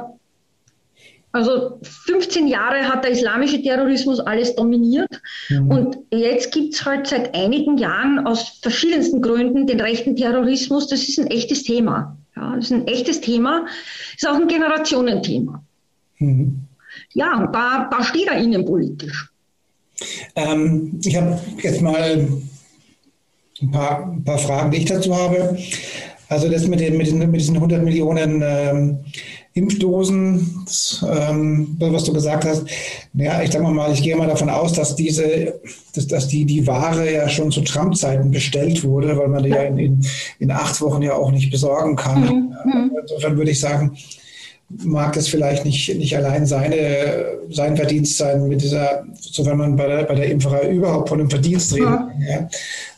also 1.34 1.80
15 1.84 2.48
Jahre 2.48 2.88
hat 2.88 3.04
der 3.04 3.12
islamische 3.12 3.62
Terrorismus 3.62 4.20
alles 4.20 4.56
dominiert 4.56 5.22
mhm. 5.50 5.70
und 5.70 5.98
jetzt 6.10 6.52
gibt 6.52 6.74
es 6.74 6.84
halt 6.84 7.06
seit 7.06 7.36
einigen 7.36 7.78
Jahren 7.78 8.26
aus 8.26 8.60
verschiedensten 8.62 9.22
Gründen 9.22 9.68
den 9.68 9.80
rechten 9.80 10.16
Terrorismus. 10.16 10.88
Das 10.88 11.08
ist 11.08 11.20
ein 11.20 11.28
echtes 11.28 11.64
Thema. 11.64 12.17
Ja, 12.38 12.56
das 12.56 12.66
ist 12.66 12.72
ein 12.72 12.88
echtes 12.88 13.22
Thema, 13.22 13.66
ist 14.16 14.28
auch 14.28 14.36
ein 14.36 14.48
Generationenthema. 14.48 15.64
Mhm. 16.20 16.60
Ja, 17.14 17.38
und 17.38 17.54
da, 17.54 17.90
da 17.90 18.04
steht 18.04 18.28
er 18.28 18.38
innenpolitisch. 18.38 19.30
Ähm, 20.36 21.00
ich 21.04 21.16
habe 21.16 21.40
jetzt 21.64 21.82
mal 21.82 22.28
ein 23.62 23.72
paar, 23.72 24.12
ein 24.12 24.24
paar 24.24 24.38
Fragen, 24.38 24.72
die 24.72 24.78
ich 24.78 24.86
dazu 24.86 25.16
habe. 25.16 25.58
Also 26.30 26.50
das 26.50 26.68
mit, 26.68 26.80
den, 26.80 26.98
mit, 26.98 27.08
diesen, 27.08 27.20
mit 27.20 27.40
diesen 27.40 27.56
100 27.56 27.84
Millionen 27.84 28.44
ähm, 28.46 29.00
Impfdosen, 29.58 30.64
das, 30.66 31.04
ähm, 31.10 31.76
was 31.80 32.04
du 32.04 32.14
gesagt 32.14 32.46
hast, 32.46 32.66
ja, 33.14 33.42
ich 33.42 33.52
sage 33.52 33.68
mal, 33.68 33.92
ich 33.92 34.04
gehe 34.04 34.16
mal 34.16 34.28
davon 34.28 34.50
aus, 34.50 34.74
dass 34.74 34.96
diese, 34.96 35.60
dass, 35.94 36.08
dass 36.08 36.28
die, 36.28 36.46
die 36.46 36.68
Ware 36.68 37.12
ja 37.12 37.28
schon 37.28 37.52
zu 37.52 37.62
Trump-Zeiten 37.62 38.30
bestellt 38.32 38.84
wurde, 38.84 39.18
weil 39.18 39.28
man 39.28 39.44
die 39.44 39.50
ja 39.50 39.64
in, 39.64 39.78
in, 39.80 40.06
in, 40.40 40.52
acht 40.52 40.80
Wochen 40.82 41.02
ja 41.02 41.14
auch 41.14 41.32
nicht 41.32 41.50
besorgen 41.50 41.96
kann. 41.96 42.22
Mhm. 42.22 42.56
mhm. 42.66 42.92
Insofern 43.02 43.38
würde 43.38 43.52
ich 43.52 43.60
sagen, 43.60 43.98
mag 44.70 45.14
das 45.14 45.28
vielleicht 45.28 45.66
nicht, 45.66 45.96
nicht 45.96 46.16
allein 46.16 46.46
seine, 46.46 47.40
sein 47.50 47.78
Verdienst 47.78 48.18
sein, 48.18 48.48
mit 48.48 48.62
dieser, 48.62 49.06
so 49.20 49.46
wenn 49.46 49.58
man 49.58 49.76
bei 49.76 49.88
der, 49.88 50.04
bei 50.04 50.16
der 50.16 50.30
Impferei 50.30 50.70
überhaupt 50.70 51.10
von 51.10 51.20
einem 51.20 51.30
Verdienst 51.30 51.74
redet. 51.74 51.88
Ja. 51.88 52.12
Ja. 52.30 52.50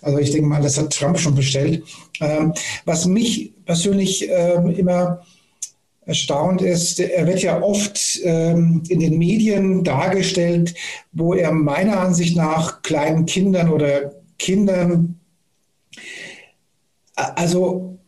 Also 0.01 0.17
ich 0.17 0.31
denke 0.31 0.47
mal, 0.47 0.61
das 0.61 0.77
hat 0.77 0.91
Trump 0.91 1.19
schon 1.19 1.35
bestellt. 1.35 1.83
Ähm, 2.19 2.53
was 2.85 3.05
mich 3.05 3.53
persönlich 3.65 4.27
ähm, 4.29 4.71
immer 4.71 5.21
erstaunt 6.09 6.61
ist, 6.61 6.99
er 6.99 7.25
wird 7.27 7.41
ja 7.41 7.61
oft 7.61 8.19
ähm, 8.23 8.83
in 8.89 8.99
den 8.99 9.17
Medien 9.17 9.83
dargestellt, 9.83 10.73
wo 11.11 11.33
er 11.33 11.51
meiner 11.51 11.99
Ansicht 11.99 12.35
nach 12.35 12.81
kleinen 12.81 13.25
Kindern 13.25 13.69
oder 13.69 14.11
Kindern, 14.37 15.19
also 17.15 17.98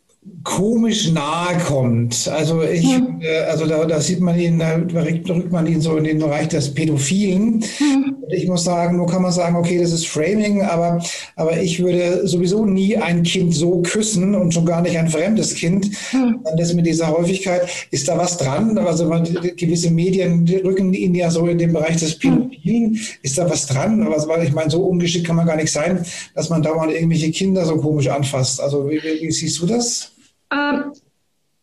komisch 0.44 1.12
nahe 1.12 1.58
kommt. 1.58 2.28
Also 2.28 2.62
ich, 2.62 2.84
mhm. 2.84 3.22
also 3.50 3.66
da, 3.66 3.86
da, 3.86 4.00
sieht 4.00 4.20
man 4.20 4.38
ihn, 4.38 4.60
da 4.60 4.78
drückt 4.78 5.52
man 5.52 5.66
ihn 5.66 5.82
so 5.82 5.98
in 5.98 6.04
den 6.04 6.20
Bereich 6.20 6.48
des 6.50 6.74
Pädophilen. 6.74 7.64
Mhm. 7.80 8.16
Ich 8.30 8.48
muss 8.48 8.64
sagen, 8.64 8.98
nur 8.98 9.08
kann 9.08 9.24
man 9.24 9.32
sagen, 9.32 9.56
okay, 9.56 9.80
das 9.80 9.92
ist 9.92 10.08
Framing, 10.08 10.62
aber, 10.62 11.04
aber 11.36 11.60
ich 11.60 11.82
würde 11.82 12.28
sowieso 12.28 12.66
nie 12.66 12.98
ein 12.98 13.24
Kind 13.24 13.54
so 13.56 13.82
küssen 13.82 14.36
und 14.36 14.54
schon 14.54 14.66
gar 14.66 14.82
nicht 14.82 14.98
ein 14.98 15.10
fremdes 15.10 15.56
Kind. 15.56 15.90
Mhm. 16.14 16.40
Das 16.56 16.74
mit 16.74 16.86
dieser 16.86 17.08
Häufigkeit, 17.08 17.68
ist 17.90 18.08
da 18.08 18.18
was 18.18 18.38
dran? 18.38 18.78
Also 18.78 19.08
man, 19.08 19.24
gewisse 19.58 19.90
Medien 19.90 20.48
rücken 20.64 20.94
ihn 20.94 21.16
ja 21.16 21.32
so 21.32 21.48
in 21.48 21.58
den 21.58 21.74
Bereich 21.74 21.98
des 21.98 22.18
Pädophilen. 22.20 23.00
Ist 23.24 23.38
da 23.38 23.50
was 23.50 23.66
dran? 23.66 24.08
Also, 24.08 24.28
weil 24.28 24.46
ich 24.46 24.54
meine, 24.54 24.70
so 24.70 24.84
ungeschickt 24.84 25.26
kann 25.26 25.36
man 25.36 25.48
gar 25.48 25.56
nicht 25.56 25.72
sein, 25.72 26.06
dass 26.36 26.50
man 26.50 26.62
dauernd 26.62 26.92
irgendwelche 26.94 27.32
Kinder 27.32 27.66
so 27.66 27.78
komisch 27.78 28.08
anfasst. 28.08 28.62
Also 28.62 28.90
wie, 28.90 29.02
wie 29.02 29.32
siehst 29.32 29.60
du 29.62 29.66
das? 29.66 30.11
Ähm, 30.52 30.94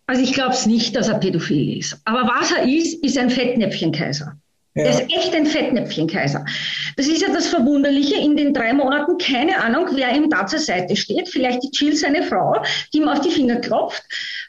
also 0.06 0.22
ich 0.22 0.32
glaube 0.32 0.54
es 0.54 0.66
nicht, 0.66 0.96
dass 0.96 1.08
er 1.08 1.18
pädophil 1.18 1.78
ist. 1.78 2.00
Aber 2.04 2.22
was 2.22 2.50
er 2.50 2.64
ist, 2.64 3.04
ist 3.04 3.18
ein 3.18 3.30
Fettnäpfchenkaiser. 3.30 4.36
Ja. 4.74 4.84
Er 4.84 4.90
ist 4.90 5.12
echt 5.12 5.34
ein 5.34 5.44
Fettnäpfchenkaiser. 5.44 6.44
Das 6.96 7.08
ist 7.08 7.20
ja 7.20 7.28
das 7.28 7.48
Verwunderliche. 7.48 8.16
In 8.16 8.36
den 8.36 8.54
drei 8.54 8.72
Monaten 8.72 9.18
keine 9.18 9.62
Ahnung, 9.62 9.88
wer 9.92 10.14
ihm 10.14 10.30
da 10.30 10.46
zur 10.46 10.60
Seite 10.60 10.96
steht. 10.96 11.28
Vielleicht 11.28 11.62
die 11.62 11.70
Jill, 11.72 11.94
seine 11.94 12.22
Frau, 12.22 12.62
die 12.92 12.98
ihm 12.98 13.08
auf 13.08 13.20
die 13.20 13.30
Finger 13.30 13.56
klopft, 13.56 14.02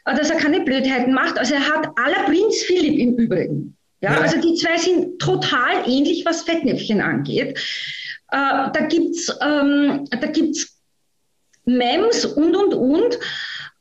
äh, 0.06 0.14
dass 0.14 0.30
er 0.30 0.36
keine 0.36 0.60
Blödheiten 0.60 1.12
macht. 1.12 1.38
Also 1.38 1.54
er 1.54 1.66
hat 1.66 1.88
aller 1.96 2.24
Prinz 2.24 2.62
Philipp 2.62 2.98
im 2.98 3.16
Übrigen. 3.16 3.76
Ja, 4.00 4.14
ja. 4.14 4.20
also 4.20 4.40
die 4.40 4.54
zwei 4.54 4.78
sind 4.78 5.18
total 5.18 5.86
ähnlich, 5.86 6.24
was 6.24 6.42
Fettnäpfchen 6.42 7.02
angeht. 7.02 7.58
Äh, 8.30 8.70
da 8.72 8.86
gibt's, 8.88 9.28
ähm, 9.42 10.06
da 10.10 10.26
gibt's 10.28 10.78
Mems 11.66 12.24
und 12.24 12.56
und 12.56 12.72
und. 12.72 13.18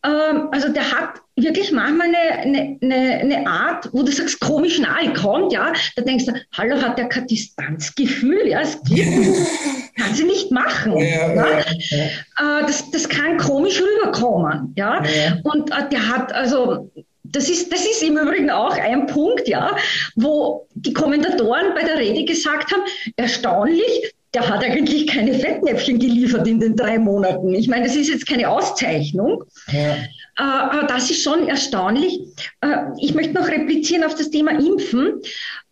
Ähm, 0.06 0.48
also 0.52 0.70
der 0.70 0.92
hat 0.92 1.22
wirklich 1.36 1.72
manchmal 1.72 2.08
eine, 2.08 2.78
eine, 2.82 3.20
eine, 3.20 3.48
Art, 3.48 3.90
wo 3.92 4.04
du 4.04 4.12
sagst, 4.12 4.40
komisch 4.40 4.80
nahe 4.80 5.12
kommt, 5.14 5.52
ja, 5.52 5.74
da 5.96 6.02
denkst 6.02 6.26
du, 6.26 6.34
hallo, 6.54 6.82
hat 6.82 6.98
der 6.98 7.10
kein 7.10 7.28
Distanzgefühl, 7.28 8.48
ja, 8.48 8.62
es 8.62 8.82
geht 8.84 9.08
kann 9.98 10.16
sie 10.16 10.24
nicht 10.24 10.52
machen. 10.52 10.98
Ja, 10.98 11.34
ja? 11.34 11.60
Ja, 11.90 12.60
äh, 12.60 12.66
das, 12.66 12.90
das 12.92 13.10
kann 13.10 13.38
komisch 13.38 13.82
rüberkommen, 13.82 14.74
ja, 14.78 15.04
und 15.44 15.72
äh, 15.72 15.90
der 15.90 16.08
hat 16.08 16.34
also 16.34 16.90
das 17.32 17.50
ist, 17.50 17.72
das 17.72 17.82
ist 17.82 18.02
im 18.02 18.18
Übrigen 18.18 18.50
auch 18.50 18.76
ein 18.76 19.06
Punkt, 19.06 19.48
ja, 19.48 19.76
wo 20.16 20.68
die 20.74 20.94
Kommentatoren 20.94 21.74
bei 21.76 21.84
der 21.84 21.98
Rede 21.98 22.26
gesagt 22.26 22.72
haben, 22.72 22.82
erstaunlich, 23.18 24.14
der 24.34 24.48
hat 24.48 24.64
eigentlich 24.64 25.08
keine 25.08 25.34
Fettnäpfchen 25.34 26.00
geliefert 26.00 26.48
in 26.48 26.60
den 26.60 26.76
drei 26.76 27.00
Monaten. 27.00 27.54
Ich 27.54 27.68
meine, 27.68 27.86
das 27.86 27.96
ist 27.96 28.10
jetzt 28.10 28.28
keine 28.28 28.50
Auszeichnung, 28.50 29.44
ja. 29.72 29.96
Äh, 30.40 30.44
aber 30.44 30.84
das 30.88 31.10
ist 31.10 31.24
schon 31.24 31.48
erstaunlich. 31.48 32.22
Äh, 32.62 32.78
ich 33.00 33.14
möchte 33.14 33.34
noch 33.34 33.48
replizieren 33.48 34.04
auf 34.04 34.16
das 34.16 34.30
Thema 34.30 34.52
Impfen. 34.52 35.22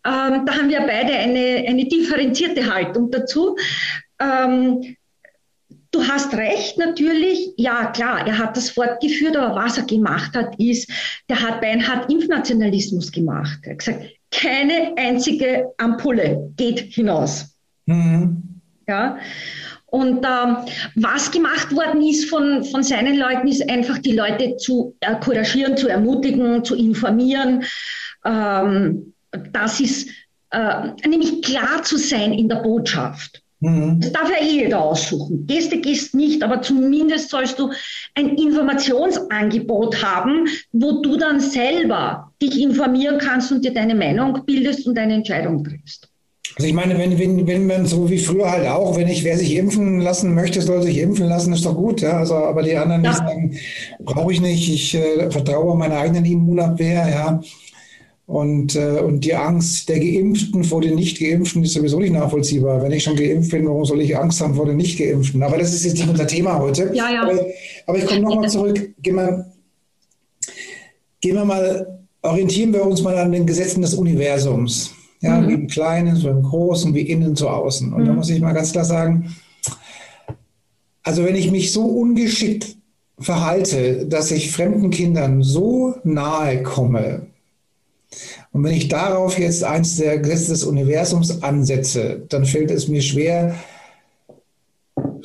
Ähm, 0.04 0.44
da 0.44 0.54
haben 0.56 0.68
wir 0.68 0.80
beide 0.80 1.12
eine, 1.12 1.64
eine 1.66 1.86
differenzierte 1.86 2.72
Haltung 2.72 3.10
dazu. 3.10 3.56
Ähm, 4.20 4.96
du 5.90 6.06
hast 6.06 6.34
recht, 6.34 6.78
natürlich. 6.78 7.52
Ja, 7.56 7.86
klar, 7.92 8.26
er 8.26 8.38
hat 8.38 8.56
das 8.56 8.70
fortgeführt, 8.70 9.36
aber 9.36 9.54
was 9.54 9.78
er 9.78 9.84
gemacht 9.84 10.36
hat, 10.36 10.58
ist, 10.58 10.90
der 11.28 11.40
hat 11.40 11.60
beinhart 11.60 12.10
Impfnationalismus 12.10 13.10
gemacht. 13.10 13.60
Er 13.62 13.72
hat 13.72 13.78
gesagt, 13.78 14.04
keine 14.30 14.92
einzige 14.96 15.72
Ampulle 15.78 16.52
geht 16.56 16.80
hinaus. 16.80 17.54
Mhm. 17.86 18.47
Ja. 18.88 19.18
Und 19.90 20.24
ähm, 20.24 20.56
was 20.96 21.30
gemacht 21.30 21.74
worden 21.74 22.02
ist 22.02 22.28
von, 22.28 22.62
von 22.64 22.82
seinen 22.82 23.18
Leuten, 23.18 23.48
ist 23.48 23.68
einfach 23.70 23.98
die 23.98 24.12
Leute 24.12 24.56
zu 24.56 24.94
äh, 25.00 25.14
couragieren, 25.16 25.76
zu 25.76 25.88
ermutigen, 25.88 26.62
zu 26.62 26.74
informieren. 26.74 27.64
Ähm, 28.24 29.14
das 29.52 29.80
ist 29.80 30.10
äh, 30.50 30.88
nämlich 31.06 31.42
klar 31.42 31.82
zu 31.84 31.96
sein 31.96 32.32
in 32.32 32.48
der 32.48 32.56
Botschaft. 32.56 33.42
Mhm. 33.60 34.00
Das 34.00 34.12
darf 34.12 34.30
ja 34.30 34.44
eh 34.44 34.62
jeder 34.62 34.80
aussuchen. 34.80 35.46
Gehst 35.46 35.72
du, 35.72 35.80
gehst 35.80 36.14
nicht, 36.14 36.42
aber 36.42 36.60
zumindest 36.62 37.30
sollst 37.30 37.58
du 37.58 37.72
ein 38.14 38.36
Informationsangebot 38.36 40.02
haben, 40.02 40.48
wo 40.72 41.00
du 41.02 41.16
dann 41.16 41.40
selber 41.40 42.32
dich 42.40 42.60
informieren 42.60 43.18
kannst 43.18 43.50
und 43.52 43.64
dir 43.64 43.72
deine 43.72 43.94
Meinung 43.94 44.44
bildest 44.44 44.86
und 44.86 44.96
deine 44.96 45.14
Entscheidung 45.14 45.64
triffst. 45.64 46.08
Also 46.56 46.66
ich 46.66 46.74
meine, 46.74 46.98
wenn, 46.98 47.18
wenn, 47.18 47.46
wenn 47.46 47.66
man 47.66 47.86
so 47.86 48.10
wie 48.10 48.18
früher 48.18 48.50
halt 48.50 48.66
auch, 48.66 48.96
wenn 48.96 49.08
ich, 49.08 49.24
wer 49.24 49.36
sich 49.36 49.56
impfen 49.56 50.00
lassen 50.00 50.34
möchte, 50.34 50.60
soll 50.60 50.82
sich 50.82 50.98
impfen 50.98 51.26
lassen, 51.26 51.52
ist 51.52 51.64
doch 51.64 51.76
gut. 51.76 52.00
Ja? 52.00 52.18
Also, 52.18 52.34
aber 52.34 52.62
die 52.62 52.76
anderen 52.76 53.04
ja. 53.04 53.10
nicht 53.10 53.18
sagen, 53.18 53.56
brauche 54.00 54.32
ich 54.32 54.40
nicht, 54.40 54.68
ich 54.68 54.94
äh, 54.94 55.30
vertraue 55.30 55.76
meiner 55.76 55.98
eigenen 55.98 56.24
Immunabwehr, 56.24 57.08
ja. 57.08 57.40
Und, 58.26 58.76
äh, 58.76 59.00
und 59.00 59.24
die 59.24 59.34
Angst 59.34 59.88
der 59.88 60.00
Geimpften 60.00 60.62
vor 60.62 60.82
den 60.82 60.96
Nicht-Geimpften 60.96 61.62
ist 61.62 61.72
sowieso 61.72 61.98
nicht 61.98 62.12
nachvollziehbar. 62.12 62.82
Wenn 62.82 62.92
ich 62.92 63.02
schon 63.02 63.16
geimpft 63.16 63.52
bin, 63.52 63.66
warum 63.66 63.86
soll 63.86 64.02
ich 64.02 64.14
Angst 64.18 64.42
haben 64.42 64.54
vor 64.54 64.66
den 64.66 64.76
Nicht-Geimpften? 64.76 65.42
Aber 65.42 65.56
das 65.56 65.72
ist 65.72 65.84
jetzt 65.86 65.94
nicht 65.94 66.10
unser 66.10 66.26
Thema 66.26 66.58
heute. 66.58 66.90
Ja, 66.92 67.10
ja. 67.10 67.22
Aber, 67.22 67.40
aber 67.86 67.98
ich 67.98 68.04
komme 68.04 68.20
nochmal 68.20 68.50
zurück. 68.50 68.90
Gehen 69.00 69.14
wir, 69.14 69.50
gehen 71.22 71.36
wir 71.36 71.46
mal, 71.46 72.04
orientieren 72.20 72.74
wir 72.74 72.84
uns 72.84 73.00
mal 73.00 73.16
an 73.16 73.32
den 73.32 73.46
Gesetzen 73.46 73.80
des 73.80 73.94
Universums. 73.94 74.92
Ja, 75.20 75.40
mhm. 75.40 75.48
wie 75.48 75.54
im 75.54 75.66
Kleinen, 75.66 76.16
so 76.16 76.28
im 76.28 76.42
Großen, 76.42 76.94
wie 76.94 77.02
innen, 77.02 77.34
so 77.36 77.48
außen. 77.48 77.92
Und 77.92 78.02
mhm. 78.02 78.06
da 78.06 78.12
muss 78.12 78.30
ich 78.30 78.40
mal 78.40 78.52
ganz 78.52 78.72
klar 78.72 78.84
sagen, 78.84 79.34
also 81.02 81.24
wenn 81.24 81.36
ich 81.36 81.50
mich 81.50 81.72
so 81.72 81.84
ungeschickt 81.86 82.76
verhalte, 83.18 84.06
dass 84.06 84.30
ich 84.30 84.52
fremden 84.52 84.90
Kindern 84.90 85.42
so 85.42 85.94
nahe 86.04 86.62
komme, 86.62 87.26
und 88.52 88.64
wenn 88.64 88.74
ich 88.74 88.88
darauf 88.88 89.38
jetzt 89.38 89.62
eins 89.64 89.96
der 89.96 90.18
Gesetze 90.18 90.52
des 90.52 90.64
Universums 90.64 91.42
ansetze, 91.42 92.22
dann 92.28 92.46
fällt 92.46 92.70
es 92.70 92.88
mir 92.88 93.02
schwer, 93.02 93.54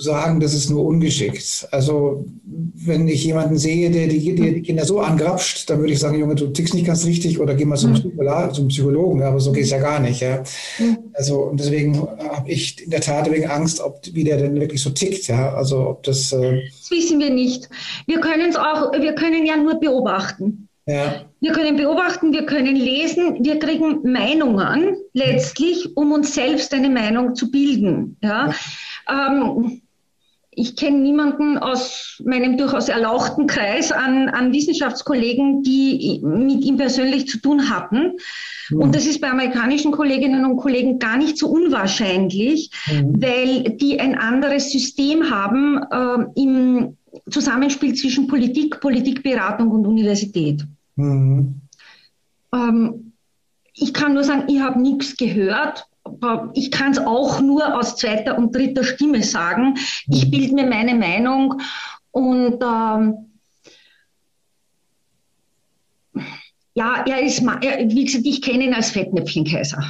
sagen, 0.04 0.40
das 0.40 0.54
ist 0.54 0.70
nur 0.70 0.86
ungeschickt. 0.86 1.68
Also 1.72 2.26
wenn 2.44 3.08
ich 3.08 3.24
jemanden 3.24 3.58
sehe, 3.58 3.90
der 3.90 4.08
die, 4.08 4.36
der 4.36 4.52
die 4.52 4.62
Kinder 4.62 4.86
so 4.86 5.00
angrapscht, 5.00 5.70
dann 5.70 5.80
würde 5.80 5.94
ich 5.94 6.00
sagen, 6.00 6.20
Junge, 6.20 6.36
du 6.36 6.48
tickst 6.48 6.74
nicht 6.74 6.86
ganz 6.86 7.06
richtig 7.06 7.40
oder 7.40 7.56
geh 7.56 7.66
mal 7.66 7.78
zum, 7.78 7.94
Psychologen, 7.94 8.54
zum 8.54 8.68
Psychologen. 8.68 9.24
Aber 9.24 9.40
so 9.40 9.52
geht 9.52 9.64
es 9.64 9.72
ja 9.72 9.80
gar 9.80 10.00
nicht. 10.00 10.22
Ja. 10.22 10.44
Also 11.14 11.44
und 11.44 11.60
deswegen 11.60 12.00
habe 12.00 12.52
ich 12.52 12.84
in 12.84 12.92
der 12.92 13.02
Tat 13.02 13.32
wegen 13.32 13.50
Angst, 13.50 13.80
ob 13.80 14.02
wie 14.12 14.24
der 14.24 14.38
denn 14.38 14.60
wirklich 14.60 14.82
so 14.82 14.90
tickt. 14.90 15.28
Ja. 15.28 15.54
Also 15.54 15.88
ob 15.88 16.04
das. 16.04 16.32
Äh 16.32 16.62
das 16.68 16.92
wissen 16.92 17.20
wir 17.20 17.30
nicht. 17.30 17.70
Wir 18.06 18.20
können 18.20 18.50
es 18.50 18.56
auch. 18.56 18.92
Wir 18.94 19.14
können 19.16 19.46
ja 19.46 19.58
nur 19.58 19.80
beobachten. 19.80 20.68
Ja. 20.86 21.22
Wir 21.40 21.54
können 21.54 21.78
beobachten, 21.78 22.34
wir 22.34 22.46
können 22.46 22.76
lesen, 22.76 23.44
wir 23.44 23.58
kriegen 23.58 24.02
Meinungen 24.04 24.98
letztlich, 25.14 25.96
um 25.96 26.12
uns 26.12 26.36
selbst 26.36 26.74
eine 26.74 26.90
Meinung 26.90 27.36
zu 27.36 27.50
bilden. 27.52 28.18
Ja. 28.22 28.54
ja. 29.08 29.28
Ähm, 29.32 29.83
ich 30.56 30.76
kenne 30.76 31.00
niemanden 31.00 31.58
aus 31.58 32.22
meinem 32.26 32.58
durchaus 32.58 32.90
erlauchten 32.90 33.48
Kreis 33.48 33.92
an, 33.92 34.30
an 34.30 34.54
Wissenschaftskollegen, 34.54 35.64
die 35.64 36.22
mit 36.24 36.64
ihm 36.64 36.78
persönlich 36.78 37.28
zu 37.28 37.40
tun 37.40 37.70
hatten. 37.70 38.18
Mhm. 38.70 38.80
Und 38.80 38.96
das 38.96 39.06
ist 39.06 39.22
bei 39.22 39.30
amerikanischen 39.30 39.92
Kolleginnen 39.92 40.46
und 40.46 40.58
Kollegen 40.58 41.00
gar 41.00 41.18
nicht 41.18 41.38
so 41.38 41.48
unwahrscheinlich, 41.48 42.72
mhm. 42.88 43.22
weil 43.22 43.64
die 43.78 44.00
ein 44.00 44.18
anderes 44.18 44.72
System 44.72 45.30
haben 45.30 45.82
äh, 45.92 46.42
im 46.42 46.98
Zusammenspiel 47.30 47.94
zwischen 47.94 48.28
Politik, 48.28 48.80
Politikberatung 48.80 49.70
und 49.70 49.86
Universität. 49.86 50.66
Mhm. 50.96 51.62
Ähm, 52.54 53.14
ich 53.76 53.94
kann 53.94 54.14
nur 54.14 54.24
sagen, 54.24 54.46
ich 54.48 54.60
habe 54.62 54.80
nichts 54.82 55.18
gehört. 55.18 55.88
Ich 56.54 56.70
kann 56.70 56.92
es 56.92 57.00
auch 57.00 57.40
nur 57.40 57.78
aus 57.78 57.96
zweiter 57.96 58.38
und 58.38 58.56
dritter 58.56 58.84
Stimme 58.84 59.24
sagen. 59.24 59.78
Ich 60.08 60.26
mhm. 60.26 60.32
bilde 60.32 60.56
mir 60.56 60.66
meine 60.66 60.96
Meinung 60.96 61.62
und 62.12 62.62
ähm, 62.62 63.34
ja, 66.76 67.04
er 67.08 67.22
ist, 67.22 67.42
er, 67.62 67.90
wie 67.90 68.06
gesagt, 68.06 68.26
ich 68.26 68.42
kenne 68.42 68.66
ihn 68.66 68.74
als 68.74 68.92
Fettnäpfchenkaiser. 68.92 69.84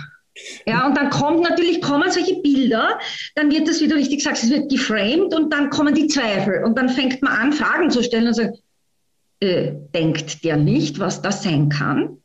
Ja, 0.66 0.88
und 0.88 0.98
dann 0.98 1.10
kommt 1.10 1.42
natürlich, 1.42 1.82
kommen 1.82 2.10
solche 2.10 2.42
Bilder, 2.42 3.00
dann 3.36 3.52
wird 3.52 3.68
das, 3.68 3.82
wie 3.82 3.88
du 3.88 3.96
richtig 3.96 4.24
sagst, 4.24 4.44
es 4.44 4.50
wird 4.50 4.70
geframed 4.70 5.34
und 5.36 5.54
dann 5.54 5.70
kommen 5.70 5.94
die 5.94 6.08
Zweifel 6.08 6.64
und 6.64 6.78
dann 6.78 6.90
fängt 6.90 7.22
man 7.22 7.34
an, 7.34 7.54
Fragen 7.54 7.92
zu 7.92 8.02
stellen 8.02 8.28
und 8.28 8.34
sagt, 8.34 8.58
äh, 9.42 9.74
denkt 9.94 10.44
der 10.44 10.58
nicht, 10.58 11.00
was 11.00 11.22
das 11.22 11.44
sein 11.44 11.70
kann? 11.70 12.23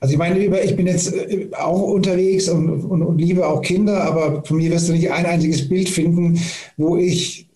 Also 0.00 0.12
ich 0.12 0.18
meine, 0.18 0.38
ich 0.38 0.76
bin 0.76 0.86
jetzt 0.86 1.12
äh, 1.12 1.48
auch 1.52 1.82
unterwegs 1.82 2.48
und, 2.48 2.84
und, 2.84 3.02
und 3.02 3.18
liebe 3.18 3.46
auch 3.46 3.62
Kinder, 3.62 4.02
aber 4.02 4.44
von 4.44 4.58
mir 4.58 4.70
wirst 4.70 4.88
du 4.88 4.92
nicht 4.92 5.10
ein 5.10 5.26
einziges 5.26 5.68
Bild 5.68 5.88
finden, 5.88 6.40
wo 6.76 6.96
ich 6.96 7.47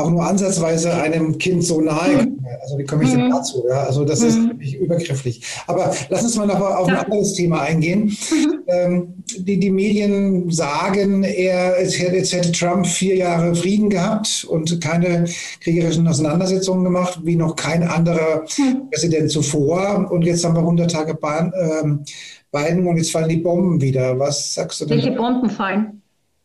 auch 0.00 0.10
nur 0.10 0.24
ansatzweise 0.24 0.92
einem 0.94 1.38
Kind 1.38 1.64
so 1.64 1.80
nahe 1.80 2.16
komme. 2.16 2.40
Also 2.62 2.78
wie 2.78 2.84
komme 2.84 3.04
ich 3.04 3.10
denn 3.10 3.26
mhm. 3.26 3.30
dazu? 3.30 3.64
Ja? 3.68 3.84
Also 3.84 4.04
das 4.04 4.22
ist 4.22 4.36
wirklich 4.42 4.78
mhm. 4.78 4.84
übergrifflich. 4.84 5.42
Aber 5.66 5.94
lass 6.08 6.22
uns 6.22 6.36
mal 6.36 6.46
noch 6.46 6.60
auf 6.60 6.88
ein 6.88 6.96
anderes 6.96 7.34
Thema 7.34 7.62
eingehen. 7.62 8.16
Mhm. 8.30 8.60
Ähm, 8.66 9.14
die, 9.38 9.58
die 9.58 9.70
Medien 9.70 10.50
sagen, 10.50 11.22
er, 11.22 11.80
jetzt 11.80 12.00
hätte 12.32 12.52
Trump 12.52 12.86
vier 12.86 13.16
Jahre 13.16 13.54
Frieden 13.54 13.90
gehabt 13.90 14.46
und 14.48 14.80
keine 14.80 15.24
kriegerischen 15.60 16.06
Auseinandersetzungen 16.06 16.84
gemacht, 16.84 17.20
wie 17.24 17.36
noch 17.36 17.56
kein 17.56 17.82
anderer 17.82 18.44
Präsident 18.90 19.30
zuvor. 19.30 20.08
Und 20.10 20.24
jetzt 20.24 20.44
haben 20.44 20.54
wir 20.54 20.60
100 20.60 20.90
Tage 20.90 21.14
Biden 21.14 22.86
und 22.86 22.96
jetzt 22.96 23.12
fallen 23.12 23.28
die 23.28 23.36
Bomben 23.36 23.80
wieder. 23.80 24.18
Was 24.18 24.54
sagst 24.54 24.80
du 24.80 24.86
denn? 24.86 24.98
Welche 24.98 25.12
Bomben 25.12 25.50
fallen? 25.50 25.99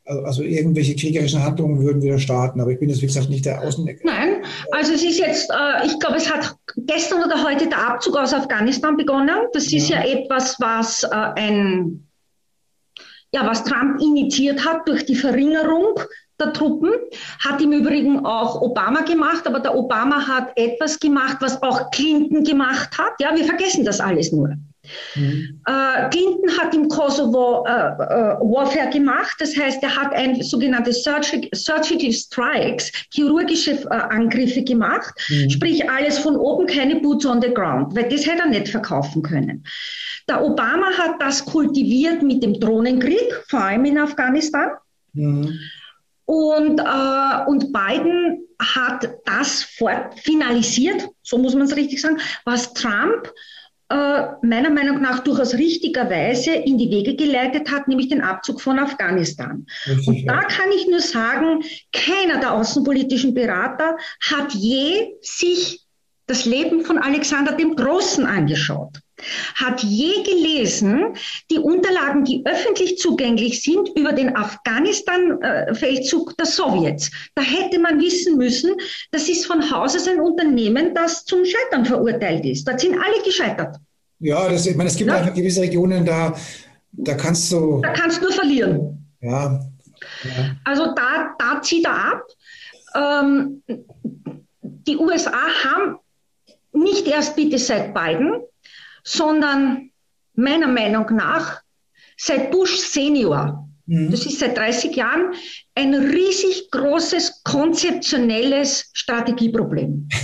Also, 0.06 0.24
also 0.24 0.44
irgendwelche 0.44 0.96
kriegerischen 0.96 1.44
Handlungen 1.44 1.82
würden 1.82 2.02
wieder 2.02 2.20
starten. 2.20 2.62
Aber 2.62 2.72
ich 2.72 2.80
bin 2.80 2.90
jetzt, 2.90 3.02
wie 3.02 3.08
gesagt, 3.08 3.30
nicht 3.30 3.46
der 3.46 3.62
Außendecker. 3.62 4.02
Nein, 4.04 4.44
also 4.72 4.94
es 4.94 5.04
ist 5.04 5.18
jetzt, 5.20 5.50
äh, 5.50 5.86
ich 5.86 6.00
glaube, 6.00 6.18
es 6.18 6.32
hat 6.32 6.56
gestern 6.78 7.24
oder 7.24 7.44
heute 7.44 7.68
der 7.68 7.90
Abzug 7.90 8.16
aus 8.16 8.34
Afghanistan 8.34 8.98
begonnen. 8.98 9.36
Das 9.54 9.72
ist 9.74 9.90
ja, 9.90 10.04
ja 10.04 10.20
etwas, 10.20 10.58
was 10.60 11.04
äh, 11.04 11.08
ein, 11.10 12.08
ja, 13.34 13.48
was 13.48 13.64
Trump 13.64 14.00
initiiert 14.00 14.64
hat 14.64 14.88
durch 14.88 15.06
die 15.06 15.16
Verringerung 15.16 16.00
der 16.40 16.54
Truppen, 16.54 16.92
hat 17.40 17.62
im 17.62 17.72
Übrigen 17.72 18.26
auch 18.26 18.62
Obama 18.62 19.02
gemacht, 19.02 19.48
aber 19.48 19.60
der 19.60 19.76
Obama 19.76 20.28
hat 20.28 20.52
etwas 20.58 21.00
gemacht, 21.00 21.38
was 21.40 21.62
auch 21.64 21.90
Clinton 21.92 22.44
gemacht 22.44 22.98
hat. 22.98 23.14
Ja, 23.20 23.34
wir 23.36 23.46
vergessen 23.46 23.86
das 23.86 24.00
alles 24.00 24.32
nur. 24.32 24.56
Mhm. 25.16 25.62
Äh, 25.66 26.10
Clinton 26.10 26.58
hat 26.60 26.74
im 26.74 26.88
Kosovo 26.88 27.66
äh, 27.68 27.72
äh, 27.72 28.38
Warfare 28.40 28.90
gemacht, 28.90 29.36
das 29.40 29.56
heißt, 29.58 29.82
er 29.84 29.96
hat 29.96 30.14
ein 30.14 30.42
sogenanntes 30.42 31.04
Surgical, 31.04 31.50
Surgical 31.54 32.12
Strikes, 32.12 32.92
chirurgische 33.14 33.72
äh, 33.72 33.88
Angriffe 33.88 34.64
gemacht, 34.64 35.14
mhm. 35.30 35.50
sprich 35.50 35.90
alles 35.90 36.18
von 36.18 36.36
oben, 36.36 36.68
keine 36.68 36.98
Boots 36.98 37.26
on 37.26 37.42
the 37.42 37.54
ground, 37.54 37.96
weil 37.96 38.10
das 38.10 38.26
hätte 38.26 38.44
er 38.44 38.50
nicht 38.50 38.70
verkaufen 38.70 39.22
können. 39.22 39.64
Der 40.28 40.44
Obama 40.44 40.88
hat 40.98 41.22
das 41.22 41.46
kultiviert 41.46 42.24
mit 42.24 42.44
dem 42.44 42.60
Drohnenkrieg, 42.60 43.44
vor 43.48 43.62
allem 43.62 43.86
in 43.86 43.98
Afghanistan. 43.98 44.72
Mhm. 45.14 45.60
Und, 46.26 46.80
äh, 46.80 47.46
und 47.48 47.72
Biden 47.72 48.48
hat 48.60 49.08
das 49.26 49.68
finalisiert, 50.24 51.08
so 51.22 51.38
muss 51.38 51.54
man 51.54 51.68
es 51.68 51.76
richtig 51.76 52.02
sagen, 52.02 52.20
was 52.46 52.74
Trump 52.74 53.32
meiner 53.90 54.72
Meinung 54.72 55.02
nach 55.02 55.20
durchaus 55.20 55.54
richtigerweise 55.54 56.52
in 56.52 56.78
die 56.78 56.90
Wege 56.90 57.16
geleitet 57.16 57.72
hat, 57.72 57.88
nämlich 57.88 58.10
den 58.10 58.22
Abzug 58.22 58.60
von 58.62 58.80
Afghanistan. 58.80 59.66
Und 60.08 60.26
da 60.26 60.42
kann 60.42 60.72
ich 60.76 60.88
nur 60.88 61.00
sagen, 61.00 61.64
keiner 61.94 62.40
der 62.40 62.54
außenpolitischen 62.54 63.34
Berater 63.34 63.98
hat 64.22 64.54
je 64.54 65.16
sich 65.22 65.85
das 66.28 66.46
Leben 66.46 66.84
von 66.84 66.98
Alexander 66.98 67.54
dem 67.54 67.76
Großen 67.76 68.26
angeschaut, 68.26 69.00
hat 69.56 69.82
je 69.84 70.24
gelesen 70.24 71.16
die 71.52 71.60
Unterlagen, 71.60 72.26
die 72.26 72.44
öffentlich 72.46 72.98
zugänglich 72.98 73.64
sind 73.64 73.90
über 73.96 74.12
den 74.12 74.36
Afghanistan-Feldzug 74.36 76.36
der 76.38 76.46
Sowjets. 76.46 77.12
Da 77.36 77.42
hätte 77.42 77.80
man 77.80 78.02
wissen 78.02 78.38
müssen, 78.38 78.72
das 79.12 79.30
ist 79.30 79.46
von 79.46 79.72
Haus 79.72 79.96
aus 79.96 80.08
ein 80.08 80.20
Unternehmen, 80.20 80.94
das 80.94 81.26
zum 81.26 81.44
Scheitern 81.46 81.86
verurteilt 81.86 82.46
ist. 82.46 82.68
Da 82.68 82.78
sind 82.78 82.96
alle 82.96 83.24
gescheitert. 83.24 83.78
Ja, 84.20 84.50
das, 84.50 84.66
ich 84.66 84.76
meine, 84.76 84.90
es 84.90 84.98
gibt 84.98 85.10
ja. 85.10 85.18
einfach 85.18 85.34
gewisse 85.34 85.62
Regionen, 85.62 86.06
da, 86.06 86.36
da 86.92 87.14
kannst 87.16 87.52
du. 87.52 87.82
Da 87.82 87.94
kannst 87.94 88.18
du 88.18 88.24
nur 88.24 88.32
verlieren. 88.32 89.06
Ja. 89.22 89.60
ja. 90.24 90.56
Also 90.64 90.94
da, 90.96 91.36
da 91.38 91.62
zieht 91.62 91.86
er 91.86 92.14
ab. 92.14 92.24
Ähm, 92.96 93.62
die 94.62 94.98
USA 94.98 95.48
haben 95.64 95.98
nicht 96.76 97.08
erst 97.08 97.36
bitte 97.36 97.58
seit 97.58 97.94
Biden, 97.94 98.42
sondern 99.04 99.92
meiner 100.34 100.68
Meinung 100.68 101.16
nach 101.16 101.62
seit 102.18 102.52
Bush 102.52 102.78
Senior. 102.78 103.68
Mhm. 103.86 104.12
Das 104.12 104.26
ist 104.26 104.40
seit 104.40 104.58
30 104.58 104.96
Jahren 104.96 105.34
ein 105.76 105.94
riesig 105.94 106.70
großes 106.72 107.44
konzeptionelles 107.44 108.90
Strategieproblem. 108.94 110.10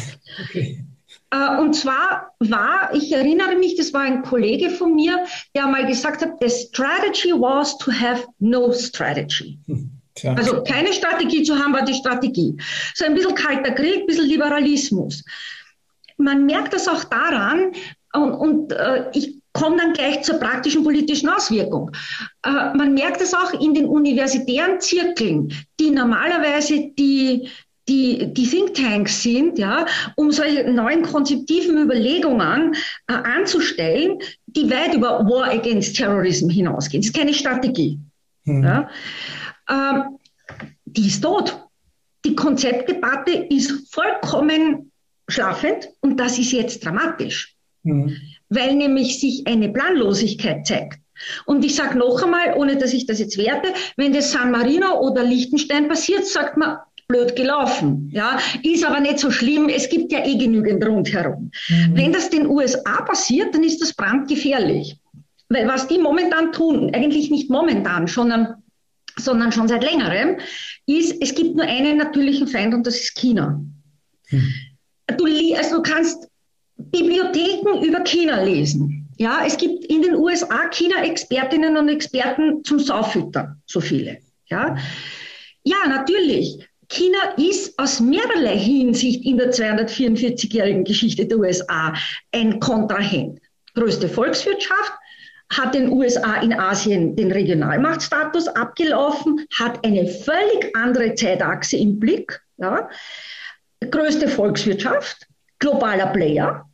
Okay. 0.48 0.86
Äh, 1.32 1.60
und 1.60 1.74
zwar 1.74 2.34
war, 2.40 2.94
ich 2.94 3.12
erinnere 3.12 3.56
mich, 3.56 3.76
das 3.76 3.94
war 3.94 4.02
ein 4.02 4.22
Kollege 4.22 4.70
von 4.70 4.96
mir, 4.96 5.26
der 5.54 5.68
mal 5.68 5.86
gesagt 5.86 6.22
hat, 6.22 6.36
the 6.40 6.50
strategy 6.50 7.34
was 7.34 7.78
to 7.80 7.92
have 7.92 8.26
no 8.40 8.72
strategy. 8.72 9.60
Tja. 10.16 10.34
Also 10.34 10.64
keine 10.64 10.94
Strategie 10.94 11.44
zu 11.44 11.58
haben, 11.58 11.74
war 11.74 11.84
die 11.84 11.94
Strategie. 11.94 12.56
So 12.96 13.04
ein 13.04 13.14
bisschen 13.14 13.36
kalter 13.36 13.72
Krieg, 13.72 14.02
ein 14.02 14.08
bisschen 14.08 14.28
Liberalismus 14.28 15.24
man 16.22 16.46
merkt 16.46 16.74
das 16.74 16.88
auch 16.88 17.04
daran, 17.04 17.74
und, 18.14 18.34
und 18.34 18.72
äh, 18.74 19.10
ich 19.14 19.42
komme 19.54 19.78
dann 19.78 19.94
gleich 19.94 20.22
zur 20.24 20.36
praktischen 20.36 20.84
politischen 20.84 21.30
Auswirkung. 21.30 21.92
Äh, 22.44 22.76
man 22.76 22.94
merkt 22.94 23.22
es 23.22 23.34
auch 23.34 23.54
in 23.60 23.74
den 23.74 23.86
universitären 23.86 24.80
Zirkeln, 24.80 25.54
die 25.80 25.92
normalerweise 25.92 26.92
die, 26.98 27.50
die, 27.88 28.34
die 28.34 28.48
Thinktanks 28.48 29.24
sind, 29.24 29.60
ja, 29.60 29.86
um 30.16 30.32
solche 30.32 30.72
neuen 30.72 31.02
konzeptiven 31.04 31.78
Überlegungen 31.78 32.76
äh, 33.08 33.14
anzustellen, 33.14 34.20
die 34.46 34.70
weit 34.70 34.94
über 34.94 35.26
War 35.26 35.52
against 35.52 35.96
Terrorism 35.96 36.50
hinausgehen. 36.50 37.02
Das 37.02 37.10
ist 37.10 37.18
keine 37.18 37.34
Strategie. 37.34 38.00
Mhm. 38.46 38.64
Ja. 38.64 38.90
Ähm, 39.70 40.18
die 40.86 41.08
ist 41.08 41.22
tot. 41.22 41.58
Die 42.26 42.36
Konzeptdebatte 42.36 43.32
ist 43.32 43.94
vollkommen 43.94 44.91
schlafend 45.32 45.90
und 46.02 46.20
das 46.20 46.38
ist 46.38 46.52
jetzt 46.52 46.84
dramatisch, 46.86 47.56
mhm. 47.84 48.18
weil 48.50 48.76
nämlich 48.76 49.20
sich 49.20 49.46
eine 49.48 49.70
Planlosigkeit 49.70 50.66
zeigt. 50.66 51.00
Und 51.46 51.64
ich 51.64 51.76
sage 51.76 51.98
noch 51.98 52.24
einmal, 52.24 52.56
ohne 52.58 52.78
dass 52.78 52.94
ich 52.94 53.06
das 53.06 53.20
jetzt 53.20 53.38
werte, 53.38 53.70
wenn 53.96 54.14
das 54.14 54.32
San 54.32 54.52
Marino 54.52 55.00
oder 55.00 55.24
Liechtenstein 55.24 55.88
passiert, 55.88 56.26
sagt 56.26 56.58
man, 56.58 56.78
blöd 57.08 57.36
gelaufen. 57.36 58.10
Ja, 58.12 58.40
ist 58.64 58.86
aber 58.86 59.00
nicht 59.00 59.20
so 59.20 59.30
schlimm. 59.30 59.70
Es 59.70 59.90
gibt 59.90 60.12
ja 60.12 60.26
eh 60.26 60.38
genügend 60.38 60.86
rundherum. 60.86 61.52
Mhm. 61.70 61.92
Wenn 61.94 62.14
das 62.14 62.30
den 62.30 62.48
USA 62.48 63.02
passiert, 63.02 63.54
dann 63.54 63.64
ist 63.64 63.82
das 63.82 63.94
brandgefährlich. 63.94 64.98
Weil 65.50 65.68
was 65.68 65.88
die 65.88 66.00
momentan 66.00 66.54
tun, 66.54 66.92
eigentlich 66.94 67.30
nicht 67.30 67.50
momentan, 67.50 68.08
sondern 68.08 68.56
sondern 69.18 69.52
schon 69.52 69.68
seit 69.68 69.84
längerem, 69.84 70.38
ist, 70.86 71.22
es 71.22 71.36
gibt 71.36 71.56
nur 71.56 71.66
einen 71.66 71.98
natürlichen 71.98 72.48
Feind 72.48 72.74
und 72.74 72.88
das 72.88 72.96
ist 72.96 73.16
China. 73.16 73.62
Hm. 74.28 74.54
Du, 75.18 75.26
also 75.56 75.78
du 75.78 75.82
kannst 75.82 76.28
Bibliotheken 76.78 77.84
über 77.84 78.04
China 78.04 78.42
lesen. 78.42 79.08
Ja, 79.18 79.44
es 79.46 79.58
gibt 79.58 79.86
in 79.86 80.02
den 80.02 80.16
USA 80.16 80.68
China-Expertinnen 80.70 81.78
und 81.78 81.90
Experten 81.90 82.64
zum 82.64 82.80
Saufüttern, 82.80 83.62
so 83.66 83.80
viele. 83.80 84.18
Ja, 84.48 84.76
ja 85.64 85.78
natürlich. 85.88 86.58
China 86.90 87.20
ist 87.38 87.78
aus 87.80 88.00
mehrerlei 88.00 88.58
Hinsicht 88.58 89.24
in 89.24 89.38
der 89.38 89.52
244-jährigen 89.52 90.84
Geschichte 90.84 91.26
der 91.26 91.38
USA 91.38 91.94
ein 92.34 92.60
Kontrahent. 92.60 93.40
Größte 93.76 94.10
Volkswirtschaft, 94.10 94.92
hat 95.52 95.74
den 95.74 95.92
USA 95.92 96.36
in 96.42 96.54
Asien 96.54 97.16
den 97.16 97.32
Regionalmachtstatus 97.32 98.48
abgelaufen, 98.48 99.46
hat 99.60 99.86
eine 99.86 100.08
völlig 100.08 100.76
andere 100.76 101.14
Zeitachse 101.16 101.78
im 101.78 102.00
Blick, 102.00 102.42
ja. 102.58 102.90
Größte 103.90 104.28
Volkswirtschaft, 104.28 105.28
globaler 105.60 106.08
Player 106.08 106.66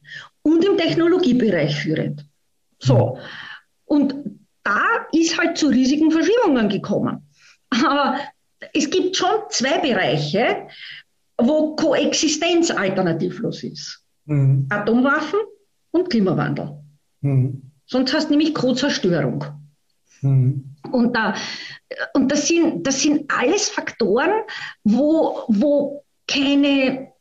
und 0.41 0.63
im 0.63 0.77
Technologiebereich 0.77 1.75
führend. 1.75 2.25
So, 2.79 3.17
und 3.85 4.15
da 4.63 4.81
ist 5.11 5.37
halt 5.37 5.57
zu 5.57 5.67
riesigen 5.67 6.11
Verschiebungen 6.11 6.69
gekommen. 6.69 7.27
Aber 7.69 8.19
es 8.73 8.89
gibt 8.89 9.15
schon 9.15 9.29
zwei 9.49 9.77
Bereiche, 9.79 10.67
wo 11.37 11.75
Koexistenz 11.75 12.71
alternativlos 12.71 13.63
ist. 13.63 14.03
Mhm. 14.25 14.67
Atomwaffen 14.69 15.39
und 15.91 16.09
Klimawandel. 16.09 16.77
Mhm. 17.21 17.71
Sonst 17.85 18.13
hast 18.13 18.27
du 18.27 18.31
nämlich 18.31 18.53
Co-Zerstörung. 18.53 19.45
Mhm. 20.21 20.75
Und, 20.91 21.15
da, 21.15 21.35
und 22.13 22.31
das, 22.31 22.47
sind, 22.47 22.85
das 22.85 23.01
sind 23.01 23.31
alles 23.31 23.69
Faktoren, 23.69 24.31
wo, 24.83 25.43
wo 25.47 26.03
keine, 26.27 27.13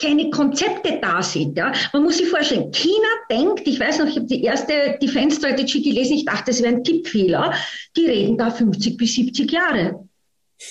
keine 0.00 0.30
Konzepte 0.30 0.98
da 1.00 1.22
sind. 1.22 1.56
Ja? 1.56 1.72
Man 1.92 2.04
muss 2.04 2.18
sich 2.18 2.28
vorstellen, 2.28 2.72
China 2.72 3.08
denkt, 3.30 3.66
ich 3.68 3.78
weiß 3.78 3.98
noch, 3.98 4.06
ich 4.06 4.16
habe 4.16 4.26
die 4.26 4.42
erste 4.42 4.98
Defense 5.00 5.36
Strategy 5.36 5.82
gelesen, 5.82 6.16
ich 6.16 6.24
dachte, 6.24 6.44
das 6.46 6.62
wäre 6.62 6.74
ein 6.74 6.84
Tippfehler, 6.84 7.54
die 7.96 8.06
reden 8.06 8.38
da 8.38 8.50
50 8.50 8.96
bis 8.96 9.14
70 9.14 9.50
Jahre. 9.50 10.08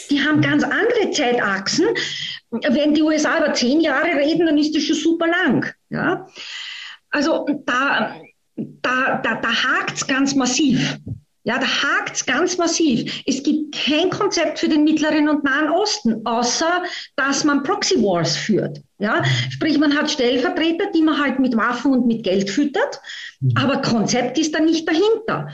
Die 0.09 0.21
haben 0.21 0.41
ganz 0.41 0.63
andere 0.63 1.11
Zeitachsen. 1.11 1.87
Wenn 2.51 2.93
die 2.93 3.01
USA 3.01 3.39
über 3.39 3.53
zehn 3.53 3.81
Jahre 3.81 4.15
reden, 4.17 4.45
dann 4.45 4.57
ist 4.57 4.75
das 4.75 4.83
schon 4.83 4.95
super 4.95 5.27
lang. 5.27 5.71
Ja? 5.89 6.27
Also 7.09 7.45
da, 7.65 8.15
da, 8.55 9.21
da, 9.23 9.35
da 9.35 9.63
hakt 9.63 9.97
es 9.97 10.05
ganz 10.05 10.35
massiv. 10.35 10.97
Ja, 11.43 11.57
da 11.57 11.65
hakt 11.65 12.17
es 12.17 12.25
ganz 12.25 12.57
massiv. 12.57 13.23
Es 13.25 13.41
gibt 13.43 13.73
kein 13.73 14.09
Konzept 14.09 14.59
für 14.59 14.67
den 14.67 14.83
Mittleren 14.83 15.29
und 15.29 15.43
Nahen 15.43 15.69
Osten, 15.69 16.25
außer 16.25 16.83
dass 17.15 17.43
man 17.43 17.63
Proxy 17.63 17.95
Wars 18.03 18.35
führt. 18.35 18.81
Ja, 18.99 19.23
sprich, 19.49 19.77
man 19.77 19.97
hat 19.97 20.11
Stellvertreter, 20.11 20.91
die 20.93 21.01
man 21.01 21.17
halt 21.17 21.39
mit 21.39 21.55
Waffen 21.55 21.93
und 21.93 22.07
mit 22.07 22.23
Geld 22.23 22.49
füttert, 22.49 22.99
mhm. 23.39 23.53
aber 23.55 23.81
Konzept 23.81 24.37
ist 24.37 24.53
da 24.53 24.59
nicht 24.59 24.87
dahinter. 24.87 25.47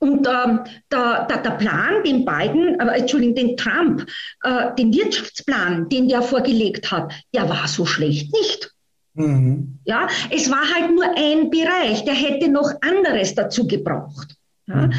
Und 0.00 0.26
ähm, 0.26 0.64
der, 0.90 1.26
der, 1.26 1.38
der 1.38 1.50
Plan, 1.52 2.02
den 2.04 2.24
Biden, 2.24 2.80
äh, 2.80 2.98
Entschuldigung, 2.98 3.36
den 3.36 3.56
Trump, 3.56 4.04
äh, 4.42 4.74
den 4.76 4.92
Wirtschaftsplan, 4.92 5.88
den 5.88 6.08
der 6.08 6.22
vorgelegt 6.22 6.90
hat, 6.90 7.12
der 7.32 7.48
war 7.48 7.68
so 7.68 7.86
schlecht 7.86 8.32
nicht. 8.32 8.72
Mhm. 9.14 9.78
Ja, 9.84 10.08
es 10.30 10.50
war 10.50 10.62
halt 10.74 10.90
nur 10.90 11.04
ein 11.04 11.50
Bereich, 11.50 12.04
der 12.04 12.14
hätte 12.14 12.48
noch 12.48 12.72
anderes 12.80 13.36
dazu 13.36 13.68
gebraucht. 13.68 14.34
Ja? 14.66 14.86
Mhm. 14.86 14.92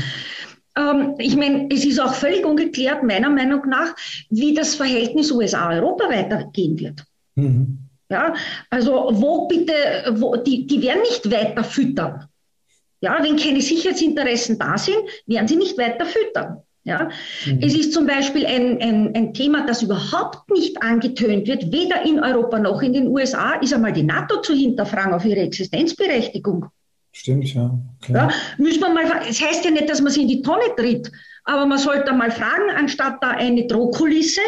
Ähm, 0.76 1.16
ich 1.20 1.36
meine, 1.36 1.68
es 1.72 1.86
ist 1.86 2.00
auch 2.00 2.14
völlig 2.14 2.46
ungeklärt, 2.46 3.04
meiner 3.04 3.30
Meinung 3.30 3.68
nach, 3.68 3.96
wie 4.30 4.54
das 4.54 4.76
Verhältnis 4.76 5.32
USA-Europa 5.32 6.10
weitergehen 6.10 6.80
wird. 6.80 7.04
Mhm. 7.36 7.80
Ja, 8.10 8.34
also 8.70 9.10
wo 9.12 9.48
bitte, 9.48 9.74
wo, 10.12 10.36
die, 10.36 10.68
die 10.68 10.82
werden 10.82 11.02
nicht 11.02 11.30
weiter 11.32 11.64
füttern. 11.64 12.26
Ja, 13.02 13.18
wenn 13.22 13.38
keine 13.38 13.62
Sicherheitsinteressen 13.62 14.58
da 14.60 14.78
sind, 14.78 14.98
werden 15.26 15.48
sie 15.48 15.56
nicht 15.56 15.78
weiter 15.78 16.06
füttern. 16.06 16.62
Ja? 16.84 17.10
Mhm. 17.46 17.60
Es 17.62 17.76
ist 17.76 17.94
zum 17.94 18.06
Beispiel 18.06 18.46
ein, 18.46 18.82
ein, 18.82 19.16
ein 19.16 19.34
Thema, 19.34 19.66
das 19.66 19.82
überhaupt 19.82 20.50
nicht 20.52 20.82
angetönt 20.82 21.48
wird, 21.48 21.72
weder 21.72 22.06
in 22.06 22.20
Europa 22.20 22.60
noch 22.60 22.82
in 22.82 22.94
den 22.94 23.08
USA, 23.08 23.54
ist 23.56 23.74
einmal 23.74 23.94
die 23.94 24.04
NATO 24.04 24.42
zu 24.42 24.54
hinterfragen 24.54 25.14
auf 25.14 25.26
ihre 25.26 25.42
Existenzberechtigung. 25.42 26.68
Stimmt, 27.14 27.54
ja. 27.54 27.72
Klar. 28.02 28.30
ja 28.30 28.36
müssen 28.58 28.82
wir 28.82 28.90
mal, 28.90 29.06
es 29.22 29.40
das 29.40 29.48
heißt 29.48 29.66
ja 29.66 29.72
nicht, 29.72 29.90
dass 29.90 30.02
man 30.02 30.12
sie 30.12 30.24
in 30.24 30.28
die 30.28 30.42
Tonne 30.42 30.76
tritt, 30.76 31.12
aber 31.46 31.66
man 31.66 31.78
sollte 31.78 32.12
mal 32.12 32.32
fragen, 32.32 32.72
anstatt 32.76 33.22
da 33.22 33.32
eine 33.32 33.68
Drohkulisse 33.68 34.42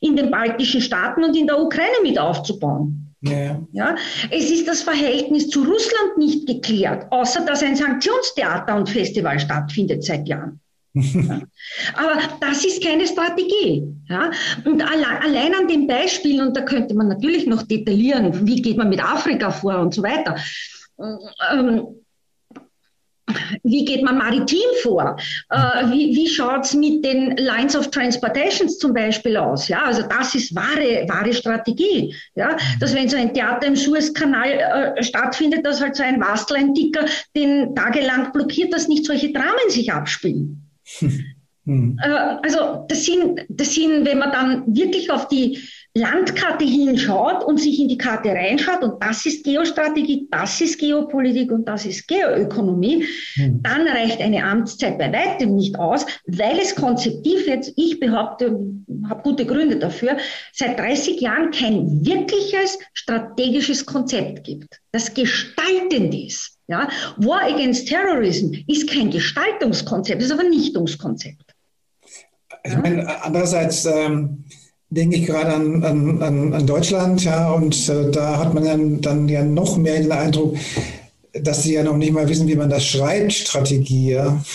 in 0.00 0.16
den 0.16 0.30
baltischen 0.30 0.80
Staaten 0.80 1.24
und 1.24 1.36
in 1.36 1.46
der 1.46 1.60
Ukraine 1.60 1.96
mit 2.02 2.18
aufzubauen. 2.18 3.12
Ja. 3.22 3.60
ja. 3.72 3.96
Es 4.30 4.50
ist 4.50 4.66
das 4.66 4.82
Verhältnis 4.82 5.48
zu 5.48 5.62
Russland 5.62 6.18
nicht 6.18 6.46
geklärt, 6.46 7.06
außer 7.10 7.44
dass 7.44 7.62
ein 7.62 7.76
Sanktionstheater 7.76 8.76
und 8.76 8.88
Festival 8.88 9.38
stattfindet 9.38 10.04
seit 10.04 10.26
Jahren. 10.28 10.60
Aber 10.94 12.20
das 12.40 12.64
ist 12.64 12.84
keine 12.84 13.06
Strategie. 13.06 13.86
Ja? 14.08 14.30
Und 14.64 14.82
allein 14.82 15.54
an 15.54 15.68
dem 15.68 15.86
Beispiel, 15.86 16.42
und 16.42 16.56
da 16.56 16.62
könnte 16.62 16.94
man 16.94 17.08
natürlich 17.08 17.46
noch 17.46 17.62
detaillieren, 17.62 18.46
wie 18.46 18.60
geht 18.60 18.76
man 18.76 18.88
mit 18.88 19.02
Afrika 19.02 19.50
vor 19.50 19.78
und 19.78 19.94
so 19.94 20.02
weiter. 20.02 20.36
Ähm, 21.52 21.86
wie 23.62 23.84
geht 23.84 24.02
man 24.02 24.18
maritim 24.18 24.58
vor? 24.82 25.16
Äh, 25.50 25.56
wie 25.90 26.14
wie 26.14 26.28
schaut 26.28 26.64
es 26.64 26.74
mit 26.74 27.04
den 27.04 27.36
Lines 27.36 27.76
of 27.76 27.90
Transportations 27.90 28.78
zum 28.78 28.92
Beispiel 28.92 29.36
aus? 29.36 29.68
Ja, 29.68 29.84
also 29.84 30.02
das 30.02 30.34
ist 30.34 30.54
wahre, 30.54 31.06
wahre 31.08 31.32
Strategie. 31.32 32.14
Ja, 32.34 32.56
dass 32.80 32.94
wenn 32.94 33.08
so 33.08 33.16
ein 33.16 33.32
Theater 33.32 33.66
im 33.66 33.76
Suezkanal 33.76 34.94
äh, 34.96 35.02
stattfindet, 35.02 35.64
dass 35.64 35.80
halt 35.80 35.96
so 35.96 36.02
ein 36.02 36.20
Wastleinticker 36.20 37.06
den 37.36 37.74
tagelang 37.74 38.32
blockiert, 38.32 38.72
dass 38.72 38.88
nicht 38.88 39.06
solche 39.06 39.32
Dramen 39.32 39.68
sich 39.68 39.92
abspielen. 39.92 40.68
Hm. 41.64 41.96
Äh, 42.02 42.08
also 42.08 42.84
das 42.88 43.04
sind, 43.04 43.40
das 43.48 43.74
sind, 43.74 44.04
wenn 44.04 44.18
man 44.18 44.32
dann 44.32 44.74
wirklich 44.74 45.10
auf 45.12 45.28
die 45.28 45.60
Landkarte 45.94 46.64
hinschaut 46.64 47.44
und 47.44 47.60
sich 47.60 47.78
in 47.78 47.88
die 47.88 47.98
Karte 47.98 48.30
reinschaut, 48.30 48.82
und 48.82 49.02
das 49.02 49.26
ist 49.26 49.44
Geostrategie, 49.44 50.26
das 50.30 50.58
ist 50.60 50.78
Geopolitik 50.78 51.52
und 51.52 51.68
das 51.68 51.84
ist 51.84 52.08
Geoökonomie, 52.08 53.04
hm. 53.34 53.62
dann 53.62 53.86
reicht 53.86 54.20
eine 54.22 54.42
Amtszeit 54.42 54.96
bei 54.96 55.12
weitem 55.12 55.54
nicht 55.54 55.78
aus, 55.78 56.06
weil 56.26 56.58
es 56.58 56.74
konzeptiv 56.74 57.46
jetzt, 57.46 57.74
ich 57.76 58.00
behaupte, 58.00 58.58
habe 59.08 59.22
gute 59.22 59.44
Gründe 59.44 59.76
dafür, 59.76 60.16
seit 60.52 60.78
30 60.78 61.20
Jahren 61.20 61.50
kein 61.50 62.06
wirkliches 62.06 62.78
strategisches 62.94 63.84
Konzept 63.84 64.44
gibt, 64.44 64.80
das 64.92 65.12
gestaltend 65.12 66.14
ist. 66.14 66.58
Ja? 66.68 66.88
War 67.18 67.42
against 67.42 67.88
Terrorism 67.88 68.54
ist 68.66 68.88
kein 68.88 69.10
Gestaltungskonzept, 69.10 70.22
ist 70.22 70.32
ein 70.32 70.38
Vernichtungskonzept. 70.38 71.54
Ich 72.64 72.76
meine, 72.76 73.22
andererseits 73.22 73.84
ähm, 73.84 74.44
denke 74.94 75.16
ich 75.16 75.26
gerade 75.26 75.54
an, 75.54 75.82
an, 75.84 76.52
an, 76.52 76.66
Deutschland, 76.66 77.24
ja, 77.24 77.50
und 77.50 77.88
äh, 77.88 78.10
da 78.10 78.38
hat 78.38 78.52
man 78.54 78.64
dann, 78.64 79.00
dann 79.00 79.28
ja 79.28 79.42
noch 79.42 79.76
mehr 79.76 80.00
den 80.00 80.12
Eindruck, 80.12 80.56
dass 81.32 81.62
sie 81.62 81.74
ja 81.74 81.82
noch 81.82 81.96
nicht 81.96 82.12
mal 82.12 82.28
wissen, 82.28 82.46
wie 82.46 82.56
man 82.56 82.68
das 82.68 82.84
schreibt, 82.84 83.32
Strategie. 83.32 84.12
Ja. 84.12 84.42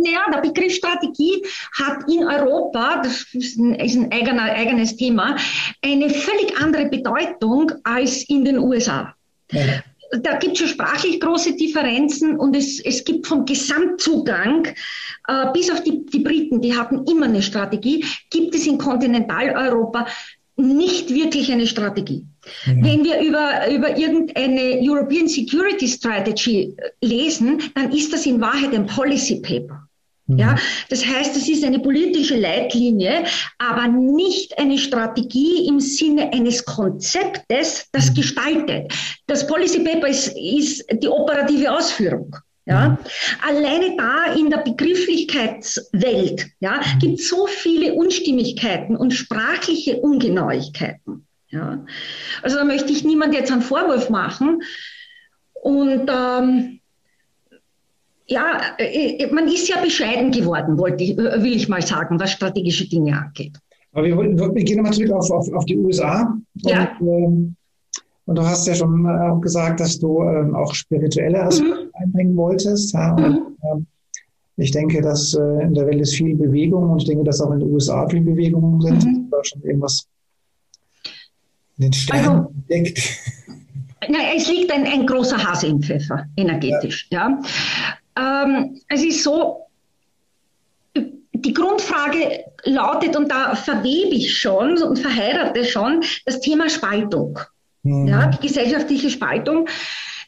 Naja, 0.00 0.20
der 0.32 0.40
Begriff 0.48 0.74
Strategie 0.74 1.42
hat 1.76 2.08
in 2.08 2.22
Europa, 2.22 3.02
das 3.02 3.26
ist 3.32 3.58
ein, 3.58 3.74
ist 3.74 3.96
ein 3.96 4.12
eigener, 4.12 4.44
eigenes 4.44 4.96
Thema, 4.96 5.34
eine 5.82 6.08
völlig 6.08 6.56
andere 6.62 6.86
Bedeutung 6.86 7.72
als 7.82 8.22
in 8.28 8.44
den 8.44 8.58
USA. 8.58 9.12
Ja 9.50 9.82
da 10.10 10.38
gibt 10.38 10.54
es 10.54 10.58
schon 10.58 10.68
sprachlich 10.68 11.20
große 11.20 11.56
Differenzen 11.56 12.38
und 12.38 12.56
es, 12.56 12.80
es 12.80 13.04
gibt 13.04 13.26
vom 13.26 13.44
Gesamtzugang, 13.44 14.66
äh, 15.26 15.52
bis 15.52 15.70
auf 15.70 15.82
die, 15.82 16.04
die 16.06 16.20
Briten, 16.20 16.60
die 16.60 16.76
hatten 16.76 17.04
immer 17.06 17.26
eine 17.26 17.42
Strategie, 17.42 18.04
gibt 18.30 18.54
es 18.54 18.66
in 18.66 18.78
Kontinentaleuropa 18.78 20.06
nicht 20.56 21.14
wirklich 21.14 21.52
eine 21.52 21.66
Strategie. 21.66 22.26
Mhm. 22.66 22.84
Wenn 22.84 23.04
wir 23.04 23.20
über, 23.20 23.70
über 23.70 23.96
irgendeine 23.96 24.80
European 24.82 25.28
Security 25.28 25.86
Strategy 25.86 26.74
lesen, 27.00 27.62
dann 27.74 27.92
ist 27.92 28.12
das 28.12 28.26
in 28.26 28.40
Wahrheit 28.40 28.74
ein 28.74 28.86
Policy 28.86 29.40
Paper. 29.40 29.87
Ja, 30.28 30.52
mhm. 30.52 30.58
das 30.90 31.06
heißt, 31.06 31.36
es 31.36 31.48
ist 31.48 31.64
eine 31.64 31.78
politische 31.78 32.36
Leitlinie, 32.36 33.24
aber 33.56 33.88
nicht 33.88 34.58
eine 34.58 34.76
Strategie 34.76 35.66
im 35.66 35.80
Sinne 35.80 36.32
eines 36.34 36.64
Konzeptes, 36.64 37.88
das 37.92 38.10
mhm. 38.10 38.14
gestaltet. 38.14 38.92
Das 39.26 39.46
Policy 39.46 39.80
Paper 39.80 40.06
ist, 40.06 40.28
ist 40.36 40.84
die 41.02 41.08
operative 41.08 41.72
Ausführung. 41.74 42.36
Ja, 42.66 42.90
mhm. 42.90 42.98
alleine 43.48 43.96
da 43.96 44.34
in 44.34 44.50
der 44.50 44.58
Begrifflichkeitswelt 44.58 46.48
ja, 46.60 46.82
gibt 47.00 47.20
es 47.20 47.28
so 47.30 47.46
viele 47.46 47.94
Unstimmigkeiten 47.94 48.94
und 48.94 49.12
sprachliche 49.12 49.96
Ungenauigkeiten. 49.96 51.26
Ja. 51.48 51.82
Also 52.42 52.58
da 52.58 52.64
möchte 52.64 52.92
ich 52.92 53.04
niemand 53.04 53.32
jetzt 53.32 53.50
einen 53.50 53.62
Vorwurf 53.62 54.10
machen. 54.10 54.62
Und 55.54 56.10
ähm, 56.12 56.77
ja, 58.28 58.60
äh, 58.78 59.26
man 59.32 59.48
ist 59.48 59.68
ja 59.68 59.80
bescheiden 59.80 60.30
geworden, 60.30 60.78
wollte 60.78 61.04
ich, 61.04 61.18
äh, 61.18 61.42
will 61.42 61.56
ich 61.56 61.68
mal 61.68 61.82
sagen, 61.82 62.20
was 62.20 62.32
strategische 62.32 62.88
Dinge 62.88 63.18
angeht. 63.18 63.56
Aber 63.92 64.04
wir, 64.04 64.16
wir 64.16 64.64
gehen 64.64 64.76
nochmal 64.76 64.92
zurück 64.92 65.12
auf, 65.12 65.30
auf, 65.30 65.52
auf, 65.52 65.64
die 65.64 65.78
USA. 65.78 66.36
Ja. 66.56 66.96
Und, 67.00 67.08
ähm, 67.08 67.56
und 68.26 68.38
du 68.38 68.42
hast 68.42 68.66
ja 68.66 68.74
schon 68.74 69.06
äh, 69.06 69.40
gesagt, 69.40 69.80
dass 69.80 69.98
du 69.98 70.22
ähm, 70.22 70.54
auch 70.54 70.74
spirituelle 70.74 71.42
Aspekte 71.42 71.84
mhm. 71.84 71.90
einbringen 71.94 72.36
wolltest. 72.36 72.92
Ja? 72.92 73.14
Und, 73.14 73.30
mhm. 73.30 73.56
ähm, 73.72 73.86
ich 74.56 74.72
denke, 74.72 75.00
dass 75.00 75.34
äh, 75.34 75.62
in 75.62 75.72
der 75.72 75.86
Welt 75.86 76.00
ist 76.00 76.14
viel 76.14 76.36
Bewegung 76.36 76.90
und 76.90 77.00
ich 77.00 77.08
denke, 77.08 77.24
dass 77.24 77.40
auch 77.40 77.52
in 77.52 77.60
den 77.60 77.72
USA 77.72 78.06
viel 78.08 78.20
Bewegung 78.20 78.80
sind. 78.82 79.04
Mhm. 79.04 79.28
Da 79.30 79.38
schon 79.42 79.62
irgendwas 79.62 80.06
in 81.78 81.84
den 81.84 81.92
Sternen 81.92 82.28
also, 82.28 82.52
entdeckt. 82.68 83.18
Nein, 84.08 84.36
es 84.36 84.48
liegt 84.48 84.72
ein, 84.72 84.84
ein 84.84 85.06
großer 85.06 85.38
Hase 85.38 85.68
im 85.68 85.80
Pfeffer, 85.82 86.26
energetisch. 86.36 87.06
Ja. 87.10 87.28
ja. 87.30 87.40
Ähm, 88.18 88.80
es 88.88 89.04
ist 89.04 89.22
so, 89.22 89.66
die 90.94 91.52
Grundfrage 91.52 92.44
lautet, 92.64 93.16
und 93.16 93.30
da 93.30 93.54
verwebe 93.54 94.14
ich 94.14 94.36
schon 94.36 94.82
und 94.82 94.98
verheirate 94.98 95.64
schon, 95.64 96.02
das 96.26 96.40
Thema 96.40 96.68
Spaltung. 96.68 97.38
Mhm. 97.82 98.08
Ja, 98.08 98.26
die 98.26 98.46
gesellschaftliche 98.46 99.10
Spaltung. 99.10 99.68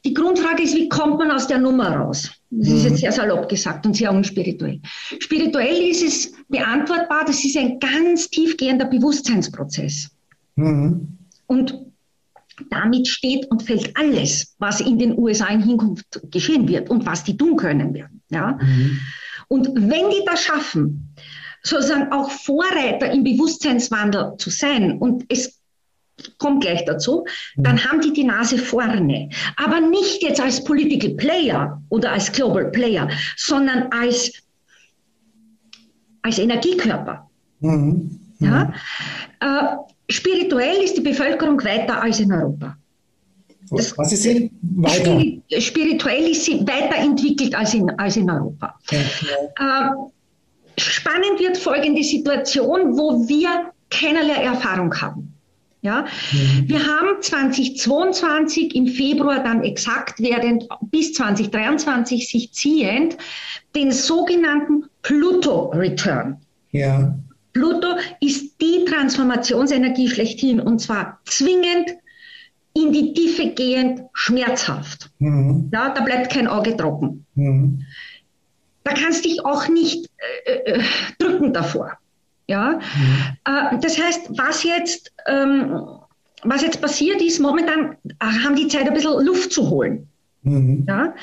Die 0.05 0.15
Grundfrage 0.15 0.63
ist, 0.63 0.75
wie 0.75 0.89
kommt 0.89 1.19
man 1.19 1.31
aus 1.31 1.47
der 1.47 1.59
Nummer 1.59 1.95
raus? 1.95 2.31
Das 2.51 2.69
ist 2.69 2.85
jetzt 2.85 2.93
mhm. 2.93 2.97
sehr 2.97 3.13
salopp 3.13 3.49
gesagt 3.49 3.85
und 3.85 3.95
sehr 3.95 4.11
unspirituell. 4.11 4.81
Spirituell 5.19 5.77
ist 5.91 6.03
es 6.03 6.33
beantwortbar, 6.49 7.25
das 7.27 7.45
ist 7.45 7.57
ein 7.57 7.79
ganz 7.79 8.31
tiefgehender 8.31 8.87
Bewusstseinsprozess. 8.87 10.11
Mhm. 10.57 11.19
Und 11.47 11.90
damit 12.71 13.09
steht 13.09 13.51
und 13.51 13.63
fällt 13.63 13.97
alles, 13.97 14.55
was 14.59 14.81
in 14.81 14.99
den 14.99 15.19
USA 15.19 15.47
in 15.49 15.63
Hinkunft 15.63 16.21
geschehen 16.31 16.69
wird 16.69 16.91
und 16.91 17.07
was 17.07 17.25
die 17.25 17.37
tun 17.37 17.57
können 17.57 17.95
werden. 17.95 18.23
Ja? 18.31 18.59
Mhm. 18.61 19.01
Und 19.49 19.69
wenn 19.75 20.11
die 20.11 20.25
das 20.27 20.43
schaffen, 20.43 21.15
sozusagen 21.63 22.13
auch 22.13 22.31
Vorreiter 22.31 23.11
im 23.11 23.25
Bewusstseinswandel 23.25 24.37
zu 24.39 24.51
sein, 24.51 24.99
und 24.99 25.25
es 25.29 25.61
kommt 26.39 26.63
gleich 26.63 26.85
dazu, 26.85 27.25
mhm. 27.57 27.63
dann 27.63 27.85
haben 27.85 28.01
die 28.01 28.13
die 28.13 28.25
Nase 28.25 28.59
vorne. 28.59 29.31
Aber 29.57 29.81
nicht 29.81 30.23
jetzt 30.23 30.41
als 30.41 30.63
Political 30.65 31.11
Player 31.17 31.83
oder 31.89 32.13
als 32.13 32.31
Global 32.33 32.71
Player, 32.71 33.09
sondern 33.37 33.91
als, 33.91 34.33
als 36.23 36.39
Energiekörper. 36.39 37.29
Mhm. 37.61 38.21
Ja? 38.39 38.73
Äh, 39.41 39.77
spirituell 40.11 40.83
ist 40.83 40.97
die 40.97 41.01
Bevölkerung 41.01 41.63
weiter 41.65 42.03
als 42.03 42.21
in 42.21 42.33
Europa. 42.33 42.77
Das, 43.71 43.97
Was 43.97 44.13
ist 44.13 44.25
sie 44.25 44.51
weiter? 44.63 45.23
Spirituell 45.61 46.31
ist 46.31 46.45
sie 46.45 46.61
weiterentwickelt 46.67 47.55
als 47.55 47.75
in, 47.75 47.89
als 47.99 48.17
in 48.17 48.29
Europa. 48.29 48.75
Ja. 48.91 48.99
Äh, 48.99 50.81
spannend 50.81 51.39
wird 51.39 51.57
folgende 51.57 52.03
Situation, 52.03 52.99
wo 52.99 53.29
wir 53.29 53.71
keinerlei 53.91 54.45
Erfahrung 54.45 54.93
haben. 55.01 55.35
Ja, 55.83 56.05
mhm. 56.33 56.69
wir 56.69 56.87
haben 56.87 57.23
2022 57.23 58.75
im 58.75 58.87
Februar 58.87 59.43
dann 59.43 59.63
exakt 59.63 60.21
während 60.21 60.69
bis 60.91 61.15
2023 61.15 62.29
sich 62.29 62.53
ziehend 62.53 63.17
den 63.75 63.91
sogenannten 63.91 64.85
Pluto 65.01 65.71
Return. 65.71 66.37
Ja. 66.73 67.15
Pluto 67.53 67.97
ist 68.21 68.61
die 68.61 68.85
Transformationsenergie 68.85 70.09
schlechthin 70.09 70.61
und 70.61 70.81
zwar 70.81 71.21
zwingend, 71.25 71.97
in 72.75 72.93
die 72.93 73.13
Tiefe 73.13 73.51
gehend, 73.51 74.03
schmerzhaft. 74.13 75.11
Mhm. 75.19 75.71
Ja, 75.73 75.91
da 75.91 76.03
bleibt 76.03 76.33
kein 76.33 76.47
Auge 76.47 76.77
trocken. 76.77 77.27
Mhm. 77.35 77.85
Da 78.85 78.93
kannst 78.95 79.25
dich 79.25 79.45
auch 79.45 79.69
nicht 79.69 80.09
äh, 80.45 80.53
äh, 80.53 80.83
drücken 81.19 81.53
davor. 81.53 81.99
Ja, 82.47 82.73
mhm. 82.73 83.37
äh, 83.45 83.79
das 83.81 84.01
heißt, 84.01 84.31
was 84.39 84.63
jetzt, 84.63 85.13
ähm, 85.27 85.83
was 86.43 86.63
jetzt 86.63 86.81
passiert 86.81 87.21
ist, 87.23 87.41
momentan 87.41 87.97
äh, 88.05 88.25
haben 88.45 88.57
die 88.57 88.69
Zeit 88.69 88.87
ein 88.87 88.95
bisschen 88.95 89.25
Luft 89.25 89.53
zu 89.53 89.69
holen. 89.69 90.09
Mhm. 90.43 90.85
Ja, 90.89 91.15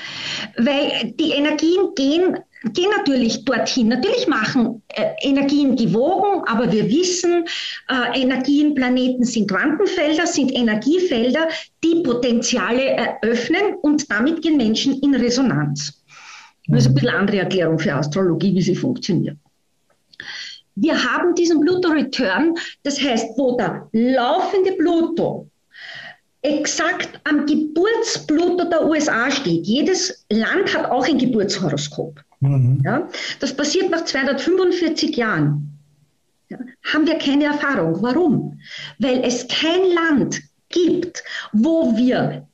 weil 0.57 1.13
die 1.19 1.31
Energien 1.31 1.95
gehen 1.95 2.37
gehen 2.63 2.89
natürlich 2.95 3.45
dorthin. 3.45 3.89
Natürlich 3.89 4.27
machen 4.27 4.81
äh, 4.89 5.13
Energien 5.21 5.75
gewogen, 5.75 6.43
aber 6.47 6.71
wir 6.71 6.89
wissen, 6.89 7.45
äh, 7.89 8.21
Energien, 8.21 8.73
Planeten 8.75 9.23
sind 9.23 9.49
Quantenfelder, 9.49 10.25
sind 10.25 10.51
Energiefelder, 10.51 11.47
die 11.83 12.01
Potenziale 12.03 12.83
eröffnen 12.83 13.75
und 13.81 14.09
damit 14.11 14.41
gehen 14.41 14.57
Menschen 14.57 14.99
in 15.01 15.15
Resonanz. 15.15 16.03
Das 16.67 16.81
ist 16.81 16.87
ein 16.87 16.93
bisschen 16.95 17.09
andere 17.09 17.37
Erklärung 17.39 17.79
für 17.79 17.93
Astrologie, 17.93 18.53
wie 18.53 18.61
sie 18.61 18.75
funktioniert. 18.75 19.37
Wir 20.75 21.01
haben 21.01 21.33
diesen 21.33 21.61
Pluto-Return, 21.61 22.53
das 22.83 23.01
heißt, 23.01 23.37
wo 23.37 23.57
der 23.57 23.87
laufende 23.93 24.73
Pluto 24.73 25.49
exakt 26.41 27.19
am 27.23 27.45
Geburtspluto 27.45 28.65
der 28.65 28.85
USA 28.85 29.31
steht. 29.31 29.65
Jedes 29.65 30.25
Land 30.29 30.75
hat 30.75 30.91
auch 30.91 31.07
ein 31.07 31.17
Geburtshoroskop. 31.17 32.19
Mhm. 32.39 32.81
Ja, 32.85 33.07
das 33.39 33.55
passiert 33.55 33.89
nach 33.89 34.05
245 34.05 35.15
Jahren. 35.15 35.79
Ja, 36.49 36.59
haben 36.93 37.07
wir 37.07 37.17
keine 37.17 37.45
Erfahrung. 37.45 38.01
Warum? 38.01 38.59
Weil 38.99 39.23
es 39.23 39.47
kein 39.47 39.91
Land 39.93 40.41
gibt, 40.69 41.23
wo 41.51 41.95
wir 41.97 42.47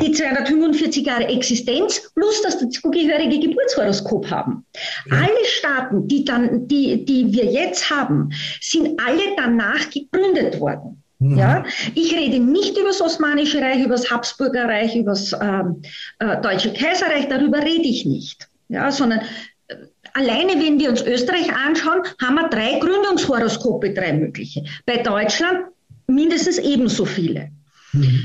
die 0.00 0.12
245 0.12 1.06
Jahre 1.06 1.28
Existenz 1.28 2.10
plus 2.14 2.42
das 2.42 2.58
dazugehörige 2.58 3.38
Geburtshoroskop 3.38 4.30
haben. 4.30 4.64
Ja. 5.10 5.16
Alle 5.18 5.44
Staaten, 5.44 6.08
die, 6.08 6.24
dann, 6.24 6.66
die, 6.66 7.04
die 7.04 7.32
wir 7.32 7.44
jetzt 7.44 7.90
haben, 7.90 8.30
sind 8.60 8.98
alle 9.04 9.36
danach 9.36 9.90
gegründet 9.90 10.58
worden. 10.58 11.02
Mhm. 11.18 11.36
Ja, 11.36 11.64
ich 11.94 12.14
rede 12.14 12.40
nicht 12.40 12.78
über 12.78 12.88
das 12.88 13.02
Osmanische 13.02 13.60
Reich, 13.60 13.84
über 13.84 13.94
das 13.94 14.10
Habsburger 14.10 14.64
Reich, 14.64 14.96
über 14.96 15.10
das 15.10 15.34
ähm, 15.38 15.82
äh, 16.18 16.40
Deutsche 16.40 16.72
Kaiserreich, 16.72 17.28
darüber 17.28 17.58
rede 17.58 17.86
ich 17.86 18.06
nicht 18.06 18.49
ja, 18.70 18.90
sondern 18.90 19.20
äh, 19.68 19.74
alleine 20.14 20.52
wenn 20.52 20.78
wir 20.78 20.90
uns 20.90 21.02
Österreich 21.02 21.52
anschauen, 21.54 22.02
haben 22.20 22.36
wir 22.36 22.48
drei 22.48 22.78
Gründungshoroskope, 22.78 23.92
drei 23.92 24.12
mögliche. 24.12 24.64
Bei 24.86 24.98
Deutschland 24.98 25.66
mindestens 26.06 26.58
ebenso 26.58 27.04
viele. 27.04 27.50
Mhm. 27.92 28.22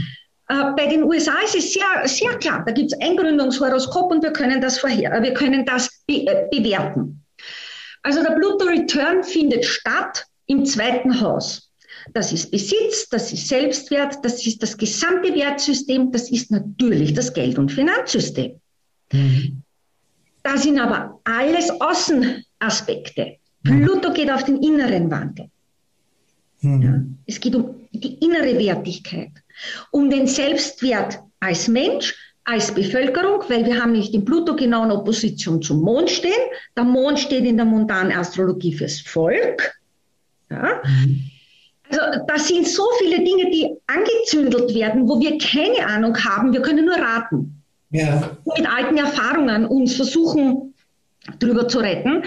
Äh, 0.48 0.72
bei 0.78 0.88
den 0.88 1.04
USA 1.04 1.34
ist 1.44 1.56
es 1.56 1.74
sehr, 1.74 2.08
sehr 2.08 2.38
klar. 2.38 2.64
Da 2.66 2.72
gibt 2.72 2.94
es 2.94 3.02
ein 3.02 3.18
Gründungshoroskop 3.18 4.12
und 4.12 4.24
wir 4.24 4.32
können 4.32 4.62
das 4.62 4.80
vorher, 4.80 5.12
äh, 5.14 5.24
wir 5.24 5.34
können 5.34 5.66
das 5.66 5.90
be 6.08 6.26
äh, 6.28 6.48
bewerten. 6.52 7.24
Also 8.04 8.22
der 8.22 8.36
Pluto 8.36 8.66
Return 8.66 9.24
findet 9.24 9.66
statt 9.66 10.26
im 10.46 10.64
zweiten 10.66 11.20
Haus. 11.20 11.72
Das 12.14 12.32
ist 12.32 12.52
Besitz, 12.52 13.10
das 13.10 13.34
ist 13.34 13.48
Selbstwert, 13.48 14.24
das 14.24 14.46
ist 14.46 14.62
das 14.62 14.78
gesamte 14.78 15.34
Wertsystem, 15.34 16.12
das 16.12 16.30
ist 16.30 16.52
natürlich 16.52 17.16
das 17.16 17.34
Geld- 17.34 17.58
und 17.58 17.72
Finanzsystem. 17.72 18.62
Mhm. 19.12 19.64
Das 20.46 20.62
sind 20.62 20.78
aber 20.78 21.20
alles 21.24 21.72
Außenaspekte. 21.82 23.38
Mhm. 23.64 23.84
Pluto 23.84 24.14
geht 24.14 24.30
auf 24.30 24.44
den 24.44 24.62
inneren 24.62 25.10
Wandel. 25.10 25.50
Mhm. 26.62 26.82
Ja, 26.84 27.02
es 27.26 27.40
geht 27.40 27.56
um 27.56 27.88
die 27.92 28.14
innere 28.24 28.56
Wertigkeit, 28.60 29.32
um 29.90 30.08
den 30.08 30.28
Selbstwert 30.28 31.20
als 31.40 31.68
Mensch, 31.68 32.16
als 32.44 32.72
Bevölkerung, 32.72 33.44
weil 33.48 33.66
wir 33.66 33.82
haben 33.82 33.94
nicht 33.94 34.14
den 34.14 34.24
Pluto 34.24 34.56
genau 34.56 34.86
in 34.86 34.92
Opposition 34.92 35.64
zum 35.64 35.82
Mond 35.82 36.12
stehen. 36.12 36.44
Der 36.78 36.84
Mond 36.84 37.20
steht 37.20 37.44
in 37.44 37.58
der 37.58 37.66
montanen 37.66 38.16
Astrologie 38.16 38.76
fürs 38.76 39.00
Volk. 39.00 39.74
Ja. 40.52 40.80
Mhm. 40.86 41.32
Also 41.90 42.02
das 42.28 42.48
sind 42.48 42.68
so 42.68 42.84
viele 43.00 43.18
Dinge, 43.24 43.50
die 43.50 43.76
angezündelt 43.88 44.76
werden, 44.76 45.10
wo 45.10 45.20
wir 45.20 45.40
keine 45.40 45.88
Ahnung 45.88 46.16
haben. 46.24 46.54
Wir 46.54 46.62
können 46.62 46.86
nur 46.86 46.98
raten 46.98 47.55
ja. 47.96 48.38
mit 48.58 48.68
alten 48.68 48.98
Erfahrungen 48.98 49.66
uns 49.66 49.96
versuchen, 49.96 50.74
drüber 51.40 51.68
zu 51.68 51.80
retten. 51.80 52.24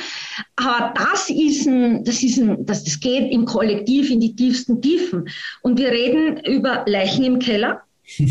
Aber 0.57 0.93
das 0.95 1.31
ist 1.31 1.66
ein, 1.66 2.05
das 2.05 2.23
ist 2.23 2.39
ein, 2.39 2.66
das, 2.66 2.85
das 2.85 3.01
geht 3.01 3.33
im 3.33 3.45
Kollektiv 3.45 4.11
in 4.11 4.21
die 4.21 4.35
tiefsten 4.35 4.83
Tiefen. 4.83 5.29
Und 5.62 5.79
wir 5.79 5.91
reden 5.91 6.39
über 6.45 6.85
Leichen 6.87 7.25
im 7.25 7.39
Keller. 7.39 7.83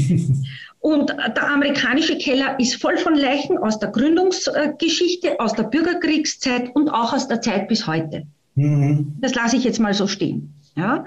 Und 0.80 1.10
der 1.10 1.50
amerikanische 1.50 2.18
Keller 2.18 2.58
ist 2.60 2.76
voll 2.76 2.98
von 2.98 3.16
Leichen 3.16 3.58
aus 3.58 3.80
der 3.80 3.90
Gründungsgeschichte, 3.90 5.40
aus 5.40 5.54
der 5.54 5.64
Bürgerkriegszeit 5.64 6.74
und 6.76 6.88
auch 6.90 7.14
aus 7.14 7.28
der 7.28 7.42
Zeit 7.42 7.68
bis 7.68 7.88
heute. 7.88 8.26
Mhm. 8.56 9.16
Das 9.20 9.36
lasse 9.36 9.58
ich 9.58 9.64
jetzt 9.64 9.80
mal 9.80 9.94
so 9.94 10.08
stehen. 10.08 10.54
Ja. 10.76 11.04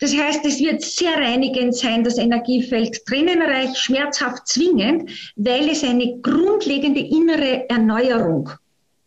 Das 0.00 0.16
heißt, 0.16 0.44
es 0.44 0.60
wird 0.60 0.82
sehr 0.82 1.14
reinigend 1.14 1.74
sein, 1.74 2.04
das 2.04 2.18
Energiefeld 2.18 3.04
tränenreich, 3.06 3.76
schmerzhaft 3.78 4.46
zwingend, 4.46 5.10
weil 5.36 5.68
es 5.68 5.82
eine 5.82 6.18
grundlegende 6.20 7.00
innere 7.00 7.68
Erneuerung 7.68 8.50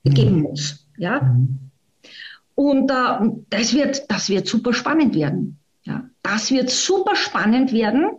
mhm. 0.03 0.13
geben 0.13 0.41
muss. 0.41 0.85
Ja? 0.97 1.21
Mhm. 1.21 1.59
Und 2.55 2.91
äh, 2.91 3.29
das, 3.49 3.73
wird, 3.73 4.03
das 4.09 4.29
wird 4.29 4.47
super 4.47 4.73
spannend 4.73 5.15
werden. 5.15 5.59
Ja? 5.83 6.03
Das 6.23 6.51
wird 6.51 6.69
super 6.69 7.15
spannend 7.15 7.71
werden, 7.71 8.09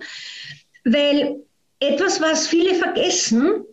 weil 0.84 1.36
etwas, 1.80 2.20
was 2.20 2.46
viele 2.46 2.74
vergessen, 2.74 3.64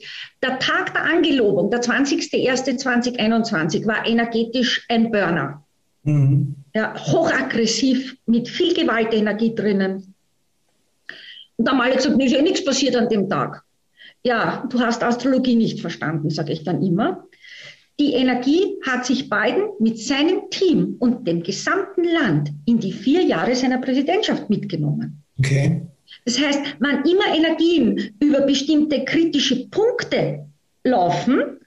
der 0.41 0.59
Tag 0.59 0.93
der 0.93 1.03
Angelobung, 1.03 1.69
der 1.69 1.81
20.01.2021, 1.81 3.85
war 3.85 4.07
energetisch 4.07 4.85
ein 4.89 5.11
Burner. 5.11 5.65
Mhm. 6.03 6.55
Ja, 6.77 6.93
hochaggressiv, 6.95 8.17
mit 8.27 8.47
viel 8.47 8.71
Gewaltenergie 8.75 9.55
drinnen. 9.55 10.13
Und 11.55 11.67
da 11.67 11.71
haben 11.71 11.81
alle 11.81 11.95
gesagt, 11.95 12.17
mir 12.17 12.27
ist 12.27 12.35
eh 12.35 12.41
nichts 12.43 12.63
passiert 12.63 12.95
an 12.95 13.09
dem 13.09 13.27
Tag. 13.27 13.63
Ja, 14.21 14.63
du 14.69 14.79
hast 14.79 15.01
Astrologie 15.01 15.55
nicht 15.55 15.81
verstanden, 15.81 16.29
sage 16.29 16.53
ich 16.53 16.63
dann 16.63 16.83
immer. 16.83 17.25
Die 17.99 18.13
Energie 18.13 18.77
hat 18.85 19.07
sich 19.07 19.27
Biden 19.27 19.69
mit 19.79 19.97
seinem 19.97 20.51
Team 20.51 20.97
und 20.99 21.27
dem 21.27 21.41
gesamten 21.41 22.03
Land 22.03 22.51
in 22.65 22.77
die 22.77 22.93
vier 22.93 23.23
Jahre 23.23 23.55
seiner 23.55 23.79
Präsidentschaft 23.79 24.47
mitgenommen. 24.47 25.23
Okay. 25.39 25.81
Das 26.25 26.39
heißt, 26.39 26.61
wenn 26.79 27.01
immer 27.11 27.35
Energien 27.35 28.15
über 28.19 28.41
bestimmte 28.41 29.03
kritische 29.03 29.67
Punkte 29.69 30.45
laufen 30.83 31.57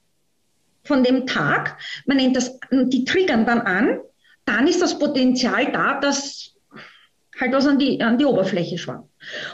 von 0.84 1.02
dem 1.02 1.26
Tag, 1.26 1.78
man 2.06 2.18
nennt 2.18 2.36
das, 2.36 2.60
die 2.70 3.04
triggern 3.04 3.44
dann 3.44 3.62
an, 3.62 3.98
dann 4.50 4.66
ist 4.66 4.82
das 4.82 4.98
Potenzial 4.98 5.70
da, 5.72 6.00
dass 6.00 6.54
halt 7.40 7.52
was 7.52 7.66
an 7.66 7.78
die, 7.78 8.00
an 8.02 8.18
die 8.18 8.24
Oberfläche 8.24 8.76
schwammt. 8.78 9.08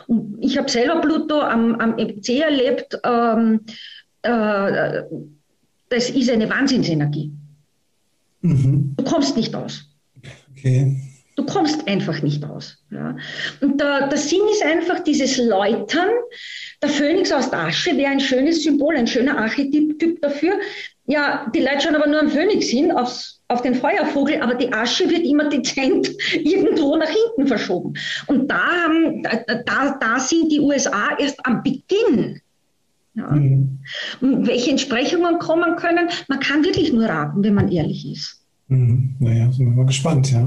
Und 0.07 0.38
ich 0.40 0.59
habe 0.59 0.68
selber 0.68 1.01
Pluto 1.01 1.40
am, 1.40 1.74
am 1.76 1.99
EC 1.99 2.40
erlebt, 2.40 2.99
ähm, 3.05 3.61
äh, 4.22 5.03
das 5.88 6.11
ist 6.11 6.30
eine 6.30 6.51
Wahnsinnsenergie. 6.51 7.30
Mhm. 8.40 8.94
Du 8.97 9.05
kommst 9.05 9.36
nicht 9.36 9.55
aus. 9.55 9.88
Okay. 10.51 10.97
Du 11.36 11.44
kommst 11.44 11.86
einfach 11.86 12.22
nicht 12.22 12.42
aus. 12.44 12.78
Ja. 12.90 13.14
Und 13.61 13.78
der, 13.78 14.09
der 14.09 14.18
Sinn 14.18 14.40
ist 14.51 14.64
einfach 14.64 15.01
dieses 15.01 15.36
Läutern. 15.36 16.09
Der 16.82 16.88
Phönix 16.88 17.30
aus 17.30 17.51
der 17.51 17.66
Asche 17.66 17.97
wäre 17.97 18.11
ein 18.11 18.20
schönes 18.20 18.64
Symbol, 18.64 18.97
ein 18.97 19.07
schöner 19.07 19.38
Archetyp 19.38 20.20
dafür. 20.22 20.59
Ja, 21.07 21.50
die 21.54 21.61
Leute 21.61 21.82
schauen 21.82 21.94
aber 21.94 22.09
nur 22.09 22.20
am 22.20 22.28
Phönix 22.28 22.66
hin, 22.66 22.90
aufs, 22.90 23.40
auf 23.48 23.62
den 23.62 23.74
Feuervogel, 23.74 24.40
aber 24.40 24.54
die 24.54 24.72
Asche 24.72 25.09
wird 25.09 25.24
immer 25.24 25.48
dezent 25.48 26.11
irgendwo 26.34 26.96
nach 26.96 27.09
hinten 27.09 27.46
verschoben. 27.46 27.94
Und 28.26 28.50
da, 28.50 28.88
da, 29.64 29.96
da 30.00 30.18
sind 30.18 30.50
die 30.50 30.61
USA 30.61 31.16
erst 31.18 31.44
am 31.46 31.62
Beginn. 31.62 32.40
Ja. 33.14 33.30
Mhm. 33.30 33.78
Und 34.20 34.46
welche 34.46 34.70
Entsprechungen 34.70 35.38
kommen 35.38 35.76
können, 35.76 36.09
man 36.28 36.40
kann 36.40 36.64
wirklich 36.64 36.92
nur 36.92 37.07
raten, 37.07 37.42
wenn 37.42 37.54
man 37.54 37.70
ehrlich 37.70 38.11
ist. 38.11 38.42
Mhm. 38.68 39.14
Naja, 39.20 39.50
sind 39.52 39.66
wir 39.66 39.76
mal 39.76 39.86
gespannt, 39.86 40.30
ja. 40.32 40.44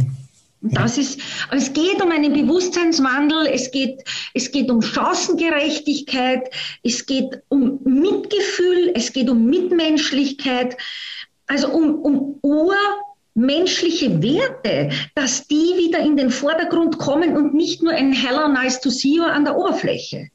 Das 0.61 0.97
ist, 0.97 1.19
es 1.51 1.71
geht 1.71 2.01
um 2.03 2.11
einen 2.11 2.33
Bewusstseinswandel, 2.33 3.47
es 3.47 3.71
geht, 3.71 4.03
es 4.33 4.51
geht 4.51 4.69
um 4.69 4.81
Chancengerechtigkeit, 4.81 6.49
es 6.83 7.05
geht 7.05 7.41
um 7.47 7.79
Mitgefühl, 7.85 8.91
es 8.93 9.13
geht 9.13 9.29
um 9.29 9.45
Mitmenschlichkeit, 9.45 10.75
also 11.47 11.69
um, 11.69 11.95
um 12.01 12.39
urmenschliche 13.35 14.21
Werte, 14.21 14.89
dass 15.15 15.47
die 15.47 15.77
wieder 15.77 15.99
in 15.99 16.17
den 16.17 16.29
Vordergrund 16.29 16.97
kommen 16.97 17.37
und 17.37 17.53
nicht 17.53 17.81
nur 17.81 17.93
ein 17.93 18.11
heller 18.11 18.49
nice 18.49 18.81
to 18.81 18.89
see 18.89 19.15
you 19.15 19.23
an 19.23 19.45
der 19.45 19.55
Oberfläche. 19.55 20.27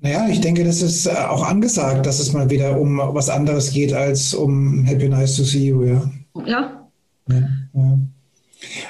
Naja, 0.00 0.28
ich 0.28 0.40
denke, 0.40 0.64
das 0.64 0.80
ist 0.80 1.08
auch 1.08 1.46
angesagt, 1.46 2.06
dass 2.06 2.20
es 2.20 2.32
mal 2.32 2.48
wieder 2.48 2.80
um 2.80 2.98
was 2.98 3.28
anderes 3.28 3.72
geht 3.72 3.92
als 3.92 4.32
um 4.32 4.84
Happy 4.84 5.08
Nice 5.08 5.36
to 5.36 5.42
see 5.42 5.66
you, 5.66 5.84
ja. 5.84 6.10
Ja. 6.46 6.88
ja, 7.28 7.48
ja. 7.74 7.98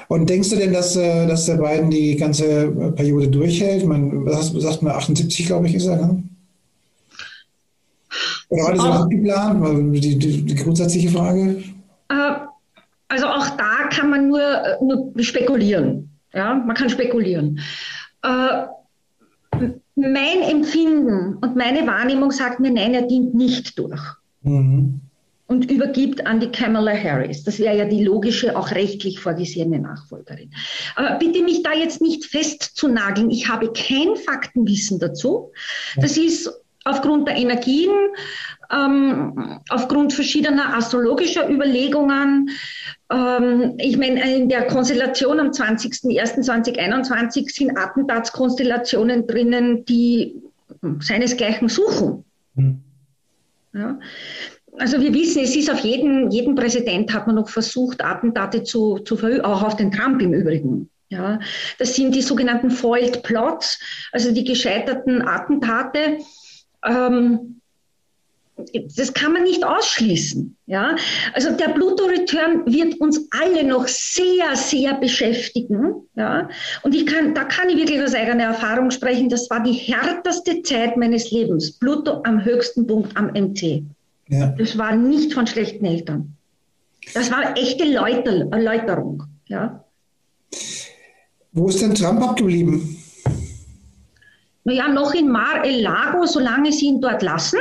Und 0.08 0.28
denkst 0.28 0.50
du 0.50 0.56
denn, 0.56 0.72
dass, 0.72 0.96
äh, 0.96 1.26
dass 1.26 1.46
der 1.46 1.56
beiden 1.56 1.90
die 1.90 2.16
ganze 2.16 2.64
äh, 2.64 2.92
Periode 2.92 3.28
durchhält? 3.28 3.86
Man, 3.86 4.26
was 4.26 4.52
sagt 4.52 4.82
man, 4.82 4.94
78, 4.94 5.46
glaube 5.46 5.66
ich, 5.66 5.74
ist 5.74 5.86
er, 5.86 5.96
ne? 5.96 6.22
Oder 8.48 8.62
war 8.62 8.72
das 8.72 8.84
auch 8.84 9.08
geplant? 9.08 9.94
Die, 9.94 10.18
die, 10.18 10.42
die 10.42 10.54
grundsätzliche 10.54 11.10
Frage? 11.10 11.62
Äh, 12.08 12.34
also 13.08 13.26
auch 13.26 13.48
da 13.50 13.88
kann 13.90 14.10
man 14.10 14.28
nur, 14.28 14.40
nur 14.80 15.12
spekulieren. 15.22 16.10
Ja, 16.32 16.54
man 16.54 16.76
kann 16.76 16.90
spekulieren. 16.90 17.60
mein 18.22 18.68
Empfinden 20.50 21.36
und 21.40 21.56
meine 21.56 21.86
Wahrnehmung 21.86 22.30
sagt 22.30 22.60
mir, 22.60 22.70
nein, 22.70 22.94
er 22.94 23.02
dient 23.02 23.34
nicht 23.34 23.78
durch. 23.78 24.00
Mhm 24.42 25.00
und 25.46 25.70
übergibt 25.70 26.26
an 26.26 26.40
die 26.40 26.50
Kamala 26.50 26.92
Harris. 26.92 27.44
Das 27.44 27.58
wäre 27.58 27.76
ja 27.76 27.84
die 27.84 28.02
logische, 28.02 28.56
auch 28.56 28.72
rechtlich 28.72 29.20
vorgesehene 29.20 29.78
Nachfolgerin. 29.78 30.50
Aber 30.96 31.18
bitte 31.18 31.42
mich 31.42 31.62
da 31.62 31.72
jetzt 31.72 32.00
nicht 32.00 32.24
festzunageln. 32.24 33.30
Ich 33.30 33.48
habe 33.48 33.72
kein 33.72 34.16
Faktenwissen 34.16 34.98
dazu. 34.98 35.52
Das 35.96 36.16
ist 36.16 36.50
aufgrund 36.84 37.28
der 37.28 37.36
Energien, 37.36 37.92
ähm, 38.72 39.60
aufgrund 39.68 40.12
verschiedener 40.12 40.76
astrologischer 40.76 41.48
Überlegungen. 41.48 42.50
Ähm, 43.12 43.74
ich 43.78 43.96
meine, 43.96 44.36
in 44.36 44.48
der 44.48 44.66
Konstellation 44.66 45.38
am 45.38 45.50
20.01.2021 45.50 47.54
sind 47.54 47.78
Attentatskonstellationen 47.78 49.28
drinnen, 49.28 49.84
die 49.84 50.42
seinesgleichen 50.98 51.68
suchen. 51.68 52.24
Mhm. 52.54 52.82
Ja 53.72 53.98
also 54.78 55.00
wir 55.00 55.12
wissen, 55.14 55.42
es 55.42 55.56
ist 55.56 55.70
auf 55.70 55.80
jeden, 55.80 56.30
jeden 56.30 56.54
Präsident 56.54 57.12
hat 57.12 57.26
man 57.26 57.36
noch 57.36 57.48
versucht, 57.48 58.04
Attentate 58.04 58.62
zu, 58.62 58.98
zu 59.00 59.16
verüben, 59.16 59.44
auch 59.44 59.62
auf 59.62 59.76
den 59.76 59.90
Trump 59.90 60.20
im 60.22 60.32
Übrigen. 60.32 60.90
Ja, 61.08 61.38
das 61.78 61.94
sind 61.94 62.14
die 62.14 62.22
sogenannten 62.22 62.70
Foiled 62.70 63.22
Plots, 63.22 63.78
also 64.10 64.32
die 64.32 64.44
gescheiterten 64.44 65.22
Attentate. 65.22 66.18
Ähm, 66.84 67.60
das 68.96 69.12
kann 69.12 69.34
man 69.34 69.42
nicht 69.42 69.64
ausschließen. 69.64 70.56
Ja? 70.66 70.96
Also 71.34 71.52
der 71.52 71.68
Pluto-Return 71.68 72.64
wird 72.66 72.98
uns 73.00 73.28
alle 73.30 73.64
noch 73.64 73.86
sehr, 73.86 74.56
sehr 74.56 74.94
beschäftigen. 74.94 76.08
Ja? 76.16 76.48
Und 76.82 76.94
ich 76.94 77.06
kann, 77.06 77.34
da 77.34 77.44
kann 77.44 77.68
ich 77.68 77.76
wirklich 77.76 78.02
aus 78.02 78.14
eigener 78.14 78.44
Erfahrung 78.44 78.90
sprechen. 78.90 79.28
Das 79.28 79.50
war 79.50 79.62
die 79.62 79.74
härteste 79.74 80.62
Zeit 80.62 80.96
meines 80.96 81.30
Lebens. 81.30 81.78
Pluto 81.78 82.22
am 82.24 82.44
höchsten 82.44 82.86
Punkt 82.86 83.14
am 83.16 83.26
MC. 83.26 83.84
Ja. 84.28 84.48
Das 84.58 84.76
war 84.76 84.94
nicht 84.96 85.34
von 85.34 85.46
schlechten 85.46 85.84
Eltern. 85.84 86.36
Das 87.14 87.30
war 87.30 87.56
echte 87.56 87.84
Läuter, 87.84 88.48
Erläuterung. 88.50 89.22
Ja. 89.46 89.84
Wo 91.52 91.68
ist 91.68 91.80
denn 91.80 91.94
Trump 91.94 92.20
abgeblieben? 92.22 93.02
Naja, 94.64 94.88
noch 94.88 95.14
in 95.14 95.30
Mar-el-Lago, 95.30 96.26
solange 96.26 96.72
sie 96.72 96.86
ihn 96.86 97.00
dort 97.00 97.22
lassen 97.22 97.60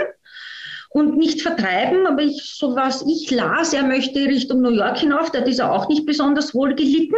und 0.90 1.18
nicht 1.18 1.42
vertreiben. 1.42 2.08
Aber 2.08 2.24
ich, 2.24 2.56
so 2.58 2.76
was 2.76 3.06
ich 3.08 3.30
las, 3.30 3.74
er 3.74 3.84
möchte 3.84 4.26
Richtung 4.26 4.62
New 4.62 4.72
York 4.72 4.98
hinauf, 4.98 5.32
da 5.32 5.40
ist 5.40 5.60
er 5.60 5.72
auch 5.72 5.88
nicht 5.88 6.06
besonders 6.08 6.56
wohl 6.56 6.74
gelitten. 6.74 7.16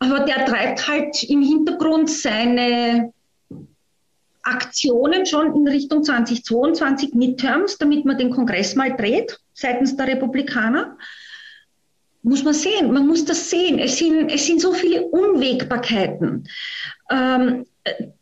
Aber 0.00 0.20
der 0.20 0.44
treibt 0.46 0.88
halt 0.88 1.22
im 1.24 1.42
Hintergrund 1.42 2.10
seine 2.10 3.12
Aktionen 4.46 5.26
schon 5.26 5.54
in 5.54 5.68
Richtung 5.68 6.04
2022 6.04 7.14
Midterms, 7.14 7.78
damit 7.78 8.04
man 8.04 8.18
den 8.18 8.30
Kongress 8.30 8.74
mal 8.74 8.96
dreht 8.96 9.38
seitens 9.54 9.96
der 9.96 10.08
Republikaner. 10.08 10.96
Muss 12.22 12.44
man 12.44 12.54
sehen, 12.54 12.92
man 12.92 13.06
muss 13.06 13.24
das 13.24 13.50
sehen. 13.50 13.78
Es 13.78 13.98
sind, 13.98 14.30
es 14.30 14.46
sind 14.46 14.60
so 14.60 14.72
viele 14.72 15.02
Unwägbarkeiten, 15.02 16.48
ähm, 17.10 17.66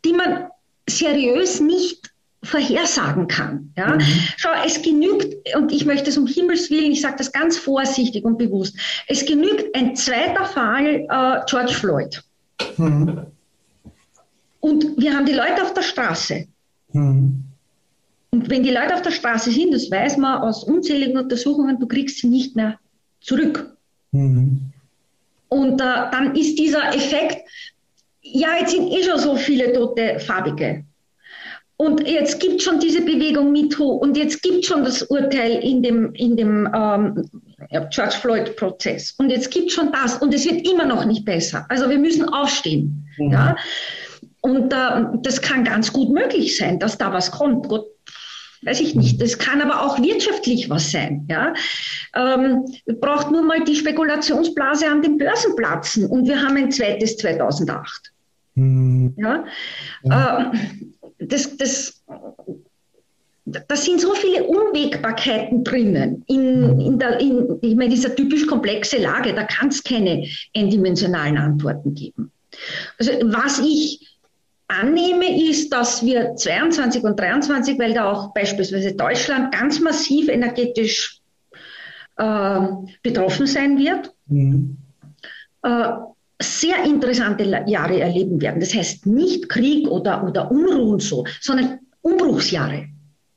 die 0.03 0.13
man 0.13 0.47
seriös 0.87 1.59
nicht 1.59 2.11
vorhersagen 2.43 3.27
kann. 3.27 3.73
Ja? 3.75 3.95
Mhm. 3.95 4.01
Schau, 4.37 4.49
es 4.65 4.81
genügt, 4.81 5.35
und 5.55 5.71
ich 5.71 5.85
möchte 5.85 6.09
es 6.09 6.17
um 6.17 6.27
Himmels 6.27 6.69
Willen, 6.69 6.91
ich 6.91 7.01
sage 7.01 7.15
das 7.17 7.31
ganz 7.31 7.57
vorsichtig 7.57 8.23
und 8.23 8.37
bewusst, 8.37 8.77
es 9.07 9.25
genügt 9.25 9.75
ein 9.75 9.95
zweiter 9.95 10.45
Fall 10.45 11.07
äh, 11.09 11.41
George 11.49 11.73
Floyd. 11.73 12.23
Mhm. 12.77 13.25
Und 14.65 14.97
wir 14.97 15.13
haben 15.13 15.27
die 15.27 15.33
Leute 15.33 15.61
auf 15.61 15.75
der 15.75 15.83
Straße. 15.83 16.47
Mhm. 16.91 17.43
Und 18.31 18.49
wenn 18.49 18.63
die 18.63 18.71
Leute 18.71 18.95
auf 18.95 19.03
der 19.03 19.11
Straße 19.11 19.51
sind, 19.51 19.71
das 19.71 19.91
weiß 19.91 20.17
man 20.17 20.41
aus 20.41 20.63
unzähligen 20.63 21.19
Untersuchungen, 21.19 21.79
du 21.79 21.87
kriegst 21.87 22.17
sie 22.17 22.29
nicht 22.29 22.55
mehr 22.55 22.79
zurück. 23.21 23.77
Mhm. 24.11 24.73
Und 25.49 25.79
äh, 25.79 26.09
dann 26.11 26.35
ist 26.35 26.57
dieser 26.57 26.95
Effekt, 26.95 27.47
ja, 28.23 28.57
jetzt 28.59 28.71
sind 28.71 28.91
eh 28.91 29.03
schon 29.03 29.19
so 29.19 29.35
viele 29.35 29.71
tote 29.71 30.19
Farbige. 30.19 30.83
Und 31.77 32.07
jetzt 32.07 32.39
gibt 32.39 32.63
schon 32.63 32.79
diese 32.79 33.01
Bewegung 33.01 33.51
MeToo 33.51 33.91
und 33.91 34.17
jetzt 34.17 34.41
gibt 34.41 34.65
schon 34.65 34.83
das 34.83 35.03
Urteil 35.03 35.63
in 35.63 35.83
dem, 35.83 36.11
in 36.15 36.35
dem 36.37 36.67
ähm, 36.73 37.29
George 37.91 38.15
Floyd-Prozess. 38.19 39.13
Und 39.19 39.29
jetzt 39.29 39.51
gibt 39.51 39.71
schon 39.71 39.91
das 39.91 40.17
und 40.17 40.33
es 40.33 40.43
wird 40.49 40.67
immer 40.67 40.85
noch 40.85 41.05
nicht 41.05 41.23
besser. 41.23 41.67
Also 41.69 41.87
wir 41.87 41.99
müssen 41.99 42.27
aufstehen. 42.27 43.07
Mhm. 43.19 43.31
Ja? 43.31 43.55
Und 44.45 44.71
äh, 44.73 45.17
das 45.23 45.41
kann 45.41 45.63
ganz 45.63 45.91
gut 45.91 46.13
möglich 46.13 46.55
sein, 46.55 46.77
dass 46.77 46.99
da 46.99 47.11
was 47.11 47.31
kommt. 47.31 47.67
Gott, 47.67 47.87
weiß 48.61 48.79
ich 48.79 48.93
nicht. 48.93 49.19
Das 49.19 49.39
kann 49.39 49.59
aber 49.59 49.81
auch 49.81 49.99
wirtschaftlich 49.99 50.69
was 50.69 50.91
sein. 50.91 51.27
Ja? 51.27 51.55
Ähm, 52.15 52.63
braucht 53.01 53.31
nur 53.31 53.41
mal 53.41 53.63
die 53.63 53.75
Spekulationsblase 53.75 54.87
an 54.87 55.01
den 55.01 55.17
Börsen 55.17 55.55
platzen 55.55 56.05
und 56.05 56.27
wir 56.27 56.39
haben 56.39 56.57
ein 56.57 56.71
zweites 56.71 57.17
2008. 57.17 58.11
Mhm. 58.53 59.15
Ja? 59.17 59.45
ja. 60.03 60.51
Äh, 60.51 60.57
das, 61.25 61.57
das, 61.57 62.03
da 63.45 63.75
sind 63.75 63.99
so 63.99 64.13
viele 64.13 64.43
Unwägbarkeiten 64.43 65.63
drinnen 65.63 66.23
in, 66.27 66.79
in, 66.81 66.99
der, 66.99 67.19
in 67.19 67.57
ich 67.63 67.75
meine, 67.75 67.89
dieser 67.89 68.15
typisch 68.15 68.45
komplexe 68.45 68.97
Lage. 68.97 69.33
Da 69.33 69.45
kann 69.45 69.69
es 69.69 69.83
keine 69.83 70.27
eindimensionalen 70.55 71.39
Antworten 71.39 71.95
geben. 71.95 72.31
Also 72.99 73.11
was 73.23 73.59
ich 73.59 74.14
annehme, 74.67 75.49
ist, 75.49 75.71
dass 75.71 76.05
wir 76.05 76.35
22 76.35 77.03
und 77.03 77.19
23, 77.19 77.77
weil 77.79 77.93
da 77.93 78.11
auch 78.11 78.33
beispielsweise 78.33 78.95
Deutschland 78.95 79.53
ganz 79.53 79.79
massiv 79.79 80.27
energetisch 80.27 81.21
äh, 82.17 82.59
betroffen 83.03 83.47
sein 83.47 83.77
wird, 83.77 84.11
mhm. 84.27 84.77
äh, 85.63 85.89
sehr 86.41 86.83
interessante 86.83 87.43
Jahre 87.67 87.99
erleben 87.99 88.41
werden. 88.41 88.59
Das 88.59 88.73
heißt 88.73 89.05
nicht 89.05 89.49
Krieg 89.49 89.87
oder, 89.87 90.23
oder 90.23 90.51
Unruhen 90.51 90.99
so, 90.99 91.25
sondern 91.41 91.79
Umbruchsjahre 92.01 92.87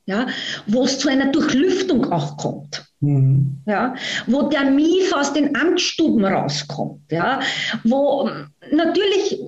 ja, 0.09 0.27
wo 0.67 0.85
es 0.85 0.99
zu 0.99 1.11
einer 1.11 1.31
Durchlüftung 1.31 2.11
auch 2.11 2.39
kommt. 2.39 2.87
Mhm. 3.01 3.59
Ja, 3.67 3.95
wo 4.27 4.49
der 4.49 4.71
Mief 4.71 5.13
aus 5.13 5.35
den 5.35 5.55
Amtsstuben 5.55 6.25
rauskommt, 6.25 7.13
ja, 7.13 7.41
wo 7.85 8.29
natürlich 8.73 9.39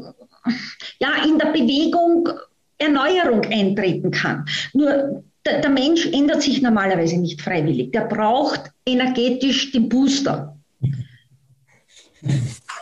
ja, 0.98 1.24
in 1.26 1.38
der 1.38 1.52
Bewegung 1.52 2.28
Erneuerung 2.78 3.44
eintreten 3.44 4.10
kann. 4.10 4.44
Nur 4.72 5.22
der, 5.44 5.60
der 5.60 5.70
Mensch 5.70 6.06
ändert 6.06 6.42
sich 6.42 6.62
normalerweise 6.62 7.18
nicht 7.18 7.40
freiwillig. 7.40 7.92
Der 7.92 8.06
braucht 8.06 8.70
energetisch 8.86 9.72
den 9.72 9.88
Booster. 9.88 10.56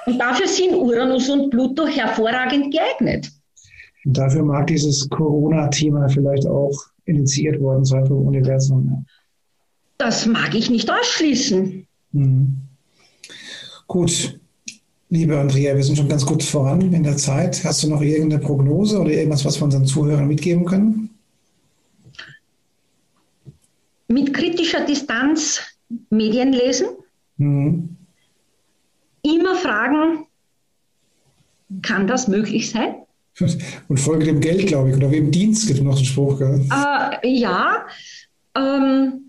Und 0.07 0.19
dafür 0.19 0.49
sind 0.49 0.75
Uranus 0.75 1.29
und 1.29 1.51
Pluto 1.51 1.87
hervorragend 1.87 2.73
geeignet. 2.73 3.31
Und 4.05 4.17
dafür 4.17 4.43
mag 4.43 4.67
dieses 4.69 5.09
Corona-Thema 5.09 6.09
vielleicht 6.09 6.47
auch 6.47 6.73
initiiert 7.05 7.61
worden 7.61 7.85
sein 7.85 8.07
vom 8.07 8.27
Universum. 8.27 9.07
Das 9.99 10.27
mag 10.27 10.55
ich 10.55 10.71
nicht 10.71 10.91
ausschließen. 10.91 11.87
Mhm. 12.13 12.57
Gut, 13.87 14.38
liebe 15.11 15.39
Andrea, 15.39 15.75
wir 15.75 15.83
sind 15.83 15.97
schon 15.97 16.09
ganz 16.09 16.25
gut 16.25 16.43
voran 16.43 16.93
in 16.93 17.03
der 17.03 17.17
Zeit. 17.17 17.65
Hast 17.65 17.83
du 17.83 17.89
noch 17.89 18.03
irgendeine 18.03 18.43
Prognose 18.43 19.01
oder 19.01 19.11
irgendwas, 19.11 19.45
was 19.45 19.61
wir 19.61 19.65
unseren 19.65 19.87
Zuhörern 19.87 20.29
mitgeben 20.29 20.65
können? 20.65 21.11
Mit 24.09 24.33
kritischer 24.33 24.85
Distanz 24.85 25.61
Medien 26.11 26.53
lesen. 26.53 26.89
Mhm. 27.37 27.97
Immer 29.23 29.57
fragen, 29.57 30.27
kann 31.83 32.07
das 32.07 32.29
möglich 32.29 32.71
sein? 32.71 32.95
Und 33.89 34.01
folge 34.01 34.27
dem 34.27 34.41
Geld, 34.41 34.67
glaube 34.67 34.91
ich, 34.91 34.97
oder 34.97 35.11
wie 35.11 35.19
im 35.19 35.31
Dienst 35.31 35.67
gibt 35.67 35.79
es 35.79 35.85
noch 35.85 35.97
den 35.97 36.05
Spruch. 36.05 36.41
Äh, 36.41 37.29
ja, 37.29 37.87
ähm, 38.57 39.28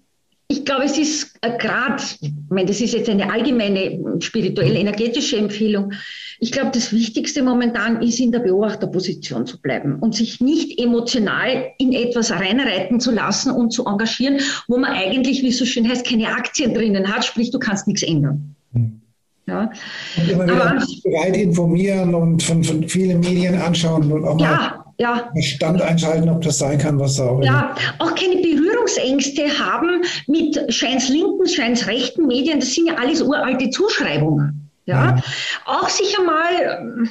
ich 0.52 0.66
glaube, 0.66 0.84
es 0.86 0.98
ist 0.98 1.38
äh, 1.42 1.58
gerade, 1.58 2.02
ich 2.22 2.32
meine, 2.50 2.68
das 2.68 2.82
ist 2.82 2.94
jetzt 2.94 3.08
eine 3.08 3.32
allgemeine 3.32 4.20
spirituelle, 4.20 4.80
energetische 4.80 5.38
Empfehlung. 5.38 5.94
Ich 6.40 6.52
glaube, 6.52 6.72
das 6.74 6.92
Wichtigste 6.92 7.44
momentan 7.44 8.02
ist, 8.02 8.20
in 8.20 8.32
der 8.32 8.40
Beobachterposition 8.40 9.46
zu 9.46 9.62
bleiben 9.62 10.00
und 10.00 10.16
sich 10.16 10.42
nicht 10.42 10.80
emotional 10.80 11.68
in 11.78 11.94
etwas 11.94 12.32
reinreiten 12.32 13.00
zu 13.00 13.12
lassen 13.12 13.52
und 13.52 13.72
zu 13.72 13.86
engagieren, 13.86 14.40
wo 14.68 14.78
man 14.78 14.92
eigentlich, 14.92 15.44
wie 15.44 15.50
es 15.50 15.60
so 15.60 15.66
schön 15.66 15.88
heißt, 15.88 16.08
keine 16.08 16.30
Aktien 16.30 16.74
drinnen 16.74 17.14
hat, 17.14 17.26
sprich, 17.26 17.52
du 17.52 17.60
kannst 17.60 17.86
nichts 17.86 18.02
ändern. 18.02 18.56
Hm. 18.74 19.02
Ja. 19.46 19.72
Und 20.18 20.30
immer 20.30 20.46
wieder 20.46 20.72
Aber, 20.72 20.86
bereit 21.04 21.38
informieren 21.38 22.16
und 22.16 22.42
von, 22.42 22.64
von 22.64 22.88
vielen 22.88 23.20
Medien 23.20 23.56
anschauen 23.56 24.12
und 24.12 24.24
auch 24.24 24.40
mal 24.40 24.89
ja. 25.00 25.32
Stand 25.42 25.82
einschalten, 25.82 26.30
ob 26.30 26.42
das 26.42 26.60
sein 26.60 26.78
kann, 26.78 27.00
was 27.00 27.16
da 27.16 27.30
auch. 27.30 27.42
Ja, 27.42 27.74
auch 28.00 28.14
keine 28.16 28.36
Berührungsängste 28.36 29.48
haben 29.58 30.04
mit 30.28 30.74
scheins 30.74 31.08
linken, 31.08 31.48
scheins 31.48 31.88
rechten 31.88 32.28
Medien. 32.28 32.60
Das 32.60 32.74
sind 32.74 32.88
ja 32.88 32.96
alles 32.96 33.22
uralte 33.22 33.70
Zuschreibungen. 33.70 34.70
Ja. 34.86 35.16
ja. 35.16 35.24
Auch 35.66 35.88
sicher 35.88 36.22
mal, 36.24 37.08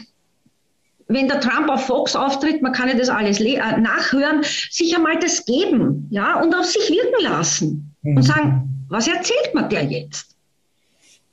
wenn 1.09 1.29
der 1.29 1.41
Trump 1.41 1.71
auf 1.71 1.87
Fox 1.87 2.15
auftritt, 2.15 2.61
man 2.61 2.73
kann 2.73 2.89
ja 2.89 2.95
das 2.95 3.09
alles 3.09 3.41
äh, 3.41 3.57
nachhören, 3.79 4.43
sicher 4.71 4.99
mal 4.99 5.19
das 5.19 5.45
geben, 5.47 6.07
ja, 6.11 6.41
und 6.43 6.55
auf 6.55 6.67
sich 6.67 6.91
wirken 6.91 7.25
lassen 7.25 7.95
mhm. 8.03 8.17
und 8.19 8.23
sagen, 8.23 8.87
was 8.89 9.09
erzählt 9.09 9.55
man 9.55 9.71
der 9.71 9.85
jetzt? 9.85 10.37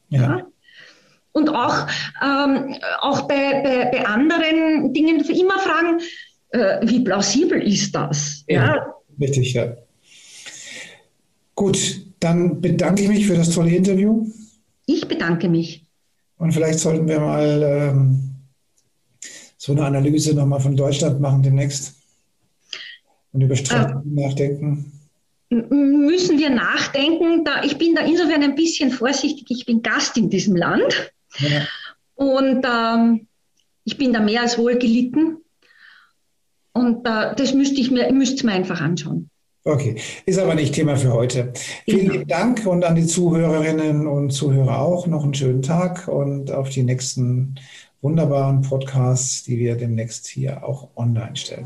ja? 0.09 0.21
ja? 0.21 0.47
Und 1.33 1.49
auch, 1.49 1.85
ähm, 2.23 2.77
auch 3.01 3.23
bei, 3.27 3.61
bei, 3.61 3.89
bei 3.91 4.05
anderen 4.05 4.93
Dingen 4.93 5.19
immer 5.19 5.59
fragen, 5.59 5.99
äh, 6.55 6.79
wie 6.83 7.01
plausibel 7.01 7.61
ist 7.61 7.93
das? 7.93 8.43
Ja, 8.47 8.75
ja, 8.75 8.95
richtig, 9.19 9.53
ja. 9.53 9.75
Gut, 11.53 12.01
dann 12.19 12.61
bedanke 12.61 13.03
ich 13.03 13.07
mich 13.07 13.27
für 13.27 13.35
das 13.35 13.49
tolle 13.49 13.75
Interview. 13.75 14.25
Ich 14.85 15.07
bedanke 15.07 15.49
mich. 15.49 15.85
Und 16.37 16.53
vielleicht 16.53 16.79
sollten 16.79 17.07
wir 17.07 17.19
mal 17.19 17.61
ähm, 17.63 18.35
so 19.57 19.71
eine 19.71 19.85
Analyse 19.85 20.33
nochmal 20.33 20.59
von 20.59 20.75
Deutschland 20.75 21.19
machen 21.19 21.43
demnächst 21.43 21.95
und 23.31 23.41
über 23.41 23.55
Strategien 23.55 24.17
äh, 24.17 24.21
nachdenken. 24.21 24.91
Müssen 25.49 26.37
wir 26.39 26.49
nachdenken. 26.49 27.45
Da, 27.45 27.63
ich 27.63 27.77
bin 27.77 27.95
da 27.95 28.01
insofern 28.01 28.43
ein 28.43 28.55
bisschen 28.55 28.91
vorsichtig. 28.91 29.45
Ich 29.49 29.65
bin 29.65 29.81
Gast 29.81 30.17
in 30.17 30.29
diesem 30.29 30.55
Land. 30.55 31.13
Ja. 31.37 31.67
Und 32.15 32.65
ähm, 32.65 33.27
ich 33.83 33.97
bin 33.97 34.11
da 34.11 34.19
mehr 34.19 34.41
als 34.41 34.57
wohl 34.57 34.77
gelitten. 34.77 35.37
Und 36.75 37.07
äh, 37.07 37.33
das 37.35 37.53
müsste 37.53 37.79
ich 37.79 37.89
mir, 37.89 38.11
müsste 38.11 38.45
mir 38.45 38.51
einfach 38.51 38.81
anschauen. 38.81 39.29
Okay, 39.63 39.95
ist 40.27 40.37
aber 40.37 40.53
nicht 40.53 40.75
Thema 40.75 40.95
für 40.95 41.11
heute. 41.11 41.51
Vielen 41.85 42.11
lieben 42.11 42.27
Dank 42.27 42.67
und 42.67 42.85
an 42.85 42.93
die 42.93 43.07
Zuhörerinnen 43.07 44.05
und 44.05 44.29
Zuhörer 44.29 44.79
auch 44.79 45.07
noch 45.07 45.23
einen 45.23 45.33
schönen 45.33 45.63
Tag 45.63 46.07
und 46.07 46.51
auf 46.51 46.69
die 46.69 46.83
nächsten 46.83 47.55
wunderbaren 48.01 48.61
Podcasts, 48.61 49.43
die 49.43 49.57
wir 49.57 49.75
demnächst 49.75 50.27
hier 50.27 50.63
auch 50.63 50.89
online 50.95 51.35
stellen. 51.35 51.65